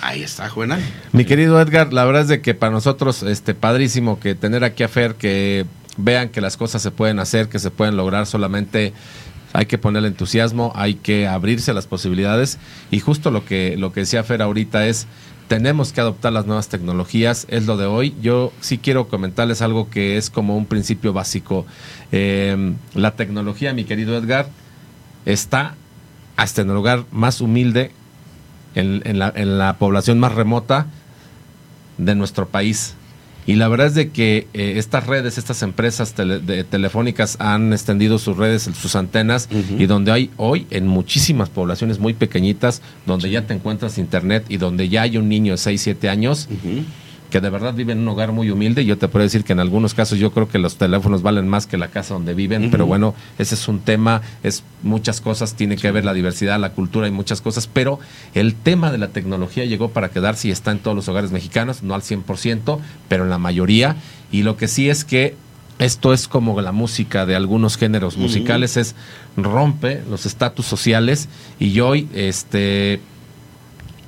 [0.00, 0.80] Ahí está, Juana.
[1.12, 4.82] Mi querido Edgar, la verdad es de que para nosotros, este, padrísimo que tener aquí
[4.82, 5.64] a Fer, que
[5.96, 8.92] vean que las cosas se pueden hacer, que se pueden lograr, solamente
[9.52, 12.58] hay que ponerle entusiasmo, hay que abrirse a las posibilidades
[12.90, 15.06] y justo lo que, lo que decía Fer ahorita es,
[15.48, 18.14] tenemos que adoptar las nuevas tecnologías, es lo de hoy.
[18.22, 21.66] Yo sí quiero comentarles algo que es como un principio básico.
[22.10, 24.48] Eh, la tecnología, mi querido Edgar,
[25.26, 25.74] está
[26.36, 27.90] hasta en el lugar más humilde,
[28.74, 30.86] en, la, en la población más remota
[31.98, 32.94] de nuestro país.
[33.46, 37.72] Y la verdad es de que eh, estas redes, estas empresas tele- de- telefónicas han
[37.72, 39.48] extendido sus redes, sus antenas,
[39.78, 44.58] y donde hay hoy en muchísimas poblaciones muy pequeñitas, donde ya te encuentras internet y
[44.58, 46.48] donde ya hay un niño de 6, 7 años
[47.32, 48.84] que de verdad vive en un hogar muy humilde.
[48.84, 51.66] Yo te puedo decir que en algunos casos yo creo que los teléfonos valen más
[51.66, 55.76] que la casa donde viven, pero bueno, ese es un tema, es muchas cosas, tiene
[55.76, 57.98] que ver la diversidad, la cultura y muchas cosas, pero
[58.34, 61.82] el tema de la tecnología llegó para quedarse y está en todos los hogares mexicanos,
[61.82, 62.78] no al 100%,
[63.08, 63.96] pero en la mayoría.
[64.30, 65.34] Y lo que sí es que
[65.78, 68.94] esto es como la música de algunos géneros musicales, es
[69.38, 73.00] rompe los estatus sociales y hoy este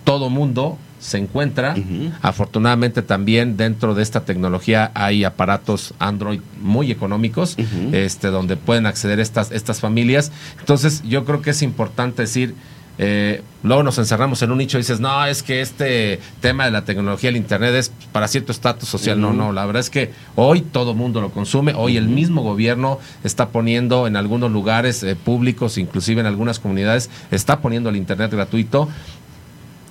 [0.05, 1.77] todo mundo se encuentra.
[2.23, 7.57] Afortunadamente también dentro de esta tecnología hay aparatos Android muy económicos,
[7.93, 10.33] este, donde pueden acceder estas, estas familias.
[10.61, 12.55] Entonces yo creo que es importante decir,
[12.97, 16.71] eh, luego nos encerramos en un nicho y dices, no, es que este tema de
[16.71, 19.21] la tecnología, el Internet es para cierto estatus social.
[19.21, 22.99] No, no, la verdad es que hoy todo mundo lo consume, hoy el mismo gobierno
[23.25, 28.31] está poniendo en algunos lugares eh, públicos, inclusive en algunas comunidades, está poniendo el Internet
[28.31, 28.89] gratuito.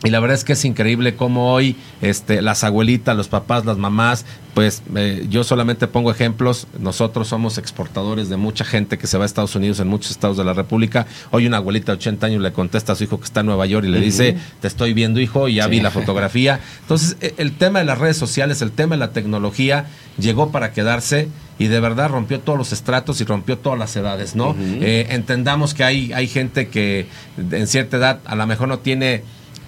[0.03, 3.77] Y la verdad es que es increíble cómo hoy este, las abuelitas, los papás, las
[3.77, 6.67] mamás, pues eh, yo solamente pongo ejemplos.
[6.77, 10.35] Nosotros somos exportadores de mucha gente que se va a Estados Unidos en muchos estados
[10.35, 11.07] de la República.
[11.31, 13.65] Hoy una abuelita de 80 años le contesta a su hijo que está en Nueva
[13.65, 15.69] York y le dice, te estoy viendo hijo y ya Sí.
[15.71, 16.59] vi la fotografía.
[16.81, 19.85] Entonces e- el tema de las redes sociales, el tema de la tecnología
[20.19, 24.35] llegó para quedarse y de verdad rompió todos los estratos y rompió todas las edades,
[24.35, 24.53] ¿no?
[24.59, 27.07] Eh, entendamos que hay, hay gente que
[27.51, 29.23] en cierta edad a lo mejor no tiene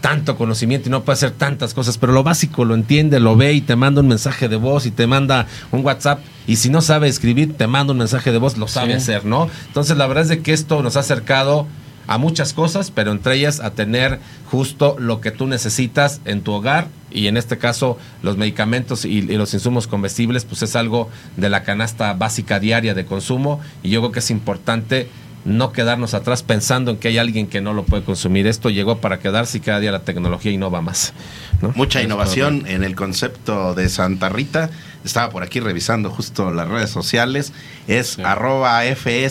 [0.06, 3.54] tanto conocimiento y no puede hacer tantas cosas, pero lo básico lo entiende, lo ve
[3.54, 6.82] y te manda un mensaje de voz y te manda un WhatsApp y si no
[6.82, 8.98] sabe escribir, te manda un mensaje de voz, lo sabe Sí.
[8.98, 9.50] hacer, ¿no?
[9.66, 11.66] Entonces la verdad es de que esto nos ha acercado
[12.06, 14.20] a muchas cosas, pero entre ellas a tener
[14.52, 19.10] justo lo que tú necesitas en tu hogar y en este caso los medicamentos y,
[19.10, 23.90] y los insumos comestibles, pues es algo de la canasta básica diaria de consumo y
[23.90, 25.10] yo creo que es importante
[25.46, 28.48] no quedarnos atrás pensando en que hay alguien que no lo puede consumir.
[28.48, 31.14] Esto llegó para quedarse y cada día la tecnología innova más.
[31.62, 31.72] ¿no?
[31.76, 34.72] Mucha innovación en el concepto de Santa Rita.
[35.06, 37.54] Estaba por aquí revisando justo las redes sociales.
[37.88, 39.24] Es arroba fsr.mex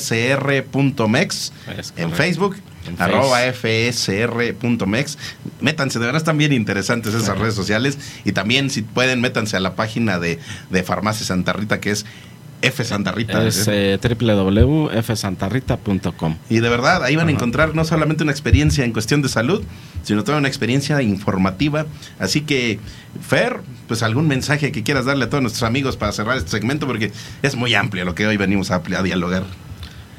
[1.96, 2.12] en.
[2.12, 2.56] Facebook.
[2.98, 5.18] Arroba fsr.mex.
[5.60, 7.98] Métanse, de verdad están bien interesantes esas redes sociales.
[8.24, 10.38] Y también, si pueden, métanse a la página de,
[10.70, 12.06] de Farmacia Santa Rita, que es
[12.64, 13.46] F Santa Rita.
[13.46, 16.36] Es eh, www.fsantarrita.com.
[16.48, 19.62] Y de verdad, ahí van a encontrar no solamente una experiencia en cuestión de salud,
[20.02, 21.84] sino toda una experiencia informativa.
[22.18, 22.78] Así que,
[23.20, 26.86] Fer, pues algún mensaje que quieras darle a todos nuestros amigos para cerrar este segmento,
[26.86, 27.12] porque
[27.42, 29.44] es muy amplio lo que hoy venimos a, a dialogar.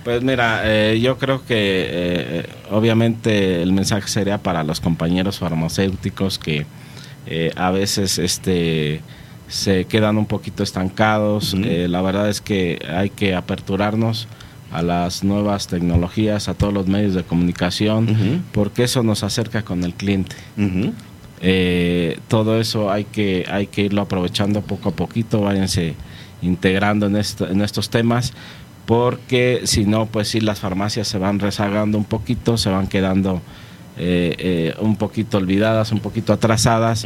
[0.06, 6.38] Pues mira, eh, yo creo que eh, obviamente el mensaje sería para los compañeros farmacéuticos
[6.38, 6.68] que
[7.26, 9.02] eh, a veces este
[9.48, 11.56] se quedan un poquito estancados.
[11.64, 14.28] Eh, la verdad es que hay que aperturarnos
[14.72, 19.84] a las nuevas tecnologías, a todos los medios de comunicación, porque eso nos acerca con
[19.84, 20.36] el cliente.
[21.42, 25.94] Eh, todo eso hay que, hay que irlo aprovechando poco a poquito, váyanse
[26.42, 28.34] integrando en, esto- en estos temas,
[28.86, 33.42] porque si no, pues sí, las farmacias se van rezagando un poquito, se van quedando
[33.98, 37.06] eh, eh, un poquito olvidadas, un poquito atrasadas.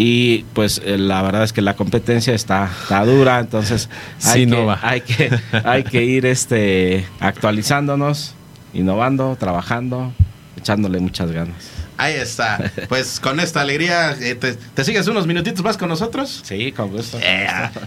[0.00, 3.90] Y pues eh, la verdad es que la competencia está, está dura, entonces
[4.24, 4.78] hay, Sí, que, no va.
[4.80, 5.28] hay que
[5.64, 8.34] hay que ir este actualizándonos,
[8.72, 10.12] innovando, trabajando,
[10.56, 11.56] echándole muchas ganas.
[11.96, 12.70] Ahí está.
[12.88, 16.42] Pues con esta alegría, eh, te, te sigues unos minutitos más con nosotros?
[16.44, 17.18] Sí, con gusto.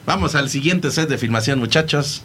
[0.05, 2.23] Vamos al siguiente set de filmación, muchachos.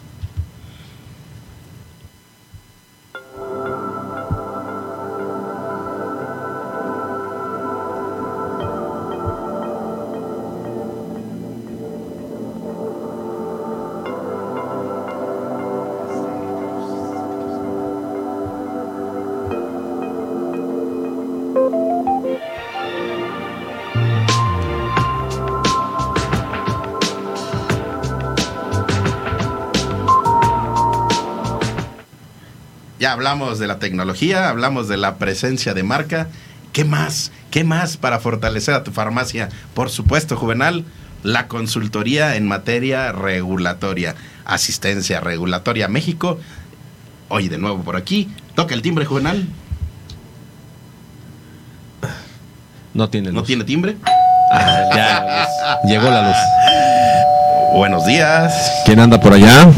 [33.27, 36.29] Hablamos de la tecnología, hablamos de la presencia de marca.
[36.71, 37.33] ¿Qué más?
[37.51, 39.49] ¿Qué más para fortalecer a tu farmacia?
[39.73, 40.85] Por supuesto, Juvenal,
[41.23, 46.39] la consultoría en materia regulatoria, asistencia regulatoria México.
[47.27, 48.29] Hoy de nuevo por aquí.
[48.55, 49.45] Toca el timbre, Juvenal.
[52.93, 53.97] No tiene ¿No tiene timbre?
[54.95, 55.47] Ya,
[55.85, 56.37] llegó la luz.
[57.75, 58.53] Buenos días.
[58.85, 59.69] ¿Quién anda por allá?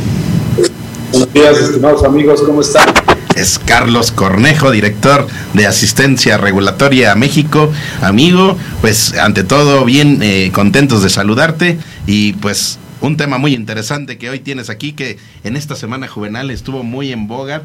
[1.11, 2.98] Buenos días, estimados amigos, ¿cómo están?
[3.39, 7.71] Es Carlos Cornejo, director de Asistencia Regulatoria a México.
[8.01, 14.17] Amigo, pues ante todo bien eh, contentos de saludarte y pues un tema muy interesante
[14.17, 17.63] que hoy tienes aquí que en esta semana juvenal estuvo muy en boga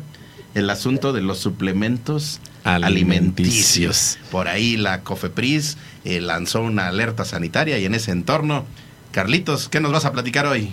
[0.54, 4.18] el asunto de los suplementos alimenticios.
[4.30, 8.64] Por ahí la COFEPRIS eh, lanzó una alerta sanitaria y en ese entorno,
[9.10, 10.70] Carlitos, ¿qué nos vas a platicar hoy?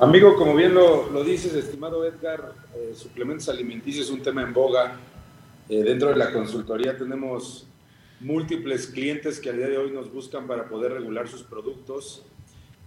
[0.00, 4.52] Amigo, como bien lo, lo dices, estimado Edgar, eh, suplementos alimenticios es un tema en
[4.52, 4.98] boga.
[5.68, 7.68] Eh, dentro de la consultoría tenemos
[8.18, 12.24] múltiples clientes que al día de hoy nos buscan para poder regular sus productos.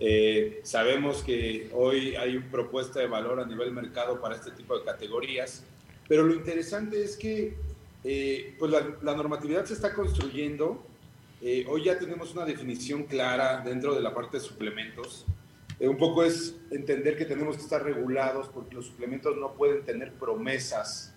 [0.01, 4.77] Eh, sabemos que hoy hay una propuesta de valor a nivel mercado para este tipo
[4.77, 5.63] de categorías,
[6.09, 7.55] pero lo interesante es que
[8.03, 10.83] eh, pues la, normatividad se está construyendo.
[11.69, 15.25] Hoy ya tenemos una definición clara dentro de la parte de suplementos.
[15.79, 19.83] Eh, un poco es entender que tenemos que estar regulados porque los suplementos no pueden
[19.83, 21.13] tener promesas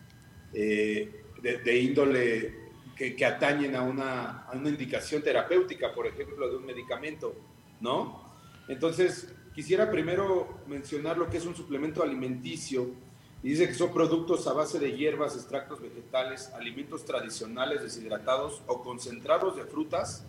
[0.53, 2.55] eh, de, índole
[2.97, 7.35] que, que atañen a una, a una indicación terapéutica, por ejemplo, de un medicamento,
[7.81, 8.29] ¿no?
[8.69, 12.91] Entonces, quisiera primero mencionar lo que es un suplemento alimenticio.
[13.43, 19.57] Dice que son productos a base de hierbas, extractos vegetales, alimentos tradicionales deshidratados o concentrados
[19.57, 20.27] de frutas,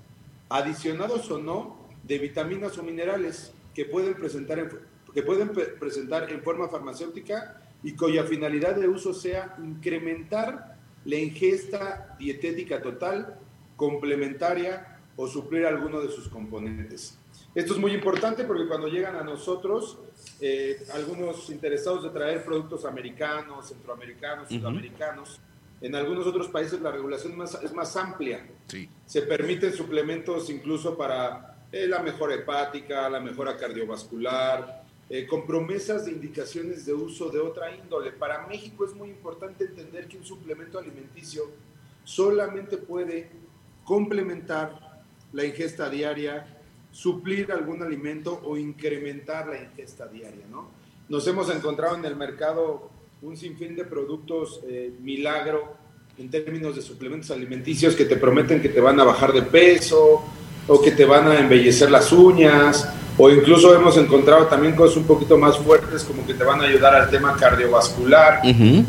[0.48, 4.70] adicionados o no de vitaminas o minerales que pueden presentar en,
[5.14, 11.16] que pueden pre- presentar en forma farmacéutica y cuya finalidad de uso sea incrementar la
[11.16, 13.40] ingesta dietética total,
[13.76, 17.18] complementaria o suplir alguno de sus componentes.
[17.54, 19.98] Esto es muy importante porque cuando llegan a nosotros,
[20.40, 24.60] eh, algunos interesados de traer productos americanos, centroamericanos, Ujú.
[24.60, 25.40] sudamericanos,
[25.82, 28.46] en algunos otros países la regulación más- es más amplia.
[28.68, 28.88] Sí.
[29.06, 36.06] Se permiten suplementos incluso para eh, la mejora hepática, la mejora cardiovascular, eh, con promesas
[36.06, 38.12] de indicaciones de uso de otra índole.
[38.12, 41.50] Para México es muy importante entender que un suplemento alimenticio
[42.04, 43.30] solamente puede
[43.84, 45.04] complementar
[45.34, 46.46] la ingesta diaria,
[46.92, 50.70] suplir algún alimento o incrementar la ingesta diaria, ¿no?
[51.10, 52.90] Nos hemos encontrado en el mercado
[53.22, 55.76] un sinfín de productos eh, milagro
[56.18, 60.24] en términos de suplementos alimenticios que te prometen que te van a bajar de peso
[60.74, 62.88] o que te van a embellecer las uñas
[63.18, 66.64] o incluso hemos encontrado también cosas un poquito más fuertes como que te van a
[66.64, 68.40] ayudar al tema cardiovascular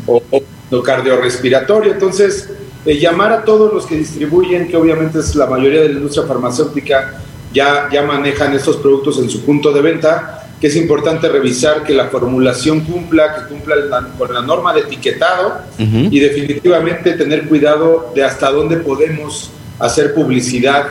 [0.07, 0.41] o, o
[0.71, 1.91] lo cardiorrespiratorio.
[1.91, 2.49] Entonces,
[2.85, 6.25] eh, llamar a todos los que distribuyen, que obviamente es la mayoría de la industria
[6.25, 7.19] farmacéutica,
[7.53, 11.93] ya, ya manejan estos productos en su punto de venta, que es importante revisar que
[11.93, 18.11] la formulación cumpla, que cumpla la- con la norma de etiquetado y definitivamente tener cuidado
[18.15, 20.85] de hasta dónde podemos hacer publicidad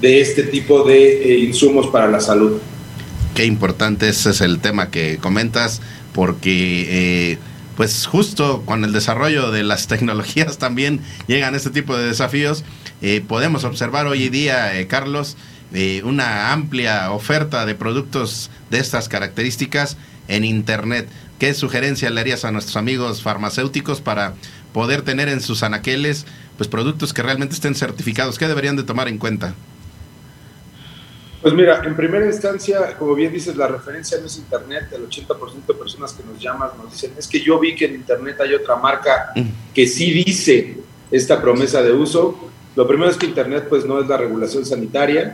[0.00, 2.58] de este tipo de eh, insumos para la salud.
[3.38, 5.80] Qué importante ese es el tema que comentas,
[6.12, 6.86] porque
[7.32, 7.38] eh,
[7.76, 12.64] pues justo con el desarrollo de las tecnologías también llegan este tipo de desafíos.
[13.00, 15.36] Eh, podemos observar hoy día, eh, Carlos,
[16.02, 21.08] una amplia oferta de productos de estas características en Internet.
[21.38, 24.34] ¿Qué sugerencia le harías a nuestros amigos farmacéuticos para
[24.72, 26.26] poder tener en sus anaqueles
[26.56, 28.36] pues productos que realmente estén certificados?
[28.36, 29.54] ¿Qué deberían de tomar en cuenta?
[31.40, 34.88] Pues mira, en primera instancia, como bien dices, la referencia no es Internet.
[34.92, 37.94] El 80% de personas que nos llaman nos dicen, es que yo vi que en
[37.94, 39.32] Internet hay otra marca
[39.72, 40.78] que sí dice
[41.10, 42.50] esta promesa de uso.
[42.74, 45.32] Lo primero es que Internet pues no es la regulación sanitaria.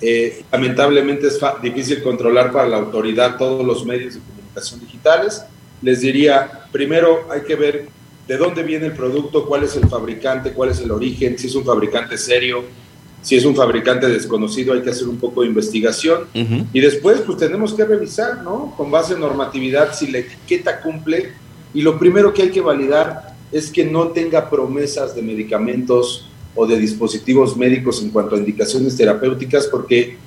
[0.00, 5.44] Eh, lamentablemente es difícil controlar para la autoridad todos los medios de comunicación digitales.
[5.82, 7.88] Les diría, primero hay que ver
[8.26, 11.54] de dónde viene el producto, cuál es el fabricante, cuál es el origen, si es
[11.54, 12.64] un fabricante serio,
[13.24, 16.24] si es un fabricante desconocido, hay que hacer un poco de investigación.
[16.74, 18.74] Y después, pues tenemos que revisar, ¿no?
[18.76, 21.32] Con base en normatividad, si la etiqueta cumple.
[21.72, 26.66] Y lo primero que hay que validar es que no tenga promesas de medicamentos o
[26.66, 30.18] de dispositivos médicos en cuanto a indicaciones terapéuticas, porque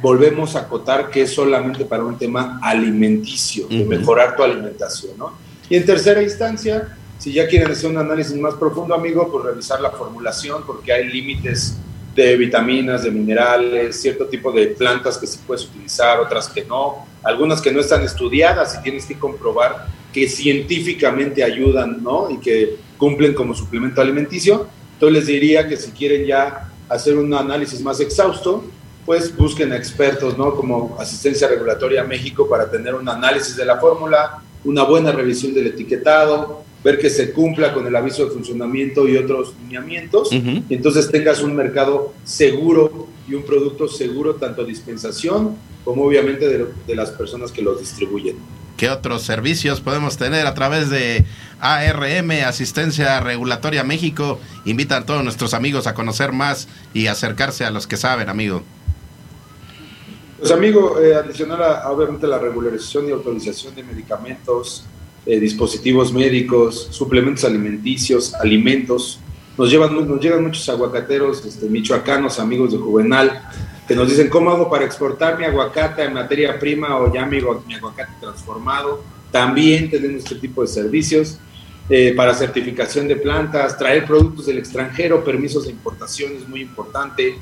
[0.00, 5.34] volvemos a acotar que es solamente para un tema alimenticio, de mejorar tu alimentación, ¿no?
[5.68, 9.78] Y en tercera instancia, si ya quieren hacer un análisis más profundo, amigo, pues revisar
[9.82, 11.76] la formulación, porque hay límites
[12.14, 17.06] de vitaminas, de minerales, cierto tipo de plantas que sí puedes utilizar, otras que no,
[17.22, 22.30] algunas que no están estudiadas y tienes que comprobar que científicamente ayudan, ¿no?
[22.30, 24.66] Y que cumplen como suplemento alimenticio.
[24.94, 28.64] Entonces les diría que si quieren ya hacer un análisis más exhausto,
[29.06, 30.54] pues busquen expertos, ¿no?
[30.54, 35.68] Como Asistencia Regulatoria México para tener un análisis de la fórmula, una buena revisión del
[35.68, 41.10] etiquetado, ver que se cumpla con el aviso de funcionamiento y otros lineamientos, y entonces
[41.10, 47.10] tengas un mercado seguro y un producto seguro, tanto dispensación como obviamente de, de las
[47.10, 48.36] personas que los distribuyen.
[48.76, 51.26] ¿Qué otros servicios podemos tener a través de
[51.60, 54.40] ARM, Asistencia Regulatoria México?
[54.64, 58.62] Invitan a todos nuestros amigos a conocer más y acercarse a los que saben, amigo.
[60.38, 64.86] Pues amigo, eh, adicional a, a, obviamente la regularización y autorización de medicamentos,
[65.26, 69.20] eh, dispositivos médicos, suplementos alimenticios, alimentos,
[69.58, 73.42] nos, llevan, nos llegan muchos aguacateros este, michoacanos, amigos de Juvenal,
[73.86, 77.38] que nos dicen, ¿cómo hago para exportar mi aguacate en materia prima o ya mi,
[77.38, 79.04] aguacate transformado?
[79.30, 81.38] También tenemos este tipo de servicios
[81.90, 87.34] eh, para certificación de plantas, traer productos del extranjero, permisos de importación es muy importante.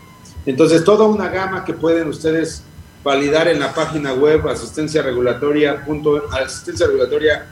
[0.46, 2.64] Entonces, toda una gama que pueden ustedes
[3.04, 7.46] validar en la página web asistencia regulatoria, punto, asistencia regulatoria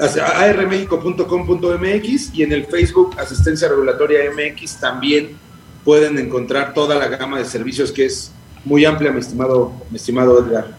[0.00, 5.36] armexico.com.mx y en el Facebook Asistencia Regulatoria MX también
[5.84, 8.32] pueden encontrar toda la gama de servicios que es
[8.64, 10.76] muy amplia, mi estimado, mi estimado Edgar.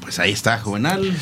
[0.00, 1.12] Pues ahí está, Juvenal.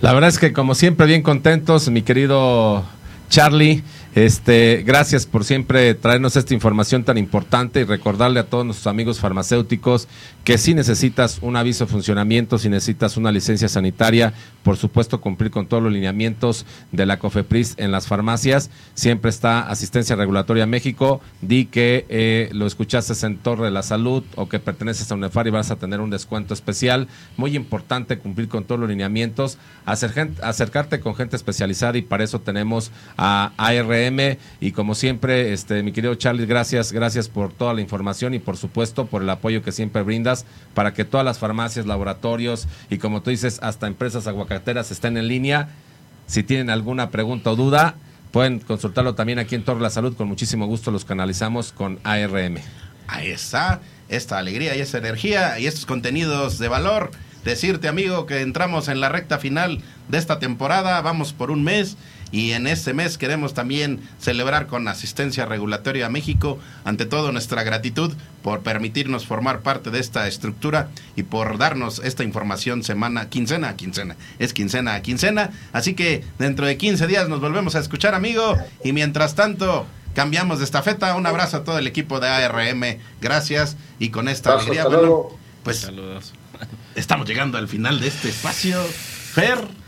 [0.00, 2.84] La verdad es que como siempre bien contentos, mi querido
[3.28, 3.82] Charlie.
[4.16, 9.20] Este, gracias por siempre traernos esta información tan importante y recordarle a todos nuestros amigos
[9.20, 10.08] farmacéuticos
[10.42, 14.32] que si necesitas un aviso de funcionamiento, si necesitas una licencia sanitaria,
[14.62, 18.70] por supuesto cumplir con todos los lineamientos de la COFEPRIS en las farmacias.
[18.94, 21.20] Siempre está Asistencia Regulatoria México.
[21.42, 25.46] Di que eh, lo escuchaste en Torre de la Salud o que perteneces a UNEFAR
[25.48, 27.06] y vas a tener un descuento especial.
[27.36, 32.90] Muy importante cumplir con todos los lineamientos, acercarte con gente especializada y para eso tenemos
[33.18, 33.52] a
[34.60, 38.56] Y como siempre, este, mi querido Charlie, gracias, gracias por toda la información y por
[38.56, 43.22] supuesto por el apoyo que siempre brindas para que todas las farmacias, laboratorios y como
[43.22, 45.68] tú dices, hasta empresas aguacateras estén en línea.
[46.26, 47.94] Si tienen alguna pregunta o duda,
[48.30, 50.16] pueden consultarlo también aquí en Torre la Salud.
[50.16, 52.58] Con muchísimo gusto los canalizamos con ARM.
[53.08, 57.10] Ahí está, esta alegría y esa energía y estos contenidos de valor.
[57.44, 61.96] Decirte, amigo, que entramos en la recta final de esta temporada, vamos por un mes
[62.32, 67.62] y en este mes queremos también celebrar con Asistencia Regulatoria a México, ante todo nuestra
[67.62, 68.12] gratitud
[68.42, 73.76] por permitirnos formar parte de esta estructura y por darnos esta información semana, quincena a
[73.76, 78.14] quincena, es quincena a quincena, así que dentro de 15 días nos volvemos a escuchar
[78.14, 78.56] amigo.
[78.84, 83.76] Y mientras tanto cambiamos de estafeta, un abrazo a todo el equipo de ARM, gracias.
[83.98, 85.28] Y con esta alegría, bueno,
[85.62, 85.90] pues
[86.94, 89.85] estamos llegando al final de este espacio, Fer.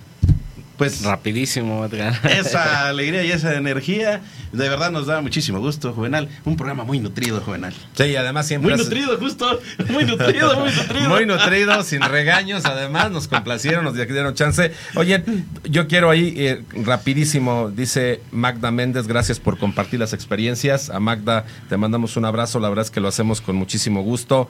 [0.78, 2.18] Pues rapidísimo, Edgar.
[2.24, 4.22] Esa alegría y esa energía,
[4.52, 6.28] de verdad nos da muchísimo gusto, Juvenal.
[6.44, 7.74] Un programa muy nutrido, Juvenal.
[7.94, 8.74] Sí, además siempre...
[8.74, 9.60] Muy nutrido, justo.
[9.90, 11.08] Muy nutrido, muy nutrido.
[11.08, 14.72] muy nutrido, sin regaños, además nos complacieron, nos dieron chance.
[14.94, 15.22] Oye,
[15.64, 20.88] yo quiero ahí, eh, rapidísimo, dice Magda Méndez, gracias por compartir las experiencias.
[20.88, 24.48] A Magda te mandamos un abrazo, la verdad es que lo hacemos con muchísimo gusto.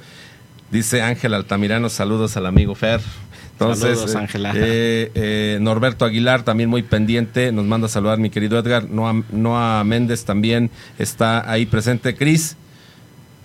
[0.71, 3.01] Dice Ángel Altamirano, saludos al amigo Fer.
[3.61, 4.53] Entonces, Saludos, Ángela.
[4.55, 8.89] eh, eh, Norberto Aguilar también muy pendiente, nos manda a saludar mi querido Edgar.
[8.89, 12.15] Noa, Noa Méndez también está ahí presente.
[12.15, 12.57] Cris,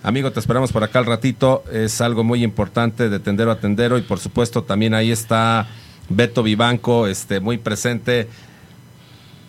[0.04, 1.64] amigo, te esperamos por acá al ratito.
[1.72, 5.66] Es algo muy importante de tendero a tendero y por supuesto también ahí está
[6.08, 8.28] Beto Vivanco, este, muy presente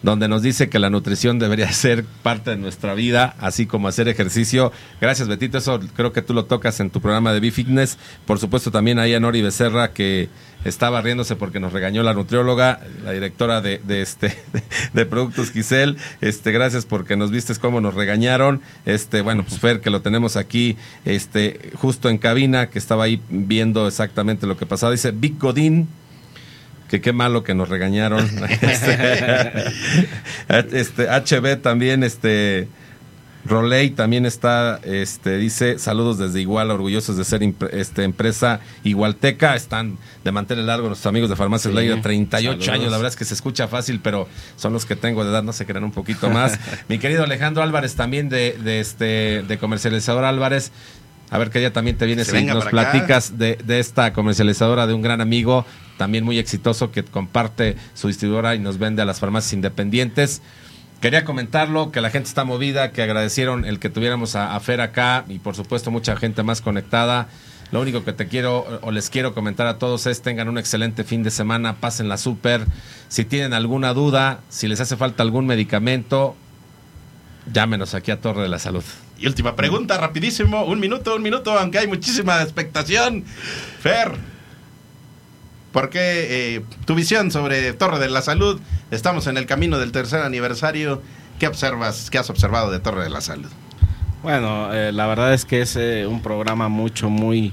[0.06, 4.08] donde nos dice que la nutrición debería ser parte de nuestra vida, así como hacer
[4.08, 4.72] ejercicio.
[5.02, 5.58] Gracias, Betito.
[5.58, 7.98] Eso creo que tú lo tocas en tu programa de B-Fitness.
[8.26, 10.30] Por supuesto, también ahí a Nori Becerra, que
[10.64, 14.36] estaba riéndose porque nos regañó la nutrióloga, la directora de, este
[14.94, 15.98] de Productos Giselle.
[16.22, 18.62] Este, gracias porque nos vistes cómo nos regañaron.
[18.86, 23.22] Este, bueno, pues Fer, que lo tenemos aquí, este, justo en cabina, que estaba ahí
[23.30, 24.92] viendo exactamente lo que pasaba.
[24.92, 25.88] Dice Vic Godín
[26.90, 28.20] que qué malo que nos regañaron.
[28.62, 29.64] este,
[30.72, 32.68] este, HB también, este
[33.46, 39.56] Roley también está, este, dice, saludos desde Iguala, orgullosos de ser impre- este, empresa igualteca,
[39.56, 42.70] están de mantener largo nuestros amigos de Farmacias Sí, Leida, 38 saludos.
[42.70, 45.44] años, la verdad es que se escucha fácil, pero son los que tengo de edad,
[45.44, 46.60] no se crean un poquito más.
[46.90, 50.72] Mi querido Alejandro Álvarez también de, de este, de comercializador Álvarez,
[51.30, 54.94] a ver que ya también te vienes y nos platicas de, de esta comercializadora de
[54.96, 55.66] un gran amigo,
[55.98, 60.42] también muy exitoso, que comparte su distribuidora y nos vende a las farmacias independientes.
[61.02, 65.26] Quería comentarlo, que la gente está movida, que agradecieron el que tuviéramos a, Fer acá
[65.28, 67.28] y por supuesto mucha gente más conectada.
[67.72, 71.04] Lo único que te quiero o les quiero comentar a todos es tengan un excelente
[71.04, 72.66] fin de semana, pasen la súper.
[73.08, 76.36] Si tienen alguna duda, si les hace falta algún medicamento,
[77.52, 78.84] llámenos aquí a Torre de la Salud.
[79.18, 83.24] Y última pregunta, rapidísimo, un minuto, un minuto, aunque hay muchísima expectación.
[83.80, 84.12] Fer,
[85.76, 88.62] ¿por qué eh, tu visión sobre Torre de la Salud?
[88.92, 91.02] Estamos en el camino del tercer aniversario.
[91.38, 93.50] ¿Qué observas, qué has observado de Torre de la Salud?
[94.24, 97.52] Bueno, eh, la verdad es que es eh, un programa mucho, muy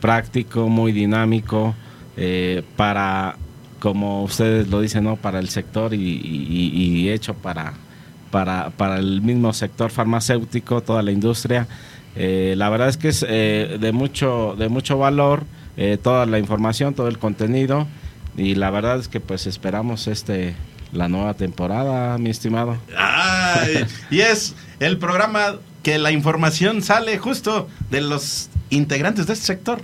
[0.00, 1.74] práctico, muy dinámico,
[2.16, 3.36] eh, para,
[3.78, 5.16] como ustedes lo dicen, ¿no?
[5.16, 7.74] para el sector y, y- hecho para,
[8.30, 11.68] para, para el mismo sector farmacéutico, toda la industria.
[12.16, 15.44] La verdad es que es de, mucho, de mucho valor
[15.80, 17.88] eh, toda la información, todo el contenido
[18.36, 20.54] y la verdad es que pues esperamos este
[20.92, 22.76] la nueva temporada, mi estimado.
[24.10, 29.80] Y es el programa que la información sale justo de los integrantes de este sector.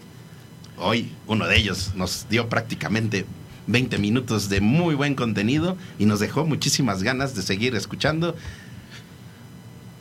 [0.77, 3.25] Hoy uno de ellos nos dio prácticamente
[3.67, 8.37] 20 minutos de muy buen contenido y nos dejó muchísimas ganas de seguir escuchando.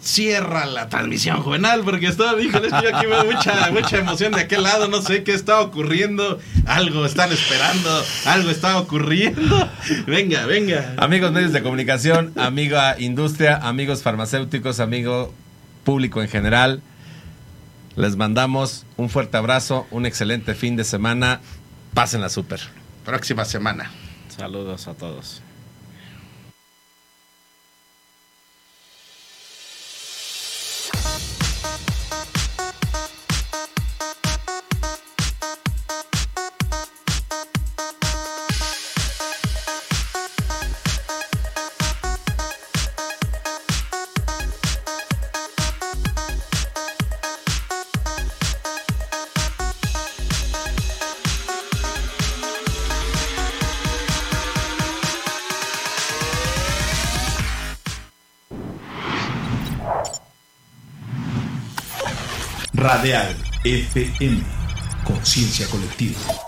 [0.06, 4.62] Cierra la transmisión juvenal porque estaba, híjole, yo aquí veo mucha, mucha emoción de aquel
[4.62, 9.68] lado, no sé qué está ocurriendo, algo están esperando, algo está ocurriendo.
[10.06, 10.94] Venga, venga.
[10.98, 15.34] Amigos medios de comunicación, amiga industria, amigos farmacéuticos, amigo
[15.84, 16.84] público en general,
[17.96, 21.42] les mandamos un fuerte abrazo, un excelente fin de semana.
[21.96, 22.60] Pásenla súper.
[23.06, 23.90] Próxima semana.
[24.28, 25.42] Saludos a todos.
[63.64, 64.42] FM.
[65.04, 66.45] Conciencia colectiva.